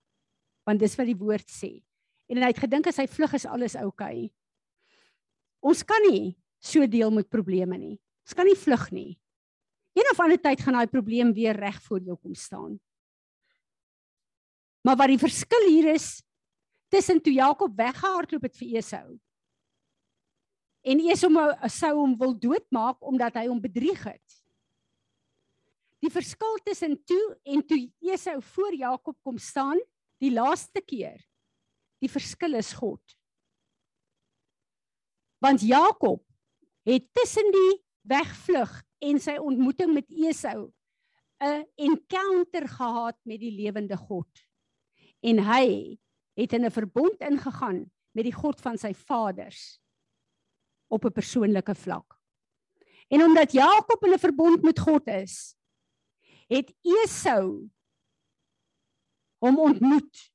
Want 0.69 0.83
dis 0.83 0.97
wat 0.99 1.09
die 1.09 1.19
woord 1.19 1.49
sê. 1.51 1.81
En 2.31 2.39
hy 2.39 2.51
het 2.53 2.63
gedink 2.63 2.87
as 2.91 3.01
hy 3.01 3.09
vlug 3.11 3.35
is 3.39 3.47
alles 3.49 3.75
oukei. 3.81 4.29
Okay. 4.29 4.31
Ons 5.61 5.83
kan 5.85 6.01
nie 6.07 6.37
so 6.63 6.87
deel 6.87 7.11
met 7.13 7.29
probleme 7.33 7.77
nie. 7.79 7.97
Ons 8.25 8.37
kan 8.37 8.47
nie 8.47 8.57
vlug 8.57 8.87
nie. 8.95 9.11
Een 9.99 10.13
of 10.13 10.21
ander 10.23 10.39
tyd 10.39 10.61
gaan 10.63 10.79
daai 10.79 10.93
probleem 10.93 11.33
weer 11.35 11.57
reg 11.59 11.81
voor 11.83 12.01
jou 12.07 12.17
kom 12.17 12.37
staan. 12.39 12.79
Maar 14.87 14.97
wat 14.97 15.13
die 15.13 15.21
verskil 15.21 15.67
hier 15.69 15.91
is 15.97 16.21
tussen 16.89 17.21
toe 17.21 17.35
Jakob 17.35 17.75
weggehardloop 17.77 18.47
het 18.47 18.57
vir 18.57 18.79
Esau 18.81 19.19
en 20.83 21.01
Esau 21.13 21.31
sou 21.69 21.93
hom 21.99 22.15
wil 22.19 22.35
doodmaak 22.41 23.01
omdat 23.05 23.37
hy 23.41 23.47
hom 23.49 23.61
bedrieg 23.61 24.01
het. 24.05 24.40
Die 26.01 26.11
verskil 26.11 26.61
tussen 26.65 26.97
toe 27.05 27.25
en 27.45 27.63
toe 27.67 27.81
Esau 28.01 28.39
voor 28.55 28.75
Jakob 28.75 29.19
kom 29.23 29.39
staan 29.39 29.79
die 30.21 30.33
laaste 30.33 30.81
keer. 30.81 31.21
Die 32.01 32.11
verskil 32.11 32.57
is 32.57 32.73
God. 32.73 33.17
Want 35.41 35.61
Jakob 35.61 36.25
het 36.89 37.09
tussen 37.13 37.49
die 37.53 37.73
wegvlug 38.09 38.73
en 39.05 39.21
sy 39.21 39.37
ontmoeting 39.41 39.93
met 39.97 40.09
Esau 40.09 40.71
'n 41.41 41.65
encounter 41.77 42.69
gehad 42.69 43.17
met 43.25 43.41
die 43.41 43.53
lewende 43.53 43.97
God. 43.97 44.29
En 45.21 45.39
hy 45.45 45.99
het 46.37 46.53
in 46.53 46.65
'n 46.65 46.71
verbond 46.71 47.21
ingegaan 47.21 47.91
met 48.13 48.25
die 48.25 48.35
God 48.35 48.61
van 48.61 48.79
sy 48.79 48.93
vaders 48.93 49.81
op 50.89 51.05
'n 51.05 51.13
persoonlike 51.13 51.75
vlak. 51.75 52.19
En 53.09 53.23
omdat 53.23 53.53
Jakob 53.53 54.05
in 54.05 54.13
'n 54.13 54.19
verbond 54.19 54.63
met 54.63 54.79
God 54.79 55.07
is, 55.07 55.57
het 56.51 56.75
Esau 56.83 57.71
hom 59.41 59.59
ontmoet 59.59 60.27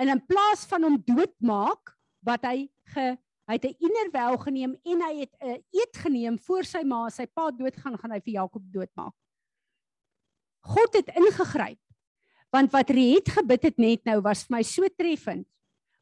en 0.00 0.12
in 0.12 0.22
plaas 0.26 0.66
van 0.68 0.84
hom 0.84 0.98
doodmaak 1.06 1.94
wat 2.26 2.44
hy 2.44 2.68
ge 2.92 3.14
Hy 3.50 3.56
het 3.58 3.66
'n 3.66 3.82
innerwel 3.82 4.38
geneem 4.38 4.76
en 4.86 5.00
hy 5.02 5.14
het 5.26 5.34
'n 5.42 5.58
eet 5.74 5.96
geneem 5.96 6.38
voor 6.38 6.64
sy 6.64 6.82
ma, 6.86 7.08
sy 7.10 7.26
pa 7.26 7.50
doodgaan, 7.50 7.98
gaan 7.98 8.12
hy 8.12 8.20
vir 8.20 8.32
Jakob 8.32 8.62
doodmaak. 8.62 9.14
God 10.60 10.92
het 10.94 11.08
ingegryp. 11.08 11.80
Want 12.50 12.70
wat 12.70 12.88
het 12.88 13.28
gebid 13.28 13.62
het 13.62 13.78
net 13.78 14.04
nou 14.04 14.20
was 14.20 14.44
vir 14.44 14.56
my 14.56 14.62
so 14.62 14.86
treffend. 14.88 15.48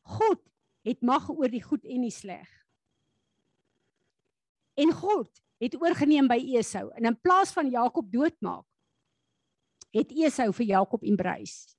God 0.02 0.40
het 0.85 1.00
mag 1.00 1.31
oor 1.31 1.48
die 1.48 1.62
goed 1.62 1.85
en 1.85 2.02
die 2.02 2.11
sleg. 2.11 2.48
En 4.76 4.92
God 4.92 5.42
het 5.59 5.74
oorgeneem 5.74 6.28
by 6.28 6.38
Esau 6.57 6.90
en 6.90 7.04
in 7.04 7.20
plaas 7.20 7.52
van 7.52 7.70
Jakob 7.70 8.12
doodmaak, 8.12 8.66
het 9.94 10.12
Esau 10.12 10.53
vir 10.53 10.66
Jakob 10.66 11.05
embrace. 11.05 11.77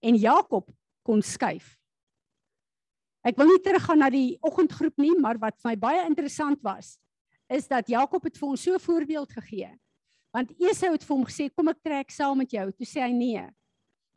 En 0.00 0.14
Jakob 0.14 0.70
kon 1.02 1.22
skuif. 1.22 1.76
Ek 3.26 3.36
wil 3.36 3.50
nie 3.50 3.60
teruggaan 3.62 4.00
na 4.00 4.08
die 4.12 4.38
oggendgroep 4.46 4.96
nie, 5.02 5.12
maar 5.18 5.38
wat 5.42 5.58
vir 5.58 5.72
my 5.72 5.76
baie 5.80 6.06
interessant 6.06 6.62
was, 6.64 6.96
is 7.50 7.66
dat 7.68 7.88
Jakob 7.90 8.24
het 8.24 8.38
vir 8.38 8.48
ons 8.48 8.62
so 8.62 8.74
'n 8.74 8.80
voorbeeld 8.80 9.32
gegee. 9.32 9.72
Want 10.32 10.52
Esau 10.60 10.92
het 10.92 11.04
vir 11.04 11.16
hom 11.16 11.24
gesê, 11.24 11.50
"Kom 11.54 11.68
ek 11.68 11.82
trek 11.82 12.10
saam 12.10 12.38
met 12.38 12.50
jou." 12.50 12.70
Toe 12.72 12.86
sê 12.86 13.00
hy 13.00 13.12
nee. 13.12 13.48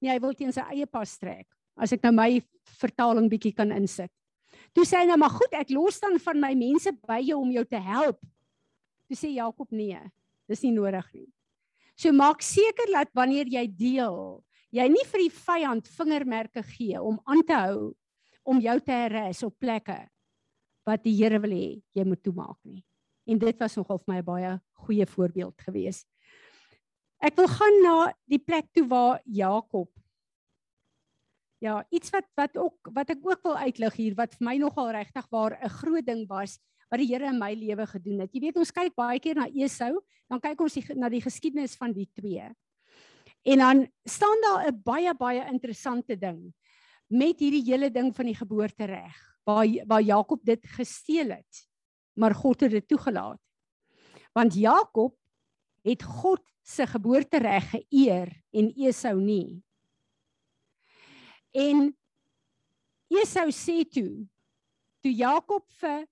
Nee, 0.02 0.12
hy 0.12 0.20
wil 0.20 0.34
teen 0.34 0.52
sy 0.52 0.62
eie 0.62 0.86
pas 0.86 1.18
trek. 1.18 1.48
As 1.78 1.91
ek 1.91 2.04
nou 2.04 2.12
my 2.12 2.41
vertaling 2.80 3.30
bietjie 3.30 3.56
kan 3.56 3.72
insit. 3.72 4.12
Toe 4.74 4.84
sê 4.84 5.00
hy 5.00 5.06
nou, 5.06 5.18
"Maar 5.18 5.30
goed, 5.30 5.54
ek 5.54 5.70
los 5.70 6.00
dan 6.00 6.20
van 6.20 6.39
my 6.39 6.54
mense 6.54 6.91
by 7.08 7.22
jou 7.22 7.41
om 7.41 7.52
jou 7.52 7.66
te 7.66 7.80
help." 7.80 8.20
Toe 9.08 9.16
sê 9.16 9.34
Jakob, 9.34 9.72
"Nee, 9.72 10.00
dis 10.48 10.62
nie 10.64 10.72
nodig 10.72 11.14
nie." 11.14 11.28
So 12.02 12.10
maak 12.10 12.41
seker 12.41 12.89
dat 12.89 13.12
wanneer 13.14 13.45
jy 13.52 13.68
deel, 13.78 14.16
jy 14.74 14.88
nie 14.89 15.04
vir 15.12 15.22
die 15.22 15.34
vyand 15.36 15.89
vingermerke 15.99 16.64
gee 16.66 16.97
om 16.97 17.20
aan 17.30 17.43
te 17.45 17.54
hou 17.54 17.91
om 18.41 18.58
jou 18.64 18.74
te 18.82 18.95
herres 18.95 19.43
op 19.45 19.54
plekke 19.62 19.99
wat 20.88 21.04
die 21.06 21.14
Here 21.14 21.38
wil 21.43 21.54
hê 21.54 21.68
jy 21.93 22.06
moet 22.08 22.24
toemaak 22.26 22.58
nie. 22.66 22.82
En 23.30 23.38
dit 23.38 23.60
was 23.62 23.78
nogal 23.78 23.99
vir 24.02 24.14
my 24.14 24.18
'n 24.18 24.26
baie 24.26 24.52
goeie 24.82 25.06
voorbeeld 25.06 25.62
gewees. 25.62 26.06
Ek 27.22 27.36
wil 27.38 27.47
gaan 27.47 27.78
na 27.84 28.14
die 28.26 28.41
plek 28.41 28.74
toe 28.74 28.88
waar 28.88 29.22
Jakob 29.26 29.89
Ja, 31.62 31.86
iets 31.91 32.10
wat 32.10 32.26
wat 32.36 32.58
ook 32.58 32.89
wat 32.93 33.10
ek 33.10 33.22
ook 33.22 33.43
wil 33.43 33.58
uitlig 33.58 33.93
hier 33.93 34.16
wat 34.16 34.34
vir 34.34 34.45
my 34.47 34.58
nogal 34.58 34.89
regtig 34.89 35.28
waar 35.30 35.54
'n 35.62 35.70
groot 35.70 36.06
ding 36.06 36.26
was 36.28 36.58
wat 36.92 37.00
die 37.00 37.08
Here 37.08 37.30
in 37.32 37.39
my 37.39 37.54
lewe 37.56 37.86
gedoen 37.88 38.26
het. 38.26 38.34
Jy 38.36 38.42
weet 38.44 38.60
ons 38.60 38.74
kyk 38.76 38.96
baie 39.00 39.20
keer 39.24 39.39
na 39.39 39.48
Esau, 39.48 39.94
dan 40.30 40.42
kyk 40.44 40.60
ons 40.62 40.76
die, 40.76 40.84
na 41.00 41.10
die 41.12 41.24
geskiedenis 41.24 41.78
van 41.80 41.96
die 41.96 42.10
twee. 42.12 42.50
En 43.48 43.64
dan 43.64 43.86
staan 44.06 44.44
daar 44.44 44.68
'n 44.68 44.82
baie 44.84 45.14
baie 45.16 45.48
interessante 45.50 46.16
ding 46.16 46.54
met 47.08 47.39
hierdie 47.39 47.64
hele 47.64 47.89
ding 47.89 48.16
van 48.16 48.26
die 48.26 48.36
geboortereg 48.36 49.16
waar 49.44 49.66
waar 49.88 50.02
Jakob 50.02 50.44
dit 50.44 50.68
gesteel 50.68 51.30
het. 51.30 51.68
Maar 52.14 52.36
God 52.36 52.62
het 52.62 52.72
dit 52.72 52.88
toegelaat. 52.88 53.39
Want 54.34 54.54
Jakob 54.54 55.16
het 55.84 56.04
God 56.04 56.44
se 56.62 56.88
geboortereg 56.88 57.70
geëer 57.70 58.30
en 58.52 58.74
Esau 58.76 59.16
nie. 59.20 59.64
En 61.52 61.98
Esau 63.08 63.50
sê 63.52 63.84
toe 63.89 64.28
toe 65.02 65.14
Jakob 65.16 65.66
vir 65.82 66.06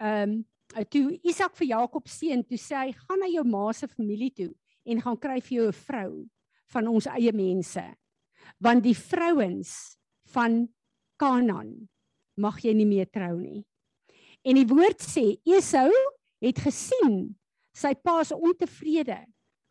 ehm 0.00 0.30
um, 0.30 0.84
toe 0.88 1.18
Isak 1.26 1.56
vir 1.58 1.72
Jakob 1.72 2.08
seun 2.08 2.44
toe 2.46 2.58
sê 2.58 2.76
hy 2.78 2.92
gaan 2.94 3.20
na 3.20 3.28
jou 3.28 3.42
ma 3.44 3.72
se 3.74 3.88
familie 3.90 4.30
toe 4.30 4.52
en 4.86 5.02
gaan 5.02 5.18
kry 5.18 5.40
vir 5.40 5.56
jou 5.56 5.66
'n 5.68 5.80
vrou 5.86 6.12
van 6.72 6.86
ons 6.88 7.06
eie 7.06 7.32
mense. 7.32 7.82
Want 8.60 8.82
die 8.82 8.94
vrouens 8.94 9.98
van 10.32 10.68
Kanaan 11.18 11.88
mag 12.36 12.62
jy 12.64 12.72
nie 12.72 12.86
meer 12.86 13.10
trou 13.10 13.36
nie. 13.40 13.64
En 14.44 14.56
die 14.56 14.66
woord 14.66 15.02
sê 15.02 15.36
Esau 15.44 15.90
het 16.40 16.58
gesien 16.58 17.36
sy 17.76 17.94
pa 17.94 18.22
se 18.24 18.34
ontevrede 18.34 19.26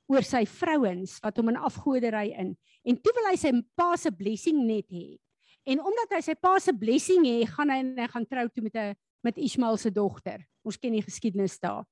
oor 0.10 0.26
sy 0.26 0.46
vrouens 0.46 1.20
wat 1.24 1.38
hom 1.38 1.50
in 1.50 1.58
afgodery 1.58 2.30
in 2.38 2.56
en 2.86 2.98
toe 2.98 3.14
wil 3.16 3.30
hy 3.30 3.36
sy 3.36 3.52
pa 3.76 3.96
se 3.98 4.12
blessing 4.12 4.62
net 4.66 4.88
hê. 4.92 5.18
En 5.66 5.82
omdat 5.86 6.16
hy 6.18 6.22
sy 6.22 6.36
pa 6.40 6.56
se 6.60 6.74
blessing 6.74 7.26
hê, 7.28 7.46
gaan 7.46 7.70
hy 7.70 7.80
en 7.84 7.98
hy 8.00 8.08
gaan 8.08 8.26
trou 8.26 8.48
toe 8.50 8.64
met 8.64 8.76
'n 8.76 8.96
met 9.26 9.38
Ismael 9.38 9.78
se 9.78 9.92
dogter. 9.92 10.44
Ons 10.64 10.78
ken 10.78 10.96
die 10.96 11.04
geskiedenis 11.04 11.60
daar. 11.60 11.86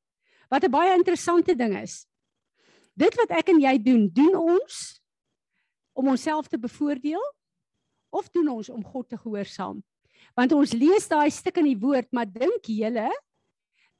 Wat 0.49 0.63
'n 0.63 0.71
baie 0.71 0.95
interessante 0.95 1.55
ding 1.55 1.75
is. 1.77 2.05
Dit 2.95 3.15
wat 3.15 3.29
ek 3.29 3.49
en 3.49 3.59
jy 3.59 3.77
doen, 3.77 4.09
doen 4.13 4.35
ons 4.35 5.01
om 5.93 6.07
onsself 6.07 6.47
te 6.47 6.57
bevoordeel 6.57 7.21
of 8.09 8.29
doen 8.29 8.47
ons 8.47 8.69
om 8.69 8.83
God 8.83 9.09
te 9.09 9.17
gehoorsaam? 9.17 9.83
Want 10.35 10.51
ons 10.51 10.73
lees 10.73 11.07
daai 11.07 11.29
stuk 11.29 11.57
in 11.57 11.65
die 11.65 11.79
woord, 11.79 12.09
maar 12.11 12.25
dink 12.25 12.65
julle 12.65 13.09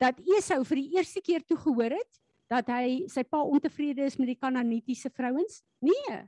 dat 0.02 0.20
Esau 0.38 0.64
vir 0.64 0.82
die 0.82 0.98
eerste 0.98 1.22
keer 1.22 1.46
toe 1.46 1.58
gehoor 1.58 1.98
het 1.98 2.22
dat 2.48 2.70
hy 2.72 3.08
sy 3.12 3.24
pa 3.28 3.42
ontevrede 3.44 4.06
is 4.08 4.18
met 4.18 4.28
die 4.28 4.40
Kanaanitiese 4.40 5.10
vrouens? 5.10 5.62
Nee. 5.84 6.24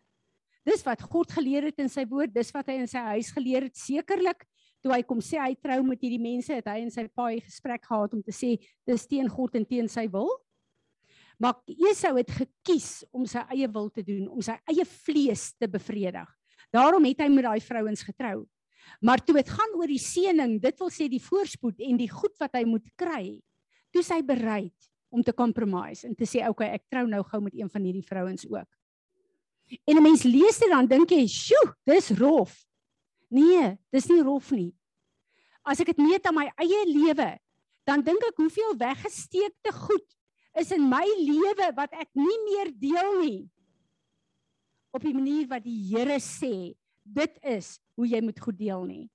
Dis 0.68 0.84
wat 0.86 1.02
God 1.02 1.32
geleer 1.32 1.70
het 1.70 1.80
in 1.80 1.90
sy 1.90 2.04
woord, 2.10 2.34
dis 2.34 2.52
wat 2.54 2.68
hy 2.68 2.80
in 2.82 2.90
sy 2.90 3.02
huis 3.16 3.32
geleer 3.32 3.70
het 3.70 3.78
sekerlik. 3.80 4.44
Toe 4.84 4.94
hy 4.94 5.02
kom 5.04 5.20
sê 5.20 5.40
hy 5.42 5.56
trou 5.60 5.82
met 5.84 6.00
hierdie 6.00 6.22
mense, 6.22 6.54
het 6.54 6.68
hy 6.72 6.80
en 6.84 6.92
sy 6.92 7.08
pa 7.08 7.30
'n 7.32 7.42
gesprek 7.42 7.84
gehad 7.84 8.14
om 8.14 8.22
te 8.24 8.32
sê 8.32 8.58
dis 8.88 9.08
teen 9.08 9.28
God 9.28 9.56
en 9.56 9.66
teen 9.66 9.88
sy 9.88 10.08
wil. 10.08 10.30
Maar 11.40 11.56
Esau 11.68 12.16
het 12.18 12.32
gekies 12.32 13.06
om 13.12 13.26
sy 13.26 13.40
eie 13.50 13.68
wil 13.68 13.90
te 13.90 14.04
doen, 14.04 14.28
om 14.28 14.42
sy 14.42 14.58
eie 14.68 14.86
vlees 14.86 15.54
te 15.56 15.68
bevredig. 15.68 16.28
Daarom 16.72 17.06
het 17.06 17.20
hy 17.20 17.30
met 17.30 17.44
daai 17.44 17.62
vrouens 17.62 18.04
getrou. 18.04 18.48
Maar 19.02 19.24
toe 19.24 19.36
dit 19.36 19.50
gaan 19.50 19.76
oor 19.76 19.88
die 19.88 20.02
seëning, 20.02 20.60
dit 20.62 20.80
wil 20.80 20.90
sê 20.90 21.08
die 21.10 21.22
voorspoed 21.24 21.80
en 21.80 21.98
die 21.98 22.10
goed 22.10 22.36
wat 22.40 22.56
hy 22.58 22.66
moet 22.68 22.88
kry, 23.00 23.40
toe 23.92 24.04
sy 24.04 24.22
bereid 24.22 24.90
om 25.10 25.24
te 25.24 25.34
compromise 25.34 26.08
en 26.08 26.16
te 26.16 26.28
sê 26.30 26.44
okay, 26.48 26.74
ek 26.78 26.86
trou 26.92 27.06
nou 27.10 27.24
gou 27.24 27.42
met 27.42 27.56
een 27.58 27.70
van 27.72 27.88
hierdie 27.88 28.06
vrouens 28.06 28.46
ook. 28.46 28.68
En 29.86 29.98
'n 29.98 30.04
mens 30.04 30.24
lees 30.24 30.60
dit 30.60 30.70
dan 30.70 30.88
dink 30.88 31.10
jy, 31.10 31.28
"Sjoe, 31.28 31.76
dis 31.86 32.10
rof." 32.20 32.69
Nee, 33.30 33.78
dis 33.94 34.10
nie 34.10 34.22
rof 34.26 34.50
nie. 34.56 34.72
As 35.64 35.82
ek 35.82 35.92
dit 35.94 36.02
meet 36.02 36.26
aan 36.26 36.38
my 36.38 36.48
eie 36.62 36.82
lewe, 36.90 37.30
dan 37.86 38.04
dink 38.06 38.24
ek 38.26 38.42
hoeveel 38.42 38.76
weggesteekte 38.80 39.74
goed 39.76 40.06
is 40.60 40.74
in 40.76 40.86
my 40.90 41.06
lewe 41.20 41.70
wat 41.78 41.94
ek 41.94 42.10
nie 42.18 42.38
meer 42.48 42.74
deel 42.74 43.12
nie. 43.22 43.42
Op 44.94 45.06
die 45.06 45.14
manier 45.14 45.46
wat 45.50 45.64
die 45.66 45.78
Here 45.92 46.18
sê, 46.24 46.74
dit 47.06 47.40
is 47.46 47.78
hoe 47.98 48.10
jy 48.10 48.22
moet 48.26 48.42
goed 48.42 48.58
deel 48.58 48.84
nie. 48.88 49.06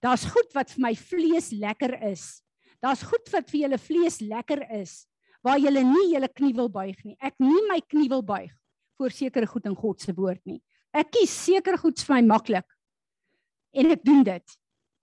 Daar's 0.00 0.24
goed 0.24 0.48
wat 0.56 0.72
vir 0.72 0.84
my 0.88 0.94
vlees 0.96 1.50
lekker 1.52 1.92
is. 2.08 2.40
Daar's 2.80 3.04
goed 3.04 3.28
wat 3.34 3.50
vir 3.52 3.66
julle 3.66 3.80
vlees 3.80 4.20
lekker 4.24 4.64
is 4.80 5.04
waar 5.44 5.60
jy 5.60 5.70
nie 5.72 6.10
julle 6.12 6.28
knie 6.28 6.52
wil 6.56 6.68
buig 6.68 6.98
nie. 7.04 7.16
Ek 7.20 7.36
nie 7.40 7.62
my 7.68 7.80
knie 7.80 8.08
wil 8.12 8.22
buig 8.24 8.50
voor 9.00 9.12
sekere 9.12 9.48
goed 9.48 9.64
in 9.64 9.76
God 9.76 10.00
se 10.00 10.12
woord 10.12 10.40
nie. 10.44 10.60
Ek 10.92 11.08
kies 11.14 11.32
sekere 11.32 11.78
goed 11.80 12.00
vir 12.04 12.18
my 12.18 12.22
maklik. 12.34 12.66
En 13.76 13.90
ek 13.94 14.04
doen 14.06 14.22
dit. 14.26 14.56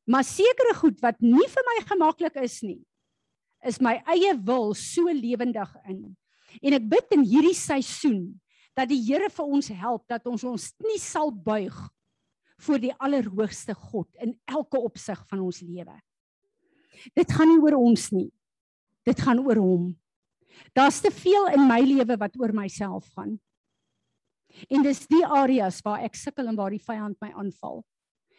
Maar 0.07 0.23
sekere 0.27 0.73
goed 0.77 0.99
wat 1.03 1.19
nie 1.23 1.47
vir 1.51 1.65
my 1.67 1.77
gemaklik 1.87 2.39
is 2.43 2.61
nie, 2.63 2.79
is 3.67 3.81
my 3.83 3.97
eie 4.07 4.33
wil 4.47 4.71
so 4.77 5.11
lewendig 5.11 5.71
in. 5.89 6.01
En 6.63 6.75
ek 6.77 6.85
bid 6.87 7.15
in 7.17 7.25
hierdie 7.27 7.57
seisoen 7.57 8.37
dat 8.77 8.91
die 8.91 9.01
Here 9.01 9.29
vir 9.33 9.53
ons 9.57 9.71
help 9.73 10.05
dat 10.07 10.27
ons 10.29 10.45
ons 10.47 10.69
nie 10.85 10.99
sal 11.01 11.31
buig 11.31 11.75
voor 12.63 12.81
die 12.81 12.93
allerhoogste 13.03 13.75
God 13.75 14.07
in 14.23 14.35
elke 14.49 14.79
opsig 14.79 15.19
van 15.29 15.41
ons 15.43 15.61
lewe. 15.65 15.95
Dit 17.17 17.33
gaan 17.33 17.51
nie 17.51 17.59
oor 17.61 17.77
ons 17.77 18.07
nie. 18.15 18.29
Dit 19.05 19.19
gaan 19.23 19.41
oor 19.43 19.59
hom. 19.61 19.91
Daar's 20.77 21.01
te 21.03 21.11
veel 21.13 21.51
in 21.53 21.67
my 21.69 21.81
lewe 21.85 22.17
wat 22.17 22.37
oor 22.39 22.53
myself 22.55 23.09
gaan. 23.17 23.37
En 24.73 24.83
dis 24.85 25.03
die 25.09 25.23
areas 25.25 25.83
waar 25.85 26.05
ek 26.07 26.17
sukkel 26.17 26.49
en 26.49 26.57
waar 26.57 26.73
die 26.73 26.81
vyand 26.81 27.17
my 27.21 27.29
aanval. 27.35 27.83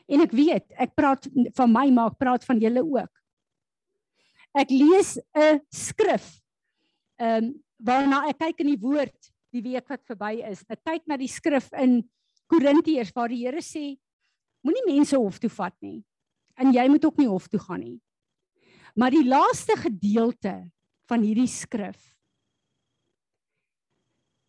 En 0.08 0.24
ek 0.24 0.32
weet, 0.32 0.66
ek 0.80 0.94
praat 0.96 1.28
van 1.56 1.72
my 1.72 1.86
maar 1.92 2.12
ek 2.14 2.20
praat 2.20 2.44
van 2.48 2.60
julle 2.62 2.82
ook. 2.82 3.12
Ek 4.56 4.70
lees 4.72 5.18
'n 5.36 5.60
skrif. 5.70 6.40
Ehm 7.20 7.44
um, 7.44 7.54
waarna 7.78 8.26
ek 8.28 8.38
kyk 8.38 8.60
in 8.64 8.72
die 8.74 8.80
woord 8.80 9.30
die 9.54 9.62
week 9.62 9.88
wat 9.88 10.02
verby 10.04 10.42
is. 10.50 10.64
Ek 10.68 10.82
kyk 10.84 11.06
na 11.06 11.16
die 11.16 11.30
skrif 11.30 11.70
in 11.78 12.02
Korintiërs 12.50 13.12
waar 13.14 13.28
die 13.28 13.44
Here 13.44 13.62
sê 13.62 13.96
moenie 14.64 14.86
mense 14.86 15.16
hof 15.16 15.38
toe 15.38 15.50
vat 15.50 15.76
nie. 15.80 16.02
En 16.58 16.72
jy 16.74 16.88
moet 16.88 17.04
ook 17.04 17.18
nie 17.18 17.28
hof 17.28 17.46
toe 17.48 17.60
gaan 17.60 17.80
nie. 17.80 18.00
Maar 18.98 19.14
die 19.14 19.24
laaste 19.28 19.76
gedeelte 19.78 20.70
van 21.08 21.22
hierdie 21.22 21.48
skrif 21.48 22.00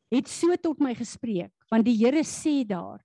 het 0.10 0.28
so 0.28 0.56
tot 0.58 0.80
my 0.82 0.96
gespreek 0.98 1.54
want 1.70 1.86
die 1.86 1.98
Here 2.00 2.24
sê 2.26 2.64
daar 2.66 3.04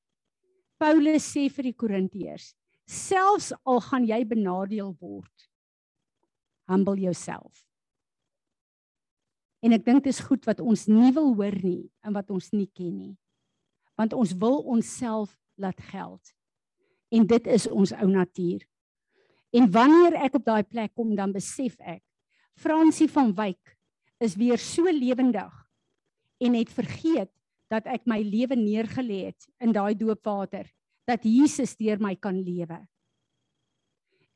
Paulus 0.81 1.25
sê 1.25 1.49
vir 1.53 1.71
die 1.71 1.77
Korintiërs 1.77 2.53
selfs 2.85 3.53
al 3.65 3.81
gaan 3.81 4.05
jy 4.05 4.21
benadeel 4.29 4.93
word 5.01 5.49
humble 6.69 6.97
yourself. 7.01 7.65
En 9.65 9.73
ek 9.73 9.85
dink 9.85 10.05
dit 10.05 10.13
is 10.13 10.21
goed 10.25 10.45
wat 10.49 10.61
ons 10.61 10.87
nie 10.89 11.11
wil 11.17 11.33
hoor 11.37 11.57
nie 11.65 11.87
en 12.05 12.17
wat 12.17 12.31
ons 12.33 12.51
nie 12.53 12.69
ken 12.77 12.93
nie. 12.93 13.15
Want 13.97 14.13
ons 14.17 14.35
wil 14.41 14.61
onsself 14.75 15.33
laat 15.61 15.81
geld. 15.93 16.33
En 17.15 17.25
dit 17.29 17.47
is 17.53 17.69
ons 17.71 17.93
ou 17.97 18.09
natuur. 18.11 18.65
En 19.55 19.69
wanneer 19.71 20.19
ek 20.27 20.41
op 20.41 20.45
daai 20.45 20.65
plek 20.67 20.93
kom 20.97 21.15
dan 21.17 21.33
besef 21.33 21.79
ek 21.81 22.03
Fransie 22.61 23.09
van 23.11 23.33
Wyk 23.35 23.75
is 24.23 24.37
weer 24.39 24.61
so 24.61 24.87
lewendig 24.91 25.53
en 26.45 26.55
het 26.55 26.71
vergeet 26.71 27.31
dat 27.75 27.89
ek 27.91 28.07
my 28.11 28.21
lewe 28.23 28.57
neergelê 28.59 29.31
het 29.31 29.47
in 29.63 29.75
daai 29.75 29.95
doopwater 29.99 30.69
dat 31.09 31.25
Jesus 31.27 31.75
deur 31.77 32.01
my 32.01 32.15
kan 32.17 32.37
lewe. 32.41 32.79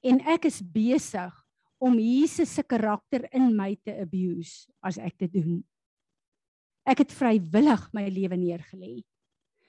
En 0.05 0.21
ek 0.31 0.49
is 0.51 0.61
besig 0.63 1.35
om 1.79 1.99
Jesus 1.99 2.51
se 2.55 2.63
karakter 2.67 3.27
in 3.35 3.51
my 3.57 3.75
te 3.85 3.95
abuse 4.03 4.67
as 4.85 4.99
ek 4.99 5.17
dit 5.25 5.39
doen. 5.39 5.63
Ek 6.89 7.05
het 7.05 7.15
vrywillig 7.15 7.89
my 7.95 8.07
lewe 8.11 8.39
neergelê. 8.41 8.95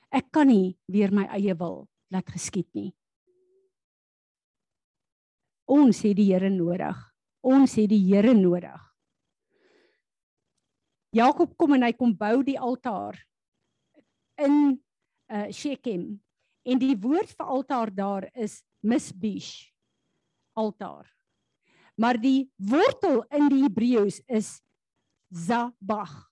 Ek 0.09 0.29
kan 0.33 0.49
nie 0.49 0.77
weer 0.89 1.13
my 1.13 1.27
eie 1.35 1.53
wil 1.57 1.85
laat 2.09 2.29
geskied 2.33 2.69
nie. 2.73 2.89
Ons 5.69 6.01
het 6.01 6.15
die 6.17 6.31
Here 6.31 6.49
nodig. 6.49 6.97
Ons 7.45 7.75
het 7.77 7.91
die 7.91 8.01
Here 8.07 8.33
nodig. 8.33 8.79
Jakob 11.13 11.53
kom 11.57 11.75
en 11.77 11.85
hy 11.85 11.93
kom 11.97 12.15
bou 12.17 12.41
die 12.45 12.57
altaar 12.57 13.17
in 14.45 14.79
uh 15.29 15.47
Shechem. 15.51 16.19
En 16.65 16.79
die 16.81 16.95
woord 16.97 17.31
vir 17.37 17.45
altaar 17.45 17.91
daar 17.93 18.29
is 18.33 18.61
misbish 18.81 19.69
altaar. 20.53 21.07
Maar 21.99 22.19
die 22.19 22.47
wortel 22.55 23.23
in 23.35 23.49
die 23.51 23.63
Hebreëus 23.65 24.21
is 24.27 24.59
zabach. 25.29 26.29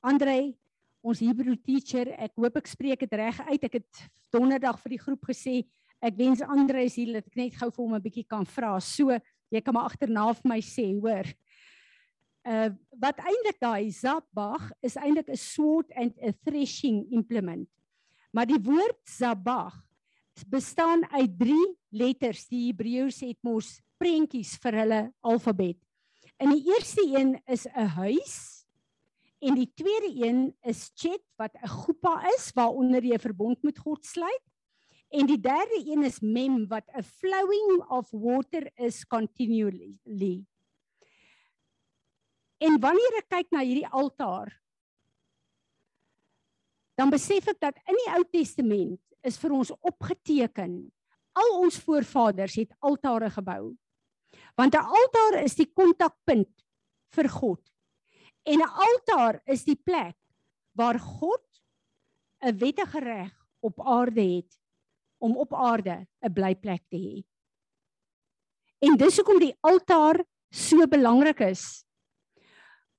Andre, 0.00 0.54
ons 1.02 1.22
Hebrew 1.22 1.56
teacher, 1.58 2.10
ek 2.18 2.36
hoop 2.38 2.60
ek 2.60 2.70
spreek 2.70 3.02
dit 3.02 3.16
reg 3.18 3.40
uit. 3.48 3.66
Ek 3.66 3.80
het 3.80 4.04
donderdag 4.34 4.78
vir 4.84 4.94
die 4.94 5.02
groep 5.02 5.26
gesê, 5.30 5.62
ek 5.98 6.14
wens 6.18 6.42
Andre 6.46 6.84
is 6.86 6.96
hier 6.98 7.16
dat 7.18 7.26
ek 7.26 7.38
net 7.38 7.58
gou 7.58 7.70
vir 7.70 7.84
hom 7.84 7.94
'n 7.94 8.02
bietjie 8.02 8.26
kan 8.26 8.46
vra. 8.46 8.78
So, 8.80 9.10
jy 9.50 9.60
kan 9.60 9.74
maar 9.74 9.90
agterna 9.90 10.32
vir 10.32 10.48
my 10.48 10.60
sê, 10.60 10.94
hoor 10.94 11.26
uh 12.44 12.70
wat 12.98 13.18
eintlik 13.18 13.58
daai 13.60 13.90
zabach 13.90 14.70
is 14.82 14.96
eintlik 14.96 15.28
'n 15.28 15.36
sword 15.36 15.92
and 15.94 16.14
a 16.22 16.32
threshing 16.44 17.06
implement. 17.10 17.68
Maar 18.32 18.46
die 18.46 18.60
woord 18.62 18.98
zabach 19.04 19.88
bestaan 20.46 21.02
uit 21.10 21.38
3 21.38 21.76
letters. 21.88 22.46
Die 22.46 22.66
Hebreërs 22.68 23.20
het 23.20 23.38
mos 23.42 23.80
prentjies 23.98 24.56
vir 24.62 24.78
hulle 24.82 25.00
alfabet. 25.20 25.78
En 26.38 26.52
die 26.54 26.70
eerste 26.70 27.02
een 27.02 27.40
is 27.46 27.66
'n 27.66 27.88
huis 27.98 28.66
en 29.38 29.54
die 29.54 29.70
tweede 29.74 30.26
een 30.26 30.54
is 30.62 30.90
chet 30.94 31.22
wat 31.36 31.54
'n 31.54 31.68
goepa 31.68 32.22
is 32.36 32.50
waaronder 32.54 33.02
jy 33.04 33.14
'n 33.14 33.26
verbond 33.28 33.62
met 33.62 33.78
God 33.78 34.04
sluit. 34.04 34.44
En 35.08 35.26
die 35.26 35.40
derde 35.40 35.82
een 35.86 36.04
is 36.04 36.20
mem 36.20 36.66
wat 36.68 36.84
'n 36.94 37.02
flowing 37.02 37.84
of 37.88 38.10
water 38.10 38.70
is 38.76 39.06
continually. 39.06 39.98
En 42.58 42.78
wanneer 42.82 43.18
ek 43.20 43.28
kyk 43.30 43.52
na 43.54 43.62
hierdie 43.62 43.86
altaar, 43.86 44.50
dan 46.98 47.12
besef 47.14 47.46
ek 47.52 47.60
dat 47.62 47.76
in 47.86 47.94
die 47.94 48.10
Ou 48.16 48.24
Testament 48.26 49.00
is 49.26 49.38
vir 49.38 49.54
ons 49.54 49.70
opgeteken. 49.86 50.80
Al 51.38 51.52
ons 51.60 51.78
voorvaders 51.86 52.56
het 52.58 52.72
altare 52.82 53.30
gebou. 53.30 53.76
Want 54.58 54.74
'n 54.74 54.82
altaar 54.82 55.44
is 55.44 55.54
die 55.54 55.70
kontakpunt 55.70 56.50
vir 57.14 57.28
God. 57.28 57.62
En 58.44 58.58
'n 58.58 58.74
altaar 58.86 59.40
is 59.46 59.64
die 59.64 59.76
plek 59.76 60.16
waar 60.74 60.98
God 60.98 61.44
'n 62.42 62.58
wettige 62.58 63.00
reg 63.00 63.34
op 63.60 63.80
aarde 63.80 64.22
het 64.22 64.58
om 65.18 65.36
op 65.36 65.54
aarde 65.54 66.06
'n 66.22 66.32
blyplek 66.32 66.82
te 66.90 66.96
hê. 66.96 67.24
En 68.78 68.96
dis 68.96 69.16
hoekom 69.16 69.38
die 69.38 69.56
altaar 69.60 70.24
so 70.50 70.86
belangrik 70.86 71.40
is. 71.40 71.84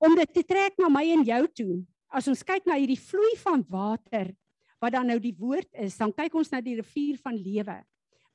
Om 0.00 0.16
dit 0.16 0.30
te 0.32 0.42
trek 0.48 0.78
na 0.80 0.88
my 0.88 1.04
en 1.12 1.24
jou 1.28 1.42
toe. 1.60 1.74
As 2.10 2.26
ons 2.30 2.42
kyk 2.42 2.64
na 2.66 2.78
hierdie 2.80 2.98
vloei 2.98 3.34
van 3.42 3.62
water 3.68 4.32
wat 4.80 4.94
dan 4.96 5.10
nou 5.12 5.18
die 5.20 5.34
woord 5.36 5.68
is, 5.76 5.98
dan 6.00 6.12
kyk 6.16 6.34
ons 6.40 6.48
na 6.48 6.62
die 6.64 6.78
rivier 6.78 7.18
van 7.20 7.36
lewe. 7.36 7.76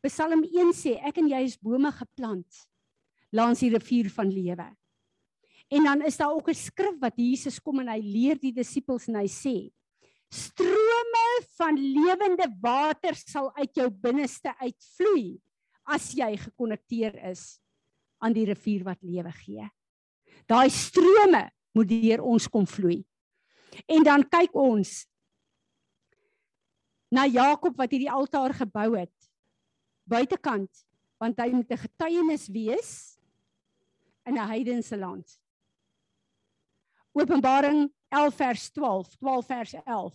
Psalm 0.06 0.44
1 0.46 0.74
sê 0.78 0.94
ek 1.02 1.18
en 1.18 1.32
jy 1.32 1.42
is 1.48 1.58
bome 1.58 1.90
geplant 1.90 2.66
langs 3.34 3.64
die 3.66 3.72
rivier 3.74 4.12
van 4.14 4.30
lewe. 4.30 4.68
En 5.74 5.88
dan 5.90 6.04
is 6.06 6.18
daar 6.22 6.36
ook 6.38 6.50
'n 6.50 6.54
skrif 6.54 7.00
wat 7.02 7.18
Jesus 7.18 7.60
kom 7.60 7.80
en 7.80 7.90
hy 7.90 8.00
leer 8.00 8.38
die 8.38 8.54
disippels 8.54 9.08
en 9.08 9.16
hy 9.16 9.26
sê 9.26 9.72
strome 10.30 11.28
van 11.58 11.76
lewende 11.78 12.48
water 12.62 13.16
sal 13.16 13.52
uit 13.56 13.74
jou 13.76 13.90
binneste 13.90 14.54
uitvloei 14.60 15.42
as 15.86 16.14
jy 16.14 16.38
gekonnekteer 16.38 17.16
is 17.32 17.60
aan 18.20 18.34
die 18.34 18.46
rivier 18.46 18.84
wat 18.84 19.02
lewe 19.02 19.32
gee. 19.32 19.70
Daai 20.48 20.70
strome 20.70 21.50
moet 21.76 21.92
deur 21.92 22.24
ons 22.24 22.48
kom 22.48 22.68
vloei. 22.68 23.04
En 23.92 24.04
dan 24.04 24.24
kyk 24.24 24.56
ons 24.56 25.04
na 27.12 27.26
Jakob 27.28 27.76
wat 27.78 27.92
hierdie 27.92 28.12
altaar 28.12 28.56
gebou 28.56 28.96
het 28.96 29.14
buitekant 30.10 30.86
want 31.22 31.40
hy 31.40 31.52
moet 31.52 31.72
'n 31.72 31.84
getuienis 31.88 32.48
wees 32.52 32.92
in 34.26 34.36
'n 34.38 34.48
heidense 34.48 34.98
land. 34.98 35.40
Openbaring 37.14 37.92
11 38.10 38.36
vers 38.36 38.70
12, 38.72 39.16
12 39.16 39.46
vers 39.46 39.74
11. 39.86 40.14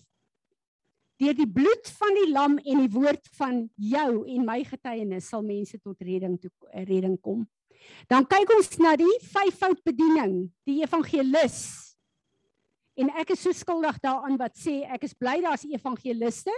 Deur 1.17 1.35
die 1.35 1.53
bloed 1.53 1.89
van 1.89 2.15
die 2.15 2.31
lam 2.33 2.59
en 2.59 2.79
die 2.79 2.93
woord 2.93 3.29
van 3.37 3.71
jou 3.75 4.29
en 4.29 4.45
my 4.45 4.65
getuienis 4.65 5.29
sal 5.29 5.43
mense 5.43 5.81
tot 5.81 6.01
redding 6.01 6.39
toe 6.41 6.51
redding 6.71 7.21
kom. 7.21 7.49
Dan 8.09 8.27
kyk 8.27 8.51
ons 8.57 8.79
na 8.79 8.97
die 8.97 9.19
vyfvoud 9.33 9.85
bediening, 9.85 10.51
die 10.67 10.81
evangelis. 10.83 11.61
En 12.97 13.11
ek 13.21 13.31
is 13.31 13.41
so 13.41 13.53
skuldig 13.53 13.99
daaraan 14.03 14.37
wat 14.41 14.59
sê 14.59 14.83
ek 14.85 15.05
is 15.05 15.15
bly 15.15 15.41
daar's 15.41 15.65
evangeliste 15.65 16.53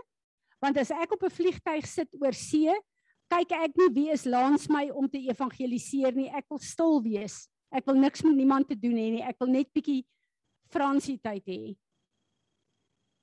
Want 0.62 0.78
as 0.78 0.92
ek 0.94 1.10
op 1.10 1.22
'n 1.26 1.36
vliegtyg 1.38 1.86
sit 1.86 2.14
oor 2.22 2.32
see, 2.32 2.70
kyk 3.28 3.50
ek 3.50 3.72
nie 3.76 3.90
wie 3.90 4.10
is 4.14 4.24
langs 4.24 4.68
my 4.68 4.90
om 4.90 5.08
te 5.08 5.18
evangeliseer 5.18 6.14
nie. 6.14 6.30
Ek 6.30 6.46
wil 6.48 6.58
stil 6.58 7.02
wees. 7.02 7.48
Ek 7.72 7.84
wil 7.86 7.98
niks 7.98 8.22
met 8.22 8.36
niemand 8.36 8.68
te 8.68 8.78
doen 8.78 8.94
hê 8.94 9.10
nie. 9.10 9.22
Ek 9.22 9.38
wil 9.40 9.48
net 9.48 9.72
bietjie 9.74 10.04
Fransie 10.70 11.18
tyd 11.18 11.44
hê. 11.46 11.76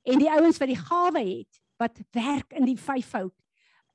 En 0.03 0.19
die 0.19 0.29
ouens 0.29 0.59
wat 0.59 0.67
die 0.67 0.83
gawe 0.83 1.23
het, 1.23 1.61
wat 1.79 1.95
werk 2.11 2.51
in 2.51 2.65
die 2.65 2.75
vyfvoud. 2.75 3.35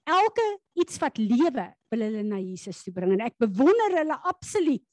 Elke 0.04 0.44
iets 0.76 0.98
wat 1.00 1.18
lewe, 1.18 1.68
wil 1.90 2.02
hulle 2.04 2.22
na 2.26 2.38
Jesus 2.38 2.82
toe 2.84 2.92
bring 2.92 3.14
en 3.14 3.24
ek 3.24 3.38
bewonder 3.40 3.98
hulle 4.00 4.18
absoluut. 4.28 4.84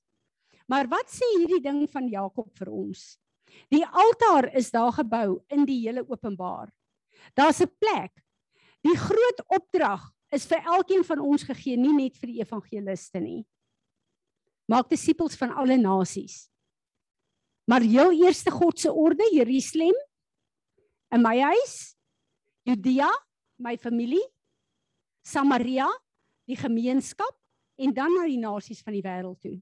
Maar 0.71 0.87
wat 0.87 1.09
sê 1.11 1.27
hierdie 1.35 1.61
ding 1.63 1.83
van 1.91 2.07
Jakob 2.07 2.47
vir 2.55 2.69
ons? 2.71 3.17
Die 3.73 3.83
altaar 3.83 4.47
is 4.55 4.71
daar 4.71 4.93
gebou 4.95 5.41
in 5.51 5.65
die 5.67 5.81
hele 5.83 6.05
openbaar. 6.07 6.71
Daar's 7.35 7.59
'n 7.61 7.67
plek 7.79 8.23
Die 8.85 8.97
groot 8.97 9.41
opdrag 9.53 10.07
is 10.33 10.47
vir 10.49 10.63
elkeen 10.65 11.03
van 11.05 11.21
ons 11.21 11.43
gegee, 11.45 11.77
nie 11.77 11.93
net 11.93 12.17
vir 12.17 12.31
die 12.33 12.41
evangeliste 12.41 13.21
nie. 13.21 13.41
Maak 14.71 14.89
disippels 14.89 15.37
van 15.37 15.53
alle 15.59 15.77
nasies. 15.77 16.47
Maar 17.69 17.85
heel 17.85 18.15
eerste 18.23 18.51
God 18.53 18.79
se 18.79 18.89
orde, 18.89 19.27
Jerusalem, 19.35 19.95
in 21.13 21.21
my 21.21 21.35
huis, 21.51 21.93
Judea, 22.65 23.09
my 23.61 23.75
familie, 23.77 24.23
Samaria, 25.23 25.87
die 26.47 26.57
gemeenskap 26.57 27.35
en 27.81 27.93
dan 27.93 28.13
na 28.15 28.25
die 28.29 28.39
nasies 28.41 28.81
van 28.85 28.93
die 28.93 29.05
wêreld 29.05 29.39
toe. 29.41 29.57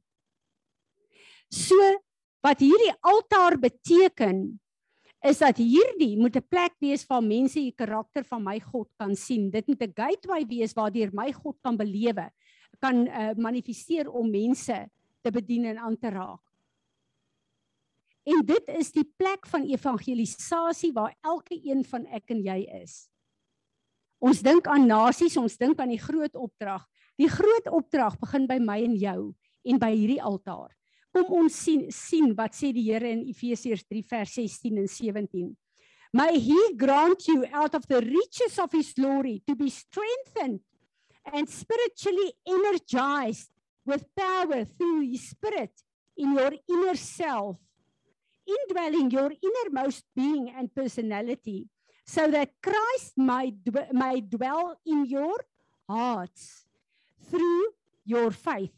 So 1.50 1.76
wat 2.46 2.62
hierdie 2.64 2.94
altaar 3.04 3.58
beteken 3.60 4.60
is 5.26 5.42
dat 5.44 5.58
hierdie 5.60 6.16
moet 6.18 6.38
'n 6.38 6.48
plek 6.48 6.76
wees 6.80 7.04
waar 7.08 7.24
mense 7.24 7.60
die 7.60 7.76
karakter 7.76 8.24
van 8.24 8.44
my 8.44 8.60
God 8.60 8.88
kan 8.98 9.16
sien. 9.16 9.50
Dit 9.52 9.68
moet 9.68 9.82
'n 9.82 9.94
gateway 9.96 10.46
wees 10.46 10.74
waardeur 10.74 11.10
my 11.12 11.32
God 11.32 11.58
kan 11.62 11.76
belewe, 11.76 12.32
kan 12.80 13.08
uh, 13.08 13.34
manifesteer 13.36 14.10
om 14.10 14.30
mense 14.32 14.90
te 15.22 15.32
bedien 15.32 15.66
en 15.66 15.78
aan 15.78 15.98
te 15.98 16.10
raak. 16.10 16.42
En 18.24 18.46
dit 18.46 18.68
is 18.68 18.92
die 18.92 19.06
plek 19.18 19.48
van 19.48 19.66
evangelisasie 19.66 20.94
waar 20.94 21.16
elke 21.22 21.60
een 21.64 21.84
van 21.84 22.06
ek 22.06 22.30
en 22.30 22.44
jy 22.44 22.60
is. 22.84 23.10
Ons 24.20 24.42
dink 24.44 24.68
aan 24.68 24.88
nasies, 24.88 25.38
ons 25.40 25.56
dink 25.58 25.80
aan 25.80 25.94
die 25.94 26.02
groot 26.02 26.36
opdrag. 26.36 26.84
Die 27.20 27.30
groot 27.32 27.68
opdrag 27.72 28.18
begin 28.20 28.48
by 28.48 28.60
my 28.64 28.78
en 28.84 28.96
jou 29.00 29.22
en 29.68 29.80
by 29.80 29.92
hierdie 29.94 30.22
altaar. 30.24 30.72
Kom 31.16 31.32
ons 31.40 31.56
sien 31.56 31.88
sien 31.92 32.34
wat 32.38 32.54
sê 32.56 32.70
die 32.76 32.86
Here 32.86 33.10
in 33.10 33.24
Efesiërs 33.32 33.86
3 33.88 34.04
vers 34.12 34.36
16 34.38 34.78
en 34.78 34.90
17. 34.92 35.48
May 36.14 36.40
he 36.42 36.60
grant 36.78 37.28
you 37.28 37.46
out 37.54 37.76
of 37.76 37.86
the 37.88 38.02
riches 38.02 38.58
of 38.60 38.74
his 38.74 38.94
glory 38.94 39.40
to 39.48 39.56
be 39.56 39.70
strengthened 39.70 40.62
and 41.34 41.50
spiritually 41.50 42.34
energized 42.48 43.52
with 43.86 44.06
power 44.16 44.66
through 44.66 45.02
his 45.02 45.30
spirit 45.30 45.74
in 46.18 46.34
your 46.34 46.54
inner 46.68 46.96
self 46.96 47.58
indwelling 48.50 49.12
your 49.12 49.32
innermost 49.42 50.04
being 50.16 50.50
and 50.58 50.74
personality 50.74 51.68
so 52.10 52.26
that 52.32 52.50
Christ 52.66 53.14
might 53.22 53.62
may 53.94 54.22
dwell 54.22 54.82
in 54.86 55.06
your 55.06 55.38
hearts 55.86 56.66
through 57.30 57.78
your 58.04 58.32
faith 58.32 58.74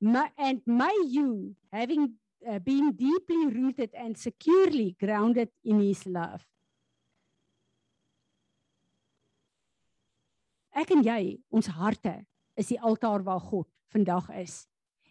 my, 0.00 0.30
and 0.36 0.60
may 0.66 0.94
you, 1.06 1.54
having 1.72 2.14
uh, 2.46 2.58
been 2.58 2.92
deeply 2.92 3.46
rooted 3.46 3.90
and 3.94 4.18
securely 4.18 4.96
grounded 5.00 5.48
in 5.64 5.80
His 5.80 6.04
love. 6.06 6.44
Ek 10.76 10.90
en 10.92 11.00
jy, 11.06 11.38
ons 11.48 11.70
harte 11.72 12.18
is 12.58 12.68
die 12.68 12.80
altaar 12.84 13.22
waar 13.24 13.40
God 13.40 13.68
vandag 13.94 14.28
is. 14.36 14.66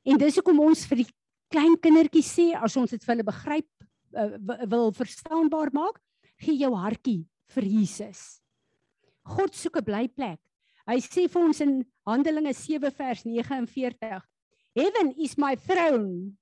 En 0.05 0.20
dis 0.22 0.36
hoekom 0.38 0.59
ons 0.61 0.84
vir 0.86 1.01
die 1.01 1.07
klein 1.49 1.74
kindertjies 1.82 2.30
sê 2.30 2.51
as 2.53 2.76
ons 2.78 2.91
dit 2.91 3.01
vir 3.01 3.16
hulle 3.16 3.26
begryp 3.26 3.72
uh, 4.13 4.36
wil 4.70 4.91
verstaanbaar 4.93 5.74
maak, 5.74 5.97
gee 6.42 6.58
jou 6.60 6.74
hartjie 6.76 7.26
vir 7.56 7.64
Jesus. 7.64 8.42
God 9.24 9.56
soek 9.56 9.78
'n 9.78 9.86
blyplek. 9.86 10.40
Hy 10.88 11.00
sê 11.02 11.28
vir 11.28 11.42
ons 11.42 11.62
in 11.62 11.86
Handelinge 12.06 12.54
7 12.54 12.92
vers 12.92 13.24
49 13.26 14.22
Heaven 14.76 15.14
is 15.18 15.38
my 15.38 15.56
throne, 15.56 16.38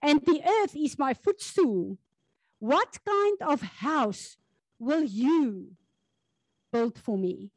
and 0.00 0.24
the 0.24 0.42
earth 0.42 0.74
is 0.74 0.98
my 0.98 1.12
footstool. 1.14 1.98
What 2.58 2.98
kind 3.04 3.38
of 3.42 3.60
house 3.62 4.36
will 4.78 5.04
you 5.04 5.76
build 6.72 6.98
for 6.98 7.18
me? 7.18 7.50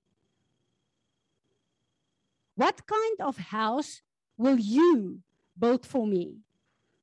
What 2.55 2.85
kind 2.85 3.21
of 3.21 3.37
house 3.37 4.01
will 4.37 4.59
you 4.59 5.21
build 5.57 5.85
for 5.85 6.05
me? 6.05 6.37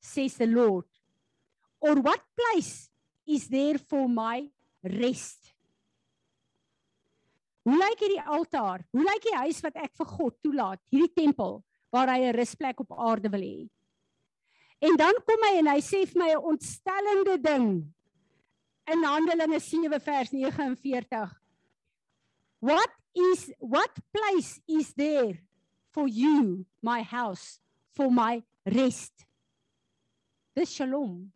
Says 0.01 0.37
the 0.37 0.47
Lord. 0.47 0.85
Or 1.81 1.97
what 1.97 2.21
place 2.37 2.91
is 3.27 3.49
there 3.49 3.79
for 3.79 4.09
my 4.09 4.51
rest? 4.83 5.55
Hoe 7.69 7.77
lyk 7.77 8.01
hierdie 8.01 8.23
altaar? 8.25 8.85
Hoe 8.95 9.05
lyk 9.05 9.27
die 9.27 9.39
huis 9.45 9.61
wat 9.61 9.77
ek 9.77 9.93
vir 9.99 10.09
God 10.09 10.37
toelaat? 10.41 10.81
Hierdie 10.89 11.13
tempel 11.13 11.59
waar 11.93 12.09
hy 12.09 12.29
'n 12.29 12.37
rusplek 12.37 12.81
op 12.81 12.93
aarde 12.93 13.29
wil 13.29 13.45
hê. 13.45 13.69
En 14.81 14.97
dan 14.97 15.15
kom 15.27 15.43
hy 15.43 15.59
en 15.59 15.67
hy 15.67 15.81
sê 15.81 16.07
vir 16.07 16.19
my 16.23 16.31
'n 16.33 16.45
ontstellende 16.53 17.37
ding 17.43 17.95
in 18.87 19.05
Handelinge 19.05 19.61
7 19.61 20.01
vers 20.01 20.31
49. 20.33 21.41
What 22.61 22.91
is 23.15 23.53
what 23.59 23.91
place 24.13 24.61
is 24.67 24.95
there 24.95 25.43
for 25.91 26.09
you, 26.09 26.65
my 26.81 27.03
house, 27.03 27.61
for 27.93 28.11
my 28.11 28.43
rest? 28.65 29.27
Dis 30.55 30.75
Shalom. 30.75 31.33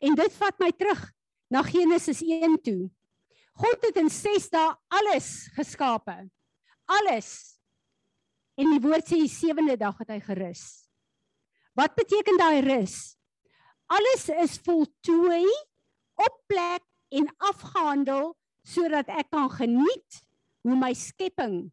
En 0.00 0.14
dit 0.14 0.32
vat 0.32 0.58
my 0.58 0.70
terug 0.72 1.13
na 1.54 1.62
Genesis 1.62 2.18
1 2.26 2.58
toe. 2.66 2.90
God 3.54 3.86
het 3.86 3.98
in 4.02 4.10
6 4.10 4.48
dae 4.50 4.72
alles 4.98 5.28
geskape. 5.54 6.16
Alles. 6.90 7.28
En 8.58 8.72
die 8.74 8.82
woord 8.82 9.06
sê 9.06 9.20
die 9.22 9.30
sewende 9.30 9.76
dag 9.78 10.00
het 10.02 10.10
hy 10.10 10.18
gerus. 10.22 10.64
Wat 11.78 11.94
beteken 11.94 12.38
daai 12.38 12.62
rus? 12.66 13.14
Alles 13.90 14.26
is 14.34 14.56
voltooi 14.66 15.46
op 16.18 16.34
plek 16.50 16.82
en 17.14 17.30
afgehandel 17.50 18.32
sodat 18.64 19.10
ek 19.12 19.28
kan 19.34 19.50
geniet 19.52 20.22
hoe 20.64 20.76
my 20.78 20.90
skepping 20.96 21.68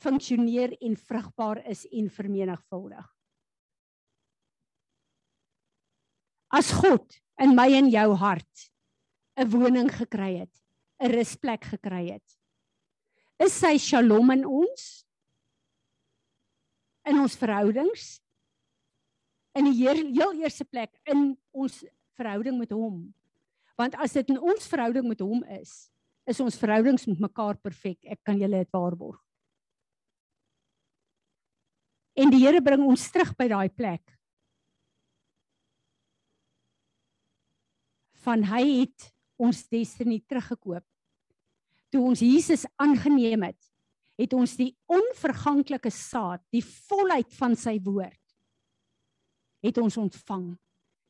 funksioneer 0.00 0.76
en 0.84 0.94
vrugbaar 0.96 1.62
is 1.72 1.84
en 1.88 2.08
vermenigvuldig. 2.12 3.04
As 6.56 6.70
God 6.78 7.18
in 7.42 7.56
my 7.56 7.66
en 7.80 7.90
jou 7.92 8.08
hart 8.20 8.68
'n 9.36 9.50
woning 9.50 9.90
gekry 9.92 10.38
het, 10.40 10.54
'n 11.00 11.12
rusplek 11.12 11.64
gekry 11.64 12.12
het, 12.12 12.38
is 13.38 13.52
sy 13.52 13.76
shalom 13.78 14.30
in 14.30 14.46
ons 14.46 15.04
in 17.06 17.18
ons 17.18 17.36
verhoudings 17.36 18.20
in 19.56 19.68
die 19.70 19.76
heel, 19.78 20.06
heel 20.12 20.32
eerste 20.42 20.64
plek 20.64 20.90
in 21.04 21.36
ons 21.52 21.84
verhouding 22.16 22.58
met 22.58 22.72
hom. 22.74 23.14
Want 23.76 23.94
as 24.00 24.16
dit 24.16 24.32
in 24.32 24.40
ons 24.40 24.66
verhouding 24.68 25.06
met 25.08 25.20
hom 25.20 25.44
is, 25.56 25.90
is 26.26 26.40
ons 26.42 26.58
verhoudings 26.58 27.06
met 27.06 27.22
mekaar 27.28 27.56
perfek. 27.62 28.00
Ek 28.04 28.20
kan 28.26 28.38
julle 28.40 28.64
dit 28.64 28.72
waarborg. 28.74 29.20
En 32.16 32.32
die 32.32 32.40
Here 32.40 32.62
bring 32.64 32.82
ons 32.88 33.04
terug 33.12 33.34
by 33.36 33.48
daai 33.52 33.68
plek 33.68 34.02
van 38.26 38.42
hy 38.48 38.62
het 38.80 39.12
ons 39.40 39.62
destiny 39.70 40.20
teruggekoop. 40.28 40.84
Toe 41.92 42.02
ons 42.02 42.22
Jesus 42.24 42.66
aangeneem 42.82 43.46
het, 43.48 43.58
het 44.16 44.32
ons 44.36 44.56
die 44.56 44.72
onverganklike 44.88 45.92
saad, 45.92 46.42
die 46.52 46.64
volheid 46.64 47.28
van 47.36 47.56
sy 47.58 47.76
woord 47.84 48.20
het 49.64 49.78
ons 49.82 49.96
ontvang. 49.98 50.52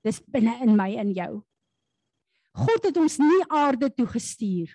Dis 0.06 0.22
binne 0.32 0.54
in 0.64 0.72
my 0.78 0.88
en 0.96 1.10
jou. 1.12 1.32
God 2.56 2.86
het 2.88 2.96
ons 2.96 3.18
nie 3.20 3.42
aarde 3.52 3.90
toe 3.92 4.06
gestuur 4.08 4.72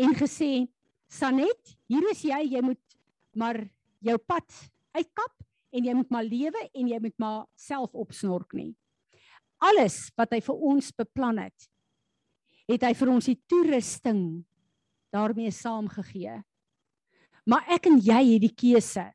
en 0.00 0.12
gesê 0.16 0.68
Sanet, 1.10 1.72
hier 1.90 2.04
is 2.12 2.20
jy, 2.22 2.38
jy 2.52 2.60
moet 2.62 2.98
maar 3.34 3.58
jou 4.04 4.14
pad 4.22 4.46
uitkap 4.94 5.32
en 5.74 5.88
jy 5.88 5.94
moet 5.96 6.12
maar 6.14 6.26
lewe 6.26 6.62
en 6.70 6.90
jy 6.92 7.00
moet 7.02 7.16
maar 7.18 7.40
self 7.58 7.96
opsnork 7.98 8.54
nie 8.54 8.70
alles 9.60 10.08
wat 10.18 10.32
hy 10.34 10.40
vir 10.44 10.64
ons 10.72 10.90
beplan 10.96 11.42
het, 11.44 11.68
het 12.70 12.86
hy 12.86 12.92
vir 12.94 13.10
ons 13.10 13.26
die 13.26 13.38
toerusting 13.50 14.22
daarmee 15.14 15.50
saamgegee. 15.54 16.38
Maar 17.48 17.66
ek 17.76 17.88
en 17.90 17.98
jy 17.98 18.20
het 18.34 18.44
die 18.44 18.54
keuse. 18.54 19.06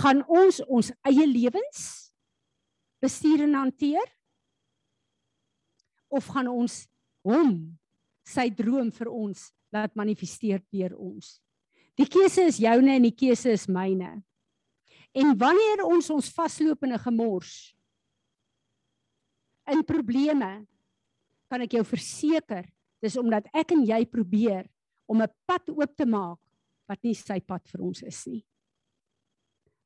Gaan 0.00 0.22
ons 0.28 0.60
ons 0.68 0.92
eie 1.08 1.26
lewens 1.28 1.82
bestuur 3.02 3.44
en 3.46 3.56
hanteer 3.56 4.04
of 6.08 6.28
gaan 6.32 6.48
ons 6.50 6.82
hom 7.26 7.52
sy 8.28 8.48
droom 8.52 8.90
vir 8.92 9.10
ons 9.12 9.48
laat 9.74 9.94
manifesteer 9.96 10.62
deur 10.72 10.96
ons? 10.96 11.36
Die 11.98 12.08
keuse 12.08 12.46
is 12.48 12.60
joune 12.62 12.94
en 12.94 13.08
die 13.08 13.16
keuse 13.16 13.52
is 13.56 13.66
myne. 13.68 14.20
En 15.16 15.32
wanneer 15.40 15.82
ons 15.88 16.10
ons 16.14 16.32
vasloop 16.36 16.84
in 16.84 16.92
'n 16.94 17.04
gemors, 17.04 17.74
in 19.68 19.82
probleme 19.84 20.66
kan 21.48 21.64
ek 21.64 21.78
jou 21.78 21.84
verseker 21.84 22.66
dis 23.02 23.16
omdat 23.16 23.46
ek 23.54 23.72
en 23.72 23.84
jy 23.86 24.04
probeer 24.06 24.68
om 25.08 25.22
'n 25.22 25.32
pad 25.46 25.68
oop 25.68 25.96
te 25.96 26.06
maak 26.06 26.38
wat 26.88 27.02
nie 27.02 27.14
sy 27.14 27.40
pad 27.40 27.62
vir 27.68 27.80
ons 27.80 28.02
is 28.02 28.26
nie. 28.26 28.44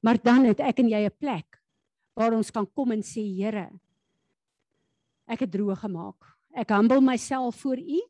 Maar 0.03 0.19
dan 0.19 0.45
het 0.45 0.61
ek 0.61 0.79
en 0.81 0.89
jy 0.89 1.07
'n 1.07 1.19
plek 1.19 1.59
waar 2.15 2.35
ons 2.35 2.51
kan 2.51 2.67
kom 2.67 2.93
en 2.93 3.03
sê 3.03 3.23
Here 3.23 3.71
ek 5.27 5.47
het 5.47 5.53
droog 5.53 5.81
gemaak. 5.81 6.29
Ek 6.53 6.69
humble 6.69 7.01
myself 7.01 7.57
voor 7.63 7.81
U. 7.81 8.01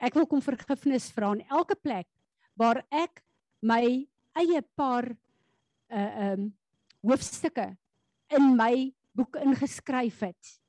Ek 0.00 0.14
wil 0.14 0.26
kom 0.26 0.42
vergifnis 0.42 1.10
vra 1.12 1.32
in 1.32 1.44
elke 1.48 1.76
plek 1.76 2.08
waar 2.56 2.84
ek 2.90 3.22
my 3.62 4.06
eie 4.36 4.62
paar 4.76 5.10
uh 5.90 6.32
um 6.32 6.50
hoofstukke 7.02 7.76
in 8.36 8.56
my 8.56 8.92
boek 9.16 9.36
ingeskryf 9.40 10.20
het. 10.20 10.59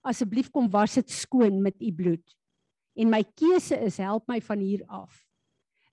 Asseblief 0.00 0.50
kom 0.50 0.70
was 0.70 0.94
dit 0.94 1.10
skoon 1.10 1.60
met 1.62 1.76
u 1.80 1.92
bloed. 1.92 2.36
En 2.96 3.10
my 3.12 3.22
keuse 3.36 3.76
is 3.76 3.98
help 4.00 4.28
my 4.28 4.40
van 4.40 4.58
hier 4.58 4.84
af 4.88 5.26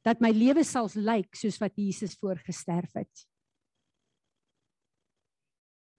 dat 0.08 0.22
my 0.24 0.30
lewe 0.32 0.64
sal 0.64 0.88
lyk 0.96 1.36
soos 1.36 1.58
wat 1.60 1.76
Jesus 1.76 2.16
voorgesterf 2.16 2.94
het. 2.96 3.26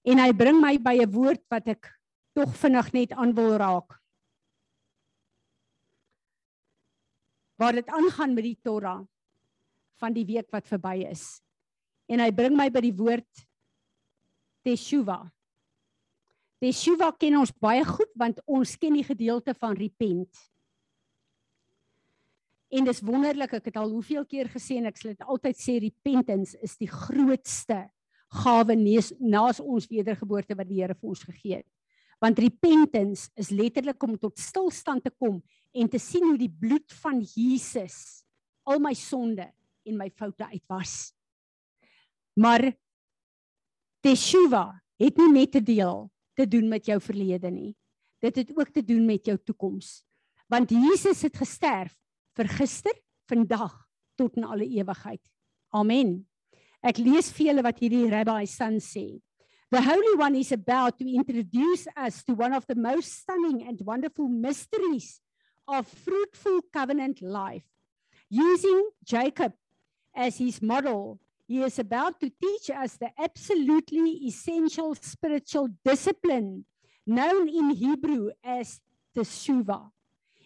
En 0.08 0.22
hy 0.22 0.30
bring 0.32 0.56
my 0.62 0.78
by 0.80 0.96
'n 1.04 1.12
woord 1.12 1.44
wat 1.52 1.68
ek 1.68 1.90
tog 2.32 2.56
vinnig 2.56 2.92
net 2.92 3.12
aan 3.12 3.34
wil 3.34 3.56
raak. 3.60 4.00
Waar 7.58 7.72
dit 7.72 7.88
aangaan 7.88 8.34
met 8.34 8.44
die 8.44 8.58
Torah 8.62 9.04
van 9.98 10.14
die 10.14 10.24
week 10.24 10.48
wat 10.50 10.66
verby 10.66 11.04
is. 11.10 11.42
En 12.08 12.20
hy 12.20 12.30
bring 12.32 12.56
my 12.56 12.70
by 12.70 12.80
die 12.80 12.94
woord 12.94 13.46
Teshuvah. 14.64 15.28
Teshuva 16.58 17.12
ken 17.14 17.38
ons 17.38 17.52
baie 17.62 17.84
goed 17.86 18.10
want 18.18 18.40
ons 18.46 18.74
ken 18.80 18.96
die 18.98 19.06
gedeelte 19.06 19.54
van 19.54 19.76
repent. 19.78 20.40
En 22.68 22.84
dis 22.84 23.00
wonderlik, 23.00 23.54
ek 23.60 23.70
het 23.70 23.78
al 23.80 23.94
hoeveel 23.94 24.26
keer 24.28 24.50
gesê 24.52 24.76
en 24.80 24.90
ek 24.90 24.98
sal 24.98 25.14
dit 25.14 25.24
altyd 25.24 25.60
sê 25.60 25.78
repentance 25.80 26.58
is 26.64 26.74
die 26.80 26.90
grootste 26.90 27.86
gawe 28.42 28.74
naas 28.76 29.60
ons 29.62 29.88
wedergeboorte 29.88 30.56
wat 30.58 30.68
die 30.68 30.82
Here 30.82 30.96
vir 30.98 31.14
ons 31.14 31.24
gegee 31.24 31.62
het. 31.62 31.68
Want 32.20 32.40
repentance 32.42 33.30
is 33.38 33.52
letterlik 33.54 34.02
om 34.02 34.18
tot 34.18 34.36
stilstand 34.42 35.06
te 35.06 35.14
kom 35.14 35.38
en 35.72 35.88
te 35.88 36.00
sien 36.02 36.26
hoe 36.26 36.36
die 36.36 36.50
bloed 36.50 36.92
van 37.00 37.22
Jesus 37.22 38.26
al 38.68 38.82
my 38.82 38.92
sonde 38.98 39.46
en 39.86 39.96
my 39.96 40.10
foute 40.10 40.44
uitwas. 40.44 41.14
Maar 42.36 42.66
Teshuva 44.04 44.66
het 45.00 45.16
nie 45.16 45.32
net 45.32 45.54
te 45.56 45.62
deel 45.64 46.08
te 46.38 46.46
doen 46.46 46.68
met 46.70 46.86
jou 46.86 47.00
verlede 47.02 47.50
nie. 47.50 47.72
Dit 48.22 48.38
het 48.38 48.54
ook 48.54 48.70
te 48.74 48.84
doen 48.84 49.04
met 49.06 49.26
jou 49.26 49.36
toekoms. 49.38 50.02
Want 50.48 50.70
Jesus 50.70 51.22
het 51.26 51.36
gesterf 51.36 51.94
vir 52.38 52.48
gister, 52.54 52.94
vandag 53.28 53.74
tot 54.16 54.38
in 54.38 54.46
alle 54.48 54.64
ewigheid. 54.64 55.20
Amen. 55.74 56.22
Ek 56.80 57.00
lees 57.02 57.28
vir 57.34 57.50
julle 57.50 57.64
wat 57.66 57.80
hierdie 57.82 58.06
rabbi 58.08 58.46
son 58.48 58.78
sê. 58.80 59.18
The 59.68 59.82
Holy 59.84 60.14
One 60.16 60.38
is 60.38 60.52
about 60.54 60.96
to 60.98 61.04
introduce 61.04 61.90
us 61.92 62.22
to 62.24 62.32
one 62.32 62.56
of 62.56 62.64
the 62.66 62.78
most 62.78 63.20
stunning 63.20 63.66
and 63.68 63.82
wonderful 63.84 64.28
mysteries 64.28 65.20
of 65.66 65.86
fruitful 65.86 66.62
covenant 66.72 67.20
life. 67.20 67.66
Using 68.30 68.88
Jacob 69.04 69.52
as 70.16 70.38
his 70.38 70.62
model, 70.62 71.20
He 71.48 71.62
is 71.62 71.78
about 71.78 72.20
to 72.20 72.28
teach 72.28 72.68
us 72.68 73.00
the 73.00 73.08
absolutely 73.18 74.28
essential 74.28 74.94
spiritual 74.94 75.68
discipline 75.82 76.66
known 77.06 77.48
in 77.48 77.70
Hebrew 77.70 78.28
as 78.44 78.80
teshuvah. 79.16 79.88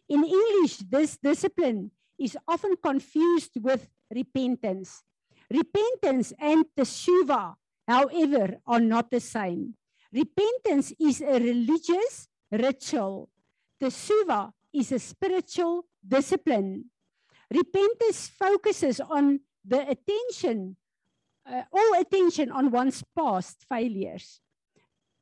In 0.08 0.22
English, 0.22 0.78
this 0.86 1.18
discipline 1.18 1.90
is 2.16 2.38
often 2.46 2.76
confused 2.78 3.58
with 3.58 3.90
repentance. 4.14 5.02
Repentance 5.50 6.32
and 6.38 6.66
teshuvah, 6.78 7.56
however, 7.88 8.62
are 8.64 8.78
not 8.80 9.10
the 9.10 9.18
same. 9.18 9.74
Repentance 10.12 10.92
is 11.00 11.20
a 11.20 11.34
religious 11.34 12.28
ritual. 12.52 13.28
Teshuvah 13.82 14.52
is 14.72 14.92
a 14.92 15.00
spiritual 15.00 15.84
discipline. 15.98 16.84
Repentance 17.50 18.28
focuses 18.28 19.00
on 19.00 19.40
the 19.66 19.82
attention 19.90 20.76
uh, 21.46 21.62
all 21.72 22.00
attention 22.00 22.50
on 22.50 22.70
one's 22.70 23.02
past 23.16 23.64
failures. 23.68 24.40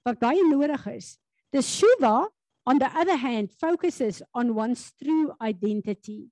Wat 0.04 0.18
baie 0.20 0.42
nodig 0.42 0.86
is. 0.96 1.18
The 1.52 1.58
Shuva 1.58 2.28
on 2.66 2.78
the 2.78 2.90
other 2.94 3.16
hand 3.16 3.50
focuses 3.50 4.22
on 4.34 4.54
one's 4.54 4.92
true 5.02 5.32
identity, 5.40 6.28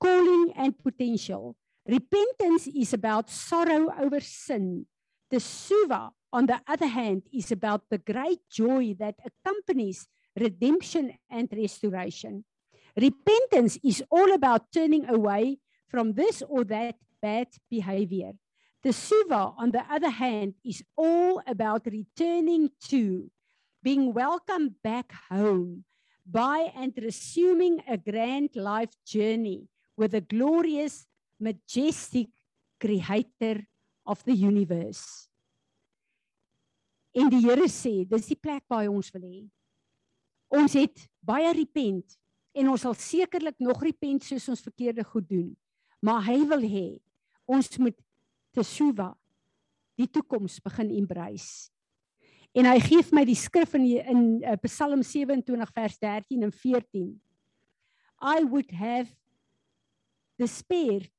calling 0.00 0.52
and 0.56 0.76
potential. 0.78 1.56
Repentance 1.86 2.66
is 2.66 2.94
about 2.94 3.28
sorrow 3.30 3.92
over 4.00 4.20
sin. 4.20 4.86
The 5.30 5.40
Suva 5.40 6.10
on 6.32 6.46
the 6.46 6.60
other 6.66 6.86
hand 6.86 7.22
is 7.32 7.52
about 7.52 7.82
the 7.90 7.98
great 7.98 8.40
joy 8.50 8.94
that 8.98 9.16
accompanies 9.24 10.08
redemption 10.38 11.12
and 11.30 11.48
restoration. 11.52 12.44
Repentance 12.96 13.78
is 13.84 14.02
all 14.10 14.32
about 14.32 14.72
turning 14.72 15.08
away 15.08 15.58
from 15.88 16.12
this 16.14 16.42
or 16.48 16.64
that 16.64 16.96
bad 17.20 17.48
behavior. 17.70 18.32
Teshuva, 18.84 19.54
on 19.56 19.70
the 19.70 19.82
other 19.90 20.10
hand, 20.10 20.54
is 20.62 20.84
all 20.94 21.40
about 21.46 21.86
returning 21.86 22.70
to, 22.88 23.30
being 23.82 24.12
welcomed 24.12 24.74
back 24.82 25.12
home 25.30 25.84
by 26.26 26.70
and 26.76 26.92
resuming 27.00 27.80
a 27.88 27.96
grand 27.96 28.50
life 28.54 28.92
journey 29.06 29.68
with 29.96 30.12
the 30.12 30.20
glorious, 30.20 31.06
majestic 31.40 32.28
creator 32.78 33.66
of 34.06 34.22
the 34.24 34.34
universe. 34.34 35.28
En 37.14 37.30
die 37.30 37.44
Here 37.46 37.68
sê, 37.70 38.02
dis 38.04 38.26
die 38.26 38.36
plek 38.36 38.64
waar 38.68 38.90
ons 38.90 39.12
wil 39.14 39.22
hê. 39.22 39.42
Ons 40.54 40.74
het 40.76 41.04
baie 41.24 41.52
repent 41.54 42.16
en 42.54 42.72
ons 42.72 42.82
sal 42.84 42.96
sekerlik 42.98 43.56
nog 43.62 43.80
repent 43.86 44.26
soos 44.26 44.48
ons 44.50 44.64
verkeerde 44.64 45.04
goed 45.06 45.28
doen. 45.30 45.52
Maar 46.04 46.26
hy 46.26 46.40
wil 46.50 46.66
hê 46.66 46.88
ons 47.46 47.68
moet 47.78 47.96
teshuva 48.54 49.12
die 49.98 50.08
toekoms 50.10 50.58
begin 50.62 50.90
embrace. 50.94 51.70
En 52.54 52.68
hy 52.70 52.78
gee 52.82 53.02
my 53.14 53.24
die 53.26 53.38
skrif 53.38 53.74
in 53.74 53.86
in 53.98 54.22
uh, 54.46 54.54
Psalm 54.70 55.02
27 55.02 55.66
vers 55.74 55.98
13 55.98 56.46
en 56.46 56.52
14. 56.54 57.10
I 58.22 58.44
would 58.46 58.70
have 58.70 59.10
despaired 60.38 61.10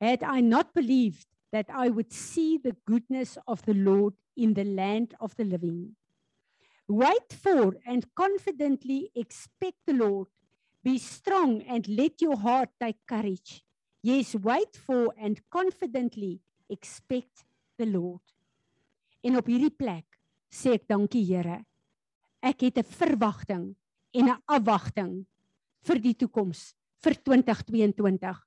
had 0.00 0.22
I 0.22 0.40
not 0.40 0.74
believed 0.74 1.26
that 1.52 1.66
I 1.70 1.88
would 1.88 2.12
see 2.12 2.58
the 2.58 2.76
goodness 2.86 3.38
of 3.46 3.62
the 3.62 3.74
Lord 3.74 4.14
in 4.36 4.54
the 4.54 4.64
land 4.64 5.14
of 5.20 5.34
the 5.36 5.44
living. 5.44 5.96
Wait 6.88 7.32
for 7.32 7.76
and 7.86 8.06
confidently 8.14 9.10
expect 9.14 9.78
the 9.86 9.94
Lord. 9.94 10.26
Be 10.82 10.98
strong 10.98 11.62
and 11.62 11.86
let 11.86 12.20
your 12.20 12.36
heart 12.36 12.70
take 12.80 12.98
courage. 13.06 13.62
Yes, 14.02 14.34
wait 14.34 14.76
for 14.76 15.12
and 15.20 15.40
confidently 15.50 16.40
expect 16.68 17.44
the 17.76 17.86
Lord. 17.86 18.24
En 19.20 19.36
op 19.36 19.48
hierdie 19.50 19.74
plek 19.76 20.16
sê 20.48 20.78
ek 20.78 20.86
dankie 20.88 21.24
Here. 21.28 21.60
Ek 22.40 22.64
het 22.64 22.78
'n 22.78 22.88
verwagting 22.96 23.76
en 24.16 24.28
'n 24.28 24.42
afwagting 24.48 25.26
vir 25.84 25.98
die 26.00 26.14
toekoms 26.14 26.74
vir 27.04 27.14
2022. 27.20 28.40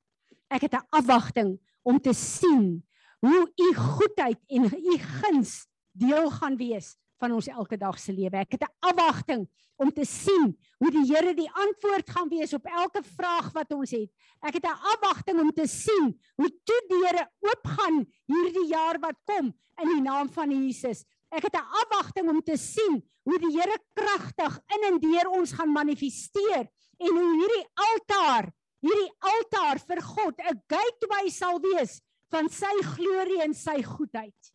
Ek 0.50 0.62
het 0.62 0.74
'n 0.74 0.88
afwagting 0.90 1.60
om 1.84 2.00
te 2.00 2.14
sien 2.14 2.84
hoe 3.22 3.46
u 3.46 3.74
goedheid 3.74 4.42
en 4.50 4.66
u 4.66 4.98
guns 4.98 5.68
deel 5.94 6.32
gaan 6.32 6.58
wees 6.58 6.98
van 7.24 7.38
ons 7.38 7.48
elke 7.48 7.80
dag 7.80 7.96
se 8.00 8.12
lewe. 8.12 8.42
Ek 8.44 8.58
het 8.58 8.64
'n 8.68 8.74
afwagting 8.90 9.48
om 9.80 9.92
te 9.92 10.06
sien 10.06 10.52
hoe 10.80 10.92
die 10.92 11.06
Here 11.08 11.34
die 11.34 11.50
antwoord 11.50 12.10
gaan 12.10 12.30
wees 12.30 12.54
op 12.54 12.66
elke 12.66 13.02
vraag 13.04 13.52
wat 13.54 13.72
ons 13.72 13.92
het. 13.92 14.12
Ek 14.42 14.60
het 14.60 14.66
'n 14.66 14.82
afwagting 14.94 15.40
om 15.40 15.52
te 15.52 15.68
sien 15.68 16.20
hoe 16.36 16.52
toe 16.64 16.82
deure 16.90 17.24
oopgaan 17.40 18.06
hierdie 18.28 18.68
jaar 18.68 19.00
wat 19.00 19.16
kom 19.26 19.54
in 19.82 19.88
die 19.88 20.02
naam 20.02 20.30
van 20.30 20.52
Jesus. 20.52 21.06
Ek 21.32 21.44
het 21.44 21.56
'n 21.56 21.72
afwagting 21.82 22.30
om 22.30 22.42
te 22.42 22.58
sien 22.58 23.02
hoe 23.24 23.40
die 23.40 23.58
Here 23.58 23.78
kragtig 23.94 24.60
in 24.76 24.94
en 24.94 25.00
deur 25.00 25.28
ons 25.30 25.52
gaan 25.52 25.72
manifesteer 25.72 26.68
en 27.00 27.12
hoe 27.12 27.34
hierdie 27.40 27.68
altaar, 27.74 28.52
hierdie 28.82 29.14
altaar 29.20 29.80
vir 29.80 30.02
God 30.02 30.40
'n 30.40 30.62
gateway 30.68 31.30
sal 31.30 31.60
wees 31.60 32.02
van 32.30 32.50
sy 32.50 32.74
glorie 32.82 33.42
en 33.42 33.54
sy 33.54 33.82
goedheid. 33.84 34.53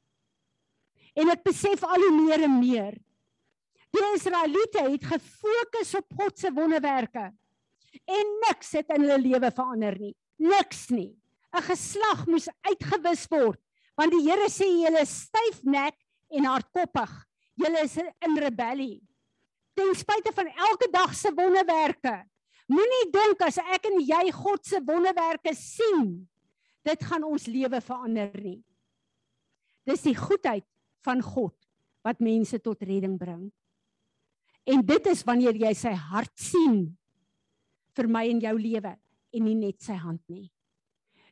En 1.19 1.33
ek 1.35 1.45
besef 1.47 1.83
al 1.83 2.05
hoe 2.07 2.15
meer 2.15 2.45
en 2.47 2.59
meer. 2.61 2.97
Die 3.95 4.05
Israeliete 4.15 4.85
het 4.85 5.07
gefokus 5.11 5.95
op 5.99 6.19
God 6.21 6.39
se 6.39 6.53
wonderwerke. 6.55 7.31
En 8.05 8.35
niks 8.47 8.75
het 8.77 8.93
in 8.95 9.07
hulle 9.07 9.19
lewe 9.23 9.51
verander 9.51 9.97
nie. 9.99 10.15
Niks 10.39 10.89
nie. 10.95 11.17
'n 11.57 11.65
Geslag 11.65 12.27
moes 12.29 12.49
uitgewis 12.69 13.25
word 13.33 13.61
want 13.99 14.15
die 14.15 14.29
Here 14.29 14.47
sê 14.47 14.69
julle 14.69 15.03
is 15.03 15.15
styfnek 15.27 15.97
en 16.31 16.47
hardkoppig. 16.47 17.11
Julle 17.59 17.83
is 17.83 17.97
in 17.99 18.39
rebellie. 18.39 19.01
Ten 19.75 19.91
spyte 19.99 20.31
van 20.37 20.47
elke 20.55 20.87
dag 20.93 21.15
se 21.15 21.33
wonderwerke. 21.35 22.15
Moenie 22.71 23.09
dink 23.11 23.43
as 23.43 23.59
ek 23.59 23.89
en 23.91 23.99
jy 24.05 24.25
God 24.37 24.63
se 24.67 24.79
wonderwerke 24.87 25.55
sien, 25.57 26.29
dit 26.87 27.05
gaan 27.11 27.25
ons 27.27 27.49
lewe 27.51 27.81
verander 27.83 28.31
nie. 28.39 28.61
Dis 29.89 30.05
die 30.05 30.15
goedheid 30.15 30.67
van 31.07 31.23
God 31.23 31.55
wat 32.07 32.23
mense 32.25 32.59
tot 32.63 32.83
redding 32.83 33.17
bring. 33.19 33.49
En 34.69 34.85
dit 34.85 35.11
is 35.11 35.25
wanneer 35.27 35.57
jy 35.57 35.73
sy 35.77 35.93
hart 35.93 36.35
sien 36.41 36.87
vir 37.97 38.09
my 38.11 38.27
en 38.31 38.41
jou 38.43 38.55
lewe 38.59 38.93
en 39.35 39.45
nie 39.45 39.57
net 39.59 39.81
sy 39.85 39.97
hand 39.99 40.23
nie. 40.31 40.49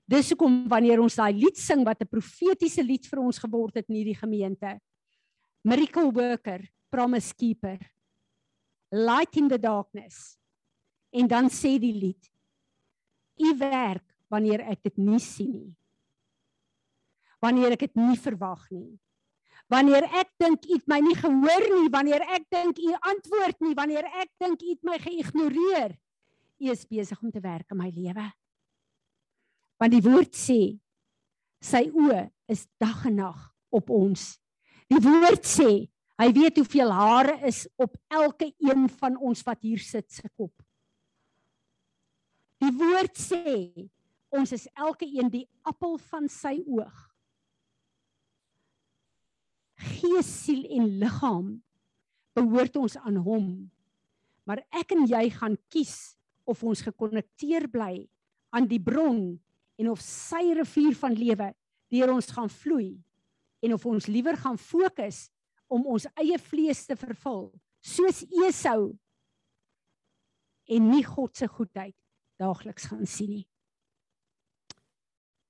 Dis 0.07 0.31
hoekom 0.31 0.65
wanneer 0.71 1.03
ons 1.03 1.19
daai 1.19 1.35
lied 1.35 1.59
sing 1.59 1.83
wat 1.85 2.03
'n 2.03 2.09
profetiese 2.09 2.83
lied 2.83 3.07
vir 3.07 3.21
ons 3.21 3.39
geword 3.39 3.75
het 3.77 3.89
in 3.91 3.97
hierdie 3.97 4.21
gemeente. 4.21 4.79
Miracle 5.65 6.13
worker, 6.13 6.63
promise 6.91 7.35
keeper. 7.35 7.79
Light 8.93 9.37
in 9.37 9.49
the 9.49 9.59
darkness. 9.59 10.39
En 11.13 11.27
dan 11.27 11.49
sê 11.49 11.79
die 11.79 11.93
lied: 11.93 12.31
U 13.41 13.57
werk 13.59 14.15
wanneer 14.31 14.61
ek 14.61 14.83
dit 14.83 14.97
nie 14.99 15.19
sien 15.19 15.53
nie. 15.53 15.77
Wanneer 17.43 17.73
ek 17.73 17.81
dit 17.81 17.97
nie 17.97 18.17
verwag 18.17 18.71
nie 18.71 18.99
wanneer 19.73 20.07
ek 20.15 20.31
dink 20.41 20.67
u 20.67 20.77
het 20.77 20.87
my 20.91 21.01
nie 21.03 21.17
gehoor 21.19 21.67
nie, 21.75 21.91
wanneer 21.93 22.25
ek 22.37 22.47
dink 22.53 22.79
u 22.79 22.93
antwoord 22.95 23.63
nie, 23.65 23.75
wanneer 23.79 24.07
ek 24.23 24.31
dink 24.43 24.63
u 24.63 24.73
het 24.73 24.83
my 24.87 24.99
geïgnoreer. 25.03 25.97
U 26.63 26.71
is 26.73 26.87
besig 26.89 27.21
om 27.21 27.33
te 27.33 27.43
werk 27.43 27.75
in 27.75 27.81
my 27.81 27.91
lewe. 27.93 28.27
Want 29.81 29.93
die 29.93 30.05
woord 30.05 30.37
sê 30.39 30.61
sy 31.61 31.87
oë 31.91 32.29
is 32.53 32.65
dag 32.81 33.05
en 33.11 33.19
nag 33.21 33.43
op 33.75 33.91
ons. 33.93 34.37
Die 34.89 35.03
woord 35.03 35.45
sê 35.49 35.71
hy 36.17 36.29
weet 36.33 36.63
hoeveel 36.63 36.93
hare 36.95 37.35
is 37.49 37.67
op 37.83 37.99
elke 38.09 38.53
een 38.63 38.87
van 39.03 39.19
ons 39.19 39.43
wat 39.45 39.61
hier 39.67 39.83
sit 39.83 40.07
se 40.13 40.31
kop. 40.31 40.55
Die 42.63 42.73
woord 42.73 43.19
sê 43.21 43.59
ons 44.33 44.55
is 44.55 44.65
elke 44.79 45.05
een 45.11 45.29
die 45.33 45.45
appel 45.67 45.99
van 46.09 46.31
sy 46.33 46.57
oog 46.65 47.06
gees, 49.77 50.29
siel 50.45 50.65
en 50.77 50.89
liggaam 51.01 51.49
behoort 52.37 52.77
ons 52.77 52.97
aan 52.97 53.17
hom. 53.25 53.49
Maar 54.47 54.63
ek 54.79 54.95
en 54.97 55.07
jy 55.09 55.25
gaan 55.35 55.57
kies 55.73 56.17
of 56.47 56.63
ons 56.65 56.85
gekonnekteer 56.87 57.69
bly 57.73 58.07
aan 58.55 58.69
die 58.71 58.81
bron 58.81 59.39
en 59.77 59.91
of 59.93 60.03
sy 60.05 60.55
rivier 60.57 60.95
van 60.97 61.17
lewe 61.17 61.51
deur 61.93 62.13
ons 62.15 62.31
gaan 62.35 62.51
vloei 62.51 62.97
en 63.65 63.75
of 63.75 63.87
ons 63.89 64.07
liewer 64.11 64.37
gaan 64.39 64.59
fokus 64.61 65.27
om 65.73 65.87
ons 65.91 66.07
eie 66.23 66.39
vlees 66.39 66.85
te 66.87 66.97
vervul 66.99 67.51
soos 67.83 68.23
Esau 68.47 68.95
en 70.67 70.89
nie 70.91 71.05
God 71.07 71.37
se 71.37 71.49
goedheid 71.51 71.95
daagliks 72.41 72.89
gaan 72.91 73.07
sien 73.09 73.39
nie. 73.39 73.45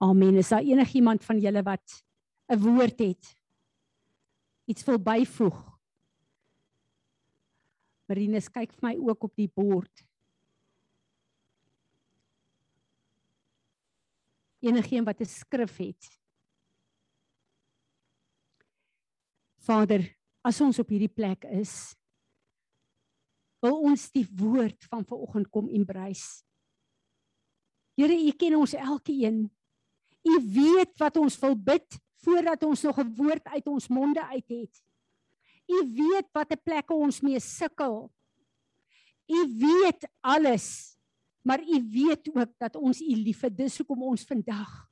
Amen. 0.05 0.37
Is 0.37 0.53
daar 0.53 0.65
enigiemand 0.65 1.25
van 1.25 1.41
julle 1.41 1.63
wat 1.65 2.03
'n 2.53 2.61
woord 2.61 2.99
het 3.01 3.36
iets 4.67 4.85
wil 4.87 4.99
byvoeg. 4.99 5.57
Marinus 8.07 8.51
kyk 8.53 8.75
vir 8.77 8.87
my 8.87 8.95
ook 9.03 9.27
op 9.27 9.35
die 9.39 9.51
bord. 9.51 10.05
Enigeen 14.67 15.05
wat 15.07 15.21
'n 15.21 15.27
skrif 15.27 15.77
het. 15.79 16.19
Vader, 19.67 20.03
as 20.43 20.61
ons 20.61 20.79
op 20.79 20.89
hierdie 20.89 21.11
plek 21.11 21.45
is, 21.45 21.97
wil 23.61 23.81
ons 23.83 24.11
die 24.15 24.27
woord 24.39 24.85
van 24.91 25.05
vanoggend 25.05 25.51
kom 25.51 25.69
embrace. 25.69 26.45
Here, 27.97 28.13
U 28.13 28.33
ken 28.37 28.57
ons 28.57 28.75
elkeen. 28.75 29.51
U 30.27 30.35
weet 30.53 30.93
wat 30.99 31.17
ons 31.17 31.39
wil 31.39 31.57
bid 31.57 31.99
voordat 32.27 32.63
ons 32.67 32.83
nog 32.83 32.99
'n 32.99 33.15
woord 33.15 33.45
uit 33.45 33.67
ons 33.67 33.89
monde 33.89 34.23
uit 34.27 34.49
het. 34.49 34.83
U 35.67 35.79
weet 35.95 36.29
watter 36.33 36.59
plekke 36.59 36.95
ons 36.95 37.21
mee 37.21 37.41
sukkel. 37.41 38.11
U 39.27 39.41
weet 39.59 40.09
alles. 40.21 40.97
Maar 41.43 41.63
u 41.63 41.89
weet 41.91 42.35
ook 42.35 42.53
dat 42.59 42.77
ons 42.77 43.01
u 43.01 43.15
liefhet. 43.15 43.57
Dis 43.57 43.79
hoekom 43.79 44.03
ons 44.03 44.25
vandag 44.25 44.91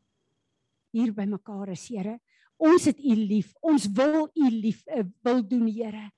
hier 0.90 1.14
by 1.14 1.26
mekaar 1.26 1.68
is, 1.68 1.88
Here. 1.88 2.20
Ons 2.56 2.84
het 2.84 2.98
u 2.98 3.14
lief. 3.14 3.54
Ons 3.60 3.86
wil 3.86 4.30
u 4.34 4.50
lief 4.50 4.86
uh, 4.86 5.02
wil 5.22 5.42
doen, 5.42 5.66
Here. 5.66 6.10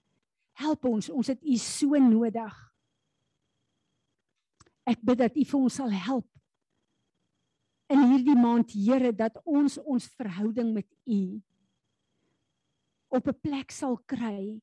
Help 0.53 0.85
ons. 0.85 1.09
Ons 1.09 1.27
het 1.27 1.43
u 1.43 1.57
so 1.57 1.97
nodig. 1.97 2.73
Ek 4.85 5.01
bid 5.01 5.19
dat 5.19 5.37
u 5.37 5.45
vir 5.45 5.61
ons 5.61 5.75
sal 5.75 5.91
help 5.91 6.36
in 7.93 8.03
hierdie 8.11 8.37
maand 8.39 8.73
Here 8.75 9.13
dat 9.15 9.39
ons 9.45 9.79
ons 9.79 10.07
verhouding 10.19 10.73
met 10.75 10.89
U 11.07 11.41
op 13.09 13.29
'n 13.29 13.41
plek 13.41 13.71
sal 13.71 13.97
kry 14.07 14.61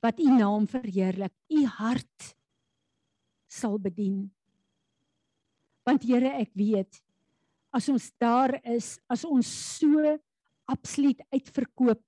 wat 0.00 0.20
U 0.20 0.28
naam 0.36 0.66
verheerlik. 0.66 1.32
U 1.48 1.64
hart 1.64 2.36
sal 3.46 3.78
bedien. 3.78 4.30
Want 5.84 6.02
Here, 6.02 6.32
ek 6.40 6.52
weet 6.54 7.02
as 7.70 7.88
ons 7.88 8.10
daar 8.18 8.56
is, 8.66 8.98
as 9.06 9.24
ons 9.24 9.46
so 9.78 10.18
absoluut 10.70 11.20
uitverkoop 11.30 12.02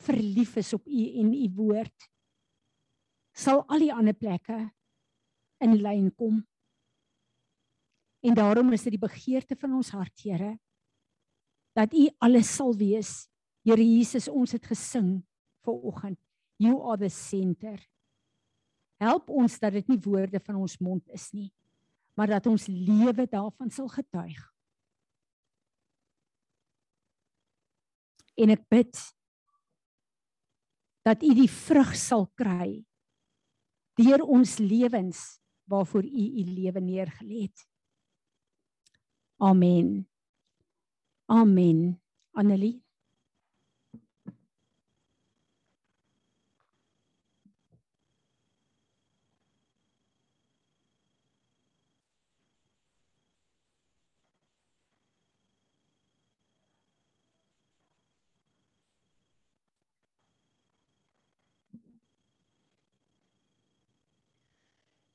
verlief 0.00 0.56
is 0.56 0.72
op 0.74 0.86
U 0.86 1.02
en 1.20 1.32
U 1.34 1.48
woord, 1.56 2.06
sal 3.36 3.64
al 3.68 3.82
die 3.84 3.92
ander 3.92 4.16
plekke 4.16 4.58
in 5.60 5.76
lyn 5.82 6.08
kom. 6.16 6.40
En 8.20 8.34
daarom 8.36 8.72
is 8.72 8.84
dit 8.84 8.96
die 8.96 9.00
begeerte 9.00 9.56
van 9.56 9.74
ons 9.78 9.92
hart, 9.96 10.20
Here, 10.22 10.58
dat 11.76 11.94
U 11.94 12.08
alles 12.18 12.50
sal 12.54 12.74
wees. 12.76 13.28
Here 13.64 13.84
Jesus, 13.84 14.28
ons 14.28 14.52
het 14.56 14.66
gesing 14.66 15.20
vir 15.64 15.86
oggend. 15.86 16.18
You 16.60 16.80
are 16.90 16.98
the 17.00 17.08
center. 17.12 17.78
Help 19.00 19.30
ons 19.32 19.56
dat 19.60 19.72
dit 19.72 19.88
nie 19.88 20.00
woorde 20.04 20.40
van 20.44 20.58
ons 20.60 20.76
mond 20.80 21.06
is 21.16 21.30
nie, 21.32 21.48
maar 22.16 22.28
dat 22.34 22.48
ons 22.50 22.66
lewe 22.68 23.24
daarvan 23.30 23.72
sal 23.72 23.88
getuig. 23.88 24.40
En 28.40 28.52
ek 28.52 28.66
bid 28.72 29.00
dat 31.04 31.24
u 31.24 31.32
die 31.36 31.48
vrug 31.48 31.94
sal 31.96 32.26
kry 32.36 32.82
deur 34.00 34.22
ons 34.24 34.58
lewens 34.60 35.40
waarvoor 35.68 36.04
u 36.04 36.24
u 36.40 36.44
lewe 36.44 36.80
neergelê 36.80 37.46
het. 37.48 37.69
Amen. 39.40 40.06
Amen. 41.28 41.98
Annelie 42.34 42.82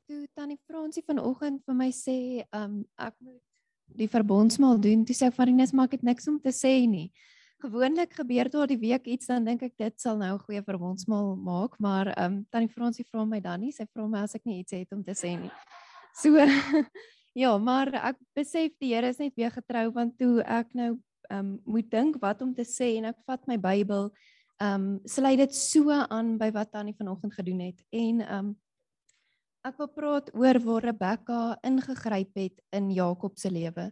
toe 0.08 0.28
tannie 0.38 0.60
Fransie 0.68 1.04
vanoggend 1.08 1.64
vir 1.66 1.76
my 1.78 1.90
sê, 1.90 2.18
um 2.54 2.84
ek 3.02 3.16
moet 3.26 3.42
die 3.86 4.10
verbondsmaal 4.12 4.80
doen, 4.82 5.06
toe 5.06 5.16
sê 5.16 5.30
ek 5.30 5.38
Farinus, 5.38 5.74
maar 5.74 5.90
ek 5.90 6.00
het 6.00 6.06
niks 6.08 6.28
om 6.28 6.40
te 6.42 6.54
sê 6.56 6.86
nie. 6.90 7.10
Gewoonlik 7.64 8.14
gebeur 8.20 8.50
daar 8.52 8.68
die 8.68 8.80
week 8.80 9.08
iets 9.08 9.30
dan 9.32 9.46
dink 9.48 9.64
ek 9.64 9.78
dit 9.80 10.02
sal 10.02 10.18
nou 10.18 10.36
'n 10.36 10.44
goeie 10.44 10.62
verbondsmaal 10.62 11.36
maak, 11.36 11.80
maar 11.80 12.12
um 12.20 12.46
tannie 12.52 12.70
Fransie 12.70 13.06
vra 13.06 13.26
my 13.26 13.40
dan 13.40 13.62
nie, 13.62 13.72
sy 13.72 13.86
vra 13.94 14.08
my 14.08 14.20
as 14.20 14.36
ek 14.36 14.46
nie 14.46 14.60
iets 14.60 14.72
het 14.72 14.92
om 14.92 15.04
te 15.04 15.16
sê 15.16 15.40
nie. 15.40 15.52
So 16.14 16.36
ja, 17.44 17.58
maar 17.58 17.94
ek 17.94 18.18
besef 18.36 18.72
die 18.80 18.94
Here 18.94 19.08
is 19.08 19.20
net 19.20 19.36
weer 19.36 19.52
getrou 19.52 19.92
want 19.94 20.18
toe 20.18 20.42
ek 20.42 20.74
nou 20.74 21.00
um 21.32 21.60
moet 21.66 21.90
dink 21.90 22.22
wat 22.22 22.42
om 22.42 22.54
te 22.54 22.64
sê 22.64 22.98
en 22.98 23.06
ek 23.06 23.18
vat 23.26 23.48
my 23.48 23.58
Bybel, 23.58 24.12
um 24.62 25.00
sluit 25.06 25.38
dit 25.38 25.56
so 25.56 25.92
aan 25.92 26.38
by 26.38 26.52
wat 26.52 26.72
tannie 26.72 26.96
vanoggend 26.96 27.34
gedoen 27.34 27.60
het 27.60 27.82
en 27.92 28.22
um 28.32 28.56
Ek 29.66 29.80
wil 29.82 29.88
praat 29.90 30.28
oor 30.38 30.60
waar 30.62 30.84
Rebekka 30.86 31.40
ingegryp 31.66 32.38
het 32.38 32.60
in 32.78 32.92
Jakob 32.94 33.40
se 33.42 33.50
lewe. 33.50 33.88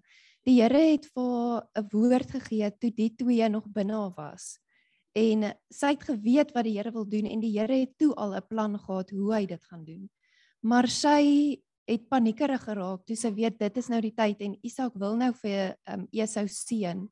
Die 0.45 0.59
Here 0.59 0.81
het 0.91 1.07
vir 1.15 1.65
'n 1.73 1.87
woord 1.89 2.29
gegee 2.29 2.69
toe 2.77 2.91
die 2.91 3.09
twee 3.09 3.49
nog 3.49 3.65
binne 3.65 3.93
haar 3.93 4.13
was. 4.13 4.59
En 5.15 5.55
sy 5.71 5.87
het 5.95 6.03
geweet 6.03 6.53
wat 6.53 6.65
die 6.65 6.77
Here 6.77 6.91
wil 6.91 7.05
doen 7.05 7.25
en 7.25 7.39
die 7.39 7.57
Here 7.57 7.73
het 7.73 7.97
toe 7.97 8.13
al 8.13 8.35
'n 8.35 8.47
plan 8.47 8.77
gehad 8.77 9.09
hoe 9.09 9.33
hy 9.33 9.45
dit 9.45 9.63
gaan 9.63 9.83
doen. 9.83 10.09
Maar 10.61 10.87
sy 10.87 11.57
het 11.87 12.07
paniekerig 12.07 12.63
geraak 12.63 13.05
toe 13.05 13.15
sy 13.15 13.33
weet 13.33 13.57
dit 13.57 13.77
is 13.77 13.89
nou 13.89 14.01
die 14.01 14.13
tyd 14.13 14.41
en 14.41 14.59
Isak 14.61 14.93
wil 14.93 15.15
nou 15.15 15.33
vir 15.33 15.75
um, 15.87 16.07
Esau 16.11 16.47
seën 16.47 17.09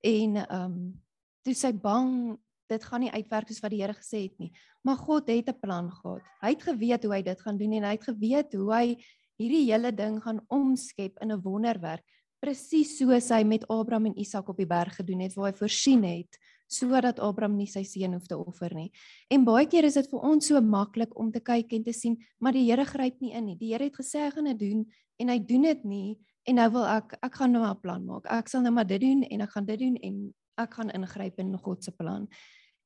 en 0.00 0.36
ehm 0.36 0.64
um, 0.64 1.02
toe 1.42 1.54
sy 1.54 1.72
bang 1.72 2.38
dit 2.68 2.84
gaan 2.84 3.00
nie 3.00 3.12
uitwerk 3.12 3.48
soos 3.48 3.62
wat 3.62 3.70
die 3.70 3.82
Here 3.82 3.94
gesê 3.94 4.22
het 4.26 4.38
nie. 4.38 4.52
Maar 4.82 4.96
God 4.96 5.28
het 5.28 5.48
'n 5.48 5.60
plan 5.60 5.90
gehad. 5.90 6.22
Hy 6.40 6.50
het 6.50 6.62
geweet 6.62 7.04
hoe 7.04 7.14
hy 7.14 7.22
dit 7.22 7.40
gaan 7.40 7.56
doen 7.56 7.72
en 7.72 7.84
hy 7.84 7.94
het 7.94 8.04
geweet 8.04 8.52
hoe 8.52 8.74
hy 8.74 8.96
hierdie 9.38 9.72
hele 9.72 9.92
ding 9.92 10.22
gaan 10.22 10.40
omskep 10.48 11.18
in 11.20 11.32
'n 11.32 11.42
wonderwerk, 11.42 12.04
presies 12.40 12.98
soos 12.98 13.28
hy 13.28 13.42
met 13.44 13.66
Abraham 13.68 14.06
en 14.06 14.18
Isak 14.18 14.48
op 14.48 14.56
die 14.56 14.66
berg 14.66 14.96
gedoen 14.96 15.20
het 15.20 15.34
waar 15.34 15.52
hy 15.52 15.58
voorsien 15.58 16.04
het 16.04 16.38
sodat 16.68 17.20
Abraham 17.20 17.56
nie 17.56 17.68
sy 17.70 17.84
seun 17.86 18.16
hoef 18.16 18.26
te 18.26 18.36
offer 18.36 18.74
nie. 18.74 18.90
En 19.30 19.44
baie 19.44 19.66
keer 19.70 19.84
is 19.84 19.94
dit 19.94 20.08
vir 20.10 20.20
ons 20.20 20.46
so 20.46 20.60
maklik 20.60 21.12
om 21.18 21.30
te 21.30 21.40
kyk 21.40 21.72
en 21.72 21.84
te 21.86 21.92
sien, 21.92 22.16
maar 22.42 22.52
die 22.52 22.64
Here 22.66 22.84
gryp 22.84 23.20
nie 23.20 23.32
in 23.32 23.46
nie. 23.46 23.56
Die 23.56 23.72
Here 23.72 23.84
het 23.84 23.94
gesê 23.94 24.24
hy 24.24 24.30
gaan 24.30 24.50
dit 24.50 24.58
doen 24.58 24.86
en 25.22 25.28
hy 25.28 25.38
doen 25.38 25.62
dit 25.62 25.84
nie 25.84 26.18
en 26.46 26.58
nou 26.60 26.68
wil 26.70 26.86
ek 26.86 27.16
ek 27.22 27.38
gaan 27.38 27.52
nou 27.52 27.62
'n 27.62 27.80
plan 27.80 28.04
maak. 28.04 28.26
Ek 28.26 28.48
sal 28.48 28.62
nou 28.62 28.72
maar 28.72 28.86
dit 28.86 29.00
doen 29.00 29.22
en 29.22 29.40
ek 29.40 29.50
gaan 29.50 29.66
dit 29.66 29.78
doen 29.78 29.96
en 29.96 30.34
ek 30.58 30.74
gaan 30.74 30.90
ingryp 30.90 31.38
in 31.38 31.56
God 31.58 31.84
se 31.84 31.92
plan. 31.92 32.28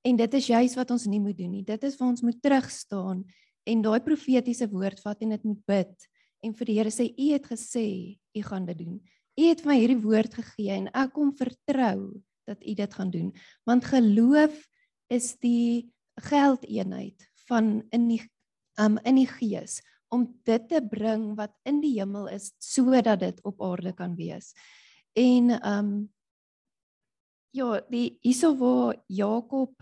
En 0.07 0.17
dit 0.17 0.35
is 0.35 0.47
juis 0.47 0.75
wat 0.79 0.91
ons 0.91 1.07
nie 1.11 1.21
moet 1.21 1.37
doen 1.37 1.51
nie. 1.53 1.65
Dit 1.67 1.85
is 1.85 1.97
waar 2.01 2.13
ons 2.15 2.25
moet 2.25 2.41
terugstaan 2.43 3.25
en 3.69 3.83
daai 3.85 4.01
profetiese 4.01 4.69
woord 4.71 5.01
vat 5.05 5.21
en 5.23 5.35
dit 5.37 5.45
moet 5.45 5.61
bid 5.69 6.09
en 6.41 6.55
vir 6.57 6.71
die 6.71 6.77
Here 6.79 6.93
sê 6.93 7.11
u 7.11 7.27
het 7.35 7.47
gesê 7.51 7.87
u 8.17 8.43
gaan 8.47 8.67
dit 8.71 8.81
doen. 8.81 8.97
U 9.37 9.47
het 9.47 9.65
my 9.69 9.77
hierdie 9.77 10.01
woord 10.01 10.35
gegee 10.41 10.73
en 10.79 10.89
ek 10.97 11.13
kom 11.17 11.33
vertrou 11.37 12.23
dat 12.49 12.63
u 12.65 12.75
dit 12.75 12.95
gaan 12.97 13.11
doen. 13.13 13.31
Want 13.69 13.89
geloof 13.93 14.57
is 15.13 15.35
die 15.43 15.91
geldeenheid 16.21 17.29
van 17.49 17.81
in 17.93 18.09
die 18.09 18.23
um 18.81 18.99
in 19.05 19.21
die 19.21 19.29
gees 19.29 19.81
om 20.11 20.27
dit 20.49 20.65
te 20.69 20.81
bring 20.83 21.35
wat 21.39 21.53
in 21.69 21.81
die 21.83 21.99
hemel 21.99 22.31
is 22.33 22.51
sodat 22.63 23.21
dit 23.21 23.41
op 23.47 23.61
aarde 23.63 23.93
kan 23.97 24.17
wees. 24.17 24.55
En 25.19 25.53
um 25.67 25.93
ja, 27.53 27.81
die 27.91 28.19
hierso 28.23 28.55
waar 28.57 28.97
Jakob 29.07 29.75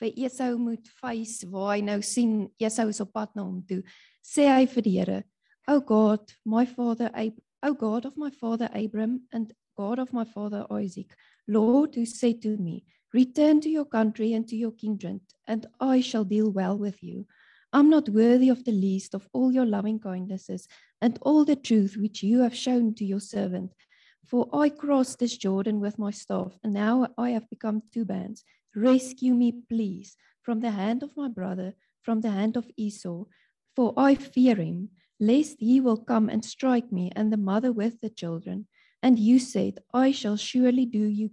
vir 0.00 0.12
Esau 0.26 0.58
moet 0.58 0.88
face 1.00 1.46
waar 1.50 1.76
hy 1.76 1.80
nou 1.82 2.00
sien 2.02 2.48
Esau 2.58 2.88
is 2.88 3.00
op 3.00 3.12
pad 3.12 3.34
na 3.34 3.44
hom 3.44 3.62
toe. 3.68 3.82
Sê 4.24 4.48
hy 4.48 4.66
vir 4.66 4.82
die 4.82 4.98
Here, 4.98 5.24
"O 5.68 5.80
God, 5.80 6.32
my 6.44 6.64
father 6.66 7.10
O 7.66 7.72
God 7.72 8.04
of 8.04 8.18
my 8.18 8.28
father 8.28 8.68
Abram 8.74 9.22
and 9.32 9.54
God 9.74 9.98
of 9.98 10.12
my 10.12 10.24
father 10.24 10.66
Isaac, 10.70 11.16
Lord, 11.48 11.94
who 11.94 12.04
said 12.04 12.42
to 12.42 12.58
me, 12.58 12.84
Return 13.14 13.62
to 13.62 13.70
your 13.70 13.86
country 13.86 14.34
and 14.34 14.46
to 14.48 14.56
your 14.56 14.72
kindred, 14.72 15.22
and 15.48 15.66
I 15.80 16.02
shall 16.02 16.24
deal 16.24 16.50
well 16.50 16.76
with 16.76 17.02
you. 17.02 17.26
I'm 17.72 17.88
not 17.88 18.10
worthy 18.10 18.50
of 18.50 18.64
the 18.64 18.72
least 18.72 19.14
of 19.14 19.28
all 19.32 19.50
your 19.50 19.64
loving 19.64 19.98
kindnesses 19.98 20.68
and 21.00 21.18
all 21.22 21.46
the 21.46 21.56
truth 21.56 21.96
which 21.96 22.22
you 22.22 22.40
have 22.40 22.54
shown 22.54 22.94
to 22.96 23.04
your 23.04 23.20
servant. 23.20 23.72
For 24.26 24.48
I 24.52 24.68
crossed 24.68 25.18
this 25.18 25.36
Jordan 25.36 25.80
with 25.80 25.98
my 25.98 26.10
staff, 26.10 26.58
and 26.62 26.74
now 26.74 27.08
I 27.16 27.30
have 27.30 27.48
become 27.48 27.82
two 27.92 28.04
bands. 28.04 28.44
Rescue 28.74 29.34
me, 29.34 29.52
please, 29.68 30.16
from 30.42 30.60
the 30.60 30.70
hand 30.70 31.02
of 31.02 31.16
my 31.16 31.28
brother, 31.28 31.74
from 32.02 32.20
the 32.20 32.30
hand 32.30 32.56
of 32.56 32.66
Esau, 32.76 33.24
for 33.76 33.92
I 33.96 34.14
fear 34.14 34.56
him, 34.56 34.90
lest 35.20 35.56
he 35.60 35.80
will 35.80 35.96
come 35.96 36.28
and 36.28 36.44
strike 36.44 36.90
me 36.90 37.10
and 37.14 37.32
the 37.32 37.36
mother 37.36 37.72
with 37.72 38.00
the 38.00 38.10
children. 38.10 38.66
And 39.02 39.18
you 39.18 39.38
said, 39.38 39.78
I 39.92 40.12
shall 40.12 40.36
surely 40.36 40.86
do 40.86 41.04
you 41.04 41.30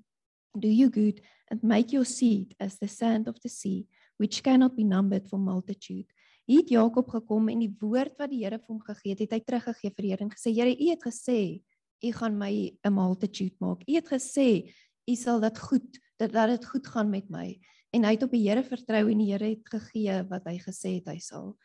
do 0.59 0.67
you 0.67 0.89
good 0.89 1.21
and 1.49 1.63
make 1.63 1.93
your 1.93 2.03
seed 2.05 2.55
as 2.59 2.77
the 2.77 2.87
sand 2.87 3.27
of 3.27 3.41
the 3.41 3.49
sea, 3.49 3.87
which 4.17 4.43
cannot 4.43 4.75
be 4.75 4.83
numbered 4.83 5.29
for 5.29 5.39
multitude. 5.39 6.05
Hier 6.45 6.59
het 6.59 6.69
Jakob 6.69 7.07
gekom 7.07 7.49
en 7.49 7.61
die 7.63 7.71
woord 7.79 8.17
wat 8.19 8.31
die 8.31 8.41
Here 8.43 8.57
vir 8.59 8.73
hom 8.73 8.81
gegee 8.83 9.13
het, 9.13 9.21
het 9.23 9.35
hy 9.37 9.39
teruggegee 9.39 9.93
vir 9.95 10.03
die 10.03 10.11
Here 10.11 10.25
en 10.25 10.33
gesê: 10.33 10.51
"Here, 10.53 10.73
U 10.75 10.89
het 10.89 11.03
gesê, 11.05 11.61
U 12.03 12.11
gaan 12.11 12.37
my 12.37 12.51
'n 12.83 12.93
multitude 12.93 13.55
maak. 13.59 13.83
U 13.87 13.93
het 13.95 14.09
gesê, 14.09 14.67
U 15.09 15.15
sal 15.15 15.41
dit 15.41 15.59
goed 15.59 15.99
dat 16.21 16.33
dat 16.33 16.49
dit 16.53 16.65
goed 16.65 16.87
gaan 16.87 17.09
met 17.09 17.29
my 17.29 17.47
en 17.91 18.05
hy 18.07 18.13
het 18.15 18.23
op 18.23 18.31
die 18.31 18.43
Here 18.45 18.63
vertrou 18.63 19.03
en 19.11 19.23
die 19.23 19.31
Here 19.31 19.51
het 19.51 19.67
gegee 19.73 20.21
wat 20.29 20.45
hy 20.47 20.57
gesê 20.61 20.97
het 20.99 21.09
hy 21.11 21.17
sal. 21.19 21.55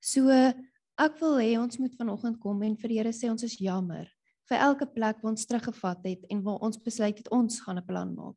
So 0.00 0.30
ek 0.30 1.20
wil 1.20 1.38
hê 1.38 1.54
ons 1.60 1.78
moet 1.78 1.94
vanoggend 1.98 2.40
kom 2.42 2.62
en 2.66 2.76
vir 2.80 2.92
die 2.92 3.00
Here 3.00 3.12
sê 3.14 3.30
ons 3.30 3.44
is 3.46 3.58
jammer 3.60 4.08
vir 4.46 4.62
elke 4.62 4.86
plek 4.86 5.22
waar 5.22 5.32
ons 5.34 5.46
teruggevat 5.46 6.04
het 6.06 6.26
en 6.30 6.42
waar 6.46 6.62
ons 6.62 6.78
besluit 6.82 7.18
het 7.18 7.30
ons 7.34 7.60
gaan 7.60 7.78
'n 7.78 7.86
plan 7.86 8.14
maak. 8.14 8.36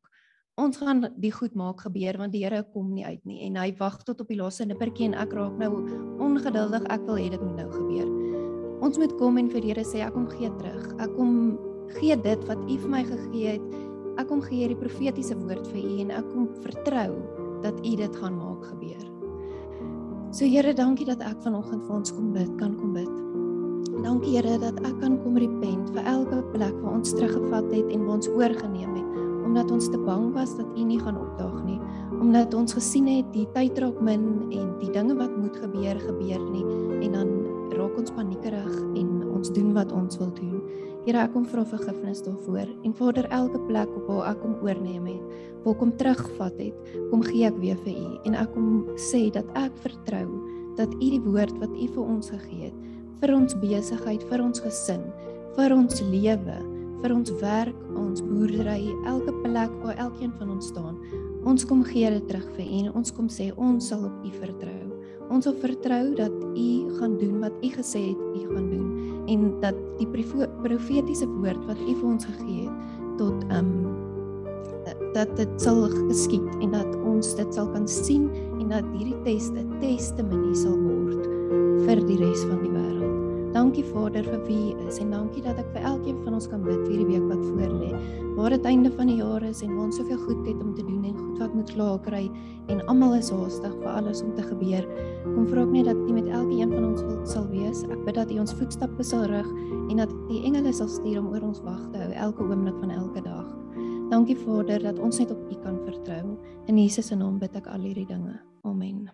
Ons 0.57 0.78
gaan 0.78 1.07
die 1.18 1.32
goed 1.32 1.55
maak 1.55 1.82
gebeur 1.82 2.18
want 2.18 2.34
die 2.34 2.43
Here 2.43 2.64
kom 2.74 2.93
nie 2.93 3.05
uit 3.05 3.26
nie 3.26 3.45
en 3.47 3.55
hy 3.55 3.72
wag 3.80 4.03
tot 4.03 4.22
op 4.22 4.28
die 4.28 4.38
laaste 4.38 4.66
nippertjie 4.66 5.05
en 5.05 5.14
ek 5.14 5.34
raak 5.34 5.57
nou 5.57 5.72
ongeduldig. 6.20 6.84
Ek 6.89 7.01
wil 7.05 7.16
hê 7.16 7.30
dit 7.30 7.41
moet 7.41 7.55
nou 7.55 7.72
gebeur. 7.72 8.10
Ons 8.82 8.97
moet 8.97 9.18
kom 9.18 9.38
en 9.38 9.49
vir 9.49 9.62
die 9.62 9.74
Here 9.74 9.84
sê 9.84 10.05
ek 10.05 10.14
kom 10.14 10.28
gee 10.28 10.49
terug. 10.57 10.93
Ek 10.99 11.16
kom 11.16 11.57
gee 11.99 12.16
dit 12.16 12.45
wat 12.47 12.57
U 12.57 12.78
vir 12.78 12.89
my 12.89 13.03
gegee 13.03 13.47
het 13.57 13.88
Ek 14.20 14.28
kom 14.28 14.41
gee 14.43 14.65
hierdie 14.65 14.76
profetiese 14.76 15.38
woord 15.39 15.70
vir 15.72 15.80
u 15.80 15.93
en 16.03 16.09
ek 16.11 16.26
kom 16.34 16.49
vertrou 16.59 17.13
dat 17.63 17.78
u 17.80 17.91
dit 18.01 18.17
gaan 18.20 18.36
maak 18.36 18.65
gebeur. 18.67 19.05
So 20.36 20.43
Here, 20.43 20.74
dankie 20.76 21.07
dat 21.07 21.24
ek 21.24 21.39
vanoggend 21.45 21.86
vir 21.88 21.95
ons 21.95 22.11
kom 22.11 22.34
bid, 22.36 22.51
kan 22.59 22.76
kom 22.82 22.91
bid. 22.97 23.13
Dankie 24.03 24.36
Here 24.36 24.57
dat 24.59 24.76
ek 24.84 24.99
kan 24.99 25.15
kom 25.24 25.39
repent 25.39 25.93
vir 25.95 26.03
elke 26.03 26.43
plek 26.51 26.76
waar 26.84 26.99
ons 26.99 27.15
teruggevat 27.15 27.72
het 27.72 27.88
en 27.95 28.03
waar 28.03 28.20
ons 28.20 28.32
oorgeneem 28.36 28.91
het 28.99 29.07
omdat 29.49 29.72
ons 29.74 29.88
te 29.89 29.97
bang 29.97 30.28
was 30.36 30.51
dat 30.59 30.67
U 30.78 30.84
nie 30.86 30.99
gaan 31.01 31.17
opdaag 31.17 31.63
nie, 31.65 31.80
omdat 32.22 32.53
ons 32.53 32.76
gesien 32.78 33.07
het 33.09 33.32
die 33.34 33.47
tyd 33.55 33.80
raak 33.82 33.97
min 34.05 34.28
en 34.53 34.67
die 34.78 34.91
dinge 34.93 35.15
wat 35.17 35.34
moet 35.34 35.57
gebeur 35.57 35.97
gebeur 36.03 36.43
nie 36.51 36.65
en 37.07 37.15
dan 37.17 37.32
raak 37.74 37.97
ons 37.97 38.13
paniekerig 38.13 38.76
en 38.99 39.09
ons 39.32 39.49
doen 39.55 39.74
wat 39.74 39.95
ons 39.95 40.22
wil 40.22 40.30
doen. 40.38 40.61
Here, 41.06 41.24
ek 41.24 41.32
kom 41.34 41.45
vra 41.47 41.64
vergifnis 41.64 42.22
daarvoor 42.26 42.68
en 42.86 42.93
Vader, 42.93 43.28
elke 43.32 43.60
plek 43.70 43.89
op 43.95 44.10
waar 44.12 44.34
ek 44.34 44.41
kom 44.43 44.58
oorneem 44.66 45.08
het, 45.08 45.39
waar 45.64 45.78
kom 45.80 45.93
terugvat 45.97 46.60
het, 46.60 46.93
kom 47.10 47.24
gee 47.24 47.47
ek 47.47 47.58
weer 47.64 47.80
vir 47.86 47.95
U 47.95 48.10
en 48.28 48.36
ek 48.36 48.52
kom 48.54 48.86
sê 49.00 49.30
dat 49.34 49.47
ek 49.60 49.76
vertrou 49.86 50.28
dat 50.80 50.91
U 51.00 51.08
die 51.16 51.24
woord 51.24 51.56
wat 51.64 51.72
U 51.72 51.88
vir 51.95 52.04
ons 52.04 52.32
gegee 52.36 52.70
het 52.70 52.88
vir 53.20 53.36
ons 53.36 53.56
besigheid, 53.60 54.24
vir 54.30 54.43
ons 54.43 54.62
gesin, 54.64 55.02
vir 55.58 55.74
ons 55.76 56.04
lewe, 56.08 56.58
vir 57.00 57.14
ons 57.16 57.32
werk, 57.41 57.80
ons 58.00 58.24
boerdery, 58.24 58.93
elke 59.08 59.34
plek 59.43 59.74
waar 59.84 60.00
elkeen 60.08 60.32
van 60.39 60.54
ons 60.56 60.70
staan. 60.72 60.95
Ons 61.47 61.66
kom 61.68 61.84
gee 61.88 62.10
dit 62.12 62.26
terug 62.32 62.47
vir 62.56 62.66
U 62.66 62.80
en 62.80 62.93
ons 63.02 63.14
kom 63.16 63.28
sê 63.32 63.50
ons 63.56 63.91
sal 63.91 64.06
op 64.08 64.24
U 64.24 64.32
vertrou. 64.39 64.80
Ons 65.30 65.47
sal 65.47 65.56
vertrou 65.62 66.04
dat 66.18 66.36
U 66.50 66.70
gaan 67.00 67.18
doen 67.20 67.39
wat 67.43 67.56
U 67.64 67.72
gesê 67.76 68.10
het 68.12 68.24
U 68.39 68.45
gaan 68.54 68.72
doen 68.72 68.88
en 69.30 69.49
dat 69.63 69.77
die 69.99 70.07
profetiese 70.09 71.27
woord 71.39 71.65
wat 71.69 71.82
U 71.86 71.93
vir 71.93 72.07
ons 72.09 72.30
gegee 72.30 72.67
het 72.67 73.17
tot 73.21 73.45
um 73.53 73.73
dat 75.13 75.32
dit 75.38 75.61
sal 75.61 75.84
geskied 75.89 76.49
en 76.63 76.73
dat 76.73 76.97
ons 77.05 77.34
dit 77.38 77.53
sal 77.53 77.69
kan 77.73 77.88
sien 77.89 78.30
en 78.59 78.69
dat 78.73 78.86
hierdie 78.95 79.17
teste 79.25 79.65
testimonie 79.82 80.57
sal 80.57 80.77
word 80.77 81.25
vir 81.86 82.05
die 82.09 82.19
res 82.21 82.45
van 82.45 82.61
die. 82.63 82.78
Dankie 83.50 83.84
Vader 83.84 84.22
vir 84.24 84.41
wie 84.45 84.76
U 84.76 84.88
is 84.88 85.00
en 85.02 85.10
dankie 85.10 85.41
dat 85.41 85.58
ek 85.58 85.70
vir 85.74 85.86
elkeen 85.89 86.18
van 86.22 86.36
ons 86.38 86.45
kan 86.52 86.62
bid 86.62 86.78
vir 86.84 86.91
hierdie 86.93 87.08
week 87.16 87.26
wat 87.32 87.41
voor 87.41 87.72
lê. 87.80 87.89
Waar 88.38 88.54
dit 88.54 88.68
einde 88.70 88.91
van 88.93 89.10
die 89.10 89.18
jaar 89.18 89.43
is 89.47 89.64
en 89.66 89.74
ons 89.82 89.97
soveel 89.97 90.20
goed 90.22 90.43
het 90.45 90.60
om 90.62 90.76
te 90.78 90.86
doen 90.86 91.08
en 91.10 91.16
goed 91.18 91.41
wat 91.41 91.56
moet 91.58 91.72
klaar 91.74 91.97
kry 92.06 92.22
en 92.70 92.84
almal 92.93 93.16
is 93.18 93.32
haastig 93.34 93.74
vir 93.82 93.89
alles 93.89 94.22
om 94.22 94.36
te 94.38 94.45
gebeur. 94.45 94.86
Kom 95.26 95.47
vra 95.50 95.66
ek 95.66 95.74
net 95.74 95.89
dat 95.89 95.97
U 95.97 96.14
met 96.14 96.30
elkeen 96.30 96.76
van 96.76 96.89
ons 96.91 97.02
wil, 97.02 97.20
sal 97.26 97.47
wees. 97.50 97.82
Ek 97.89 98.04
bid 98.06 98.20
dat 98.22 98.30
U 98.30 98.39
ons 98.45 98.54
voetstappe 98.62 99.06
sal 99.12 99.26
rig 99.34 99.50
en 99.89 100.04
dat 100.04 100.14
die 100.30 100.43
engele 100.45 100.74
sal 100.76 100.91
stuur 100.91 101.18
om 101.24 101.32
oor 101.34 101.50
ons 101.50 101.64
wag 101.66 101.82
te 101.89 102.04
hou 102.04 102.12
elke 102.30 102.45
oomblik 102.45 102.78
van 102.84 102.93
elke 102.93 103.26
dag. 103.26 103.47
Dankie 104.14 104.38
Vader 104.45 104.86
dat 104.91 105.02
ons 105.02 105.22
net 105.22 105.34
op 105.34 105.41
U 105.50 105.58
kan 105.64 105.82
vertrou. 105.89 106.38
In 106.70 106.78
Jesus 106.78 107.10
se 107.10 107.18
naam 107.18 107.41
bid 107.41 107.58
ek 107.58 107.70
al 107.70 107.82
hierdie 107.82 108.08
dinge. 108.10 108.38
Amen. 108.62 109.10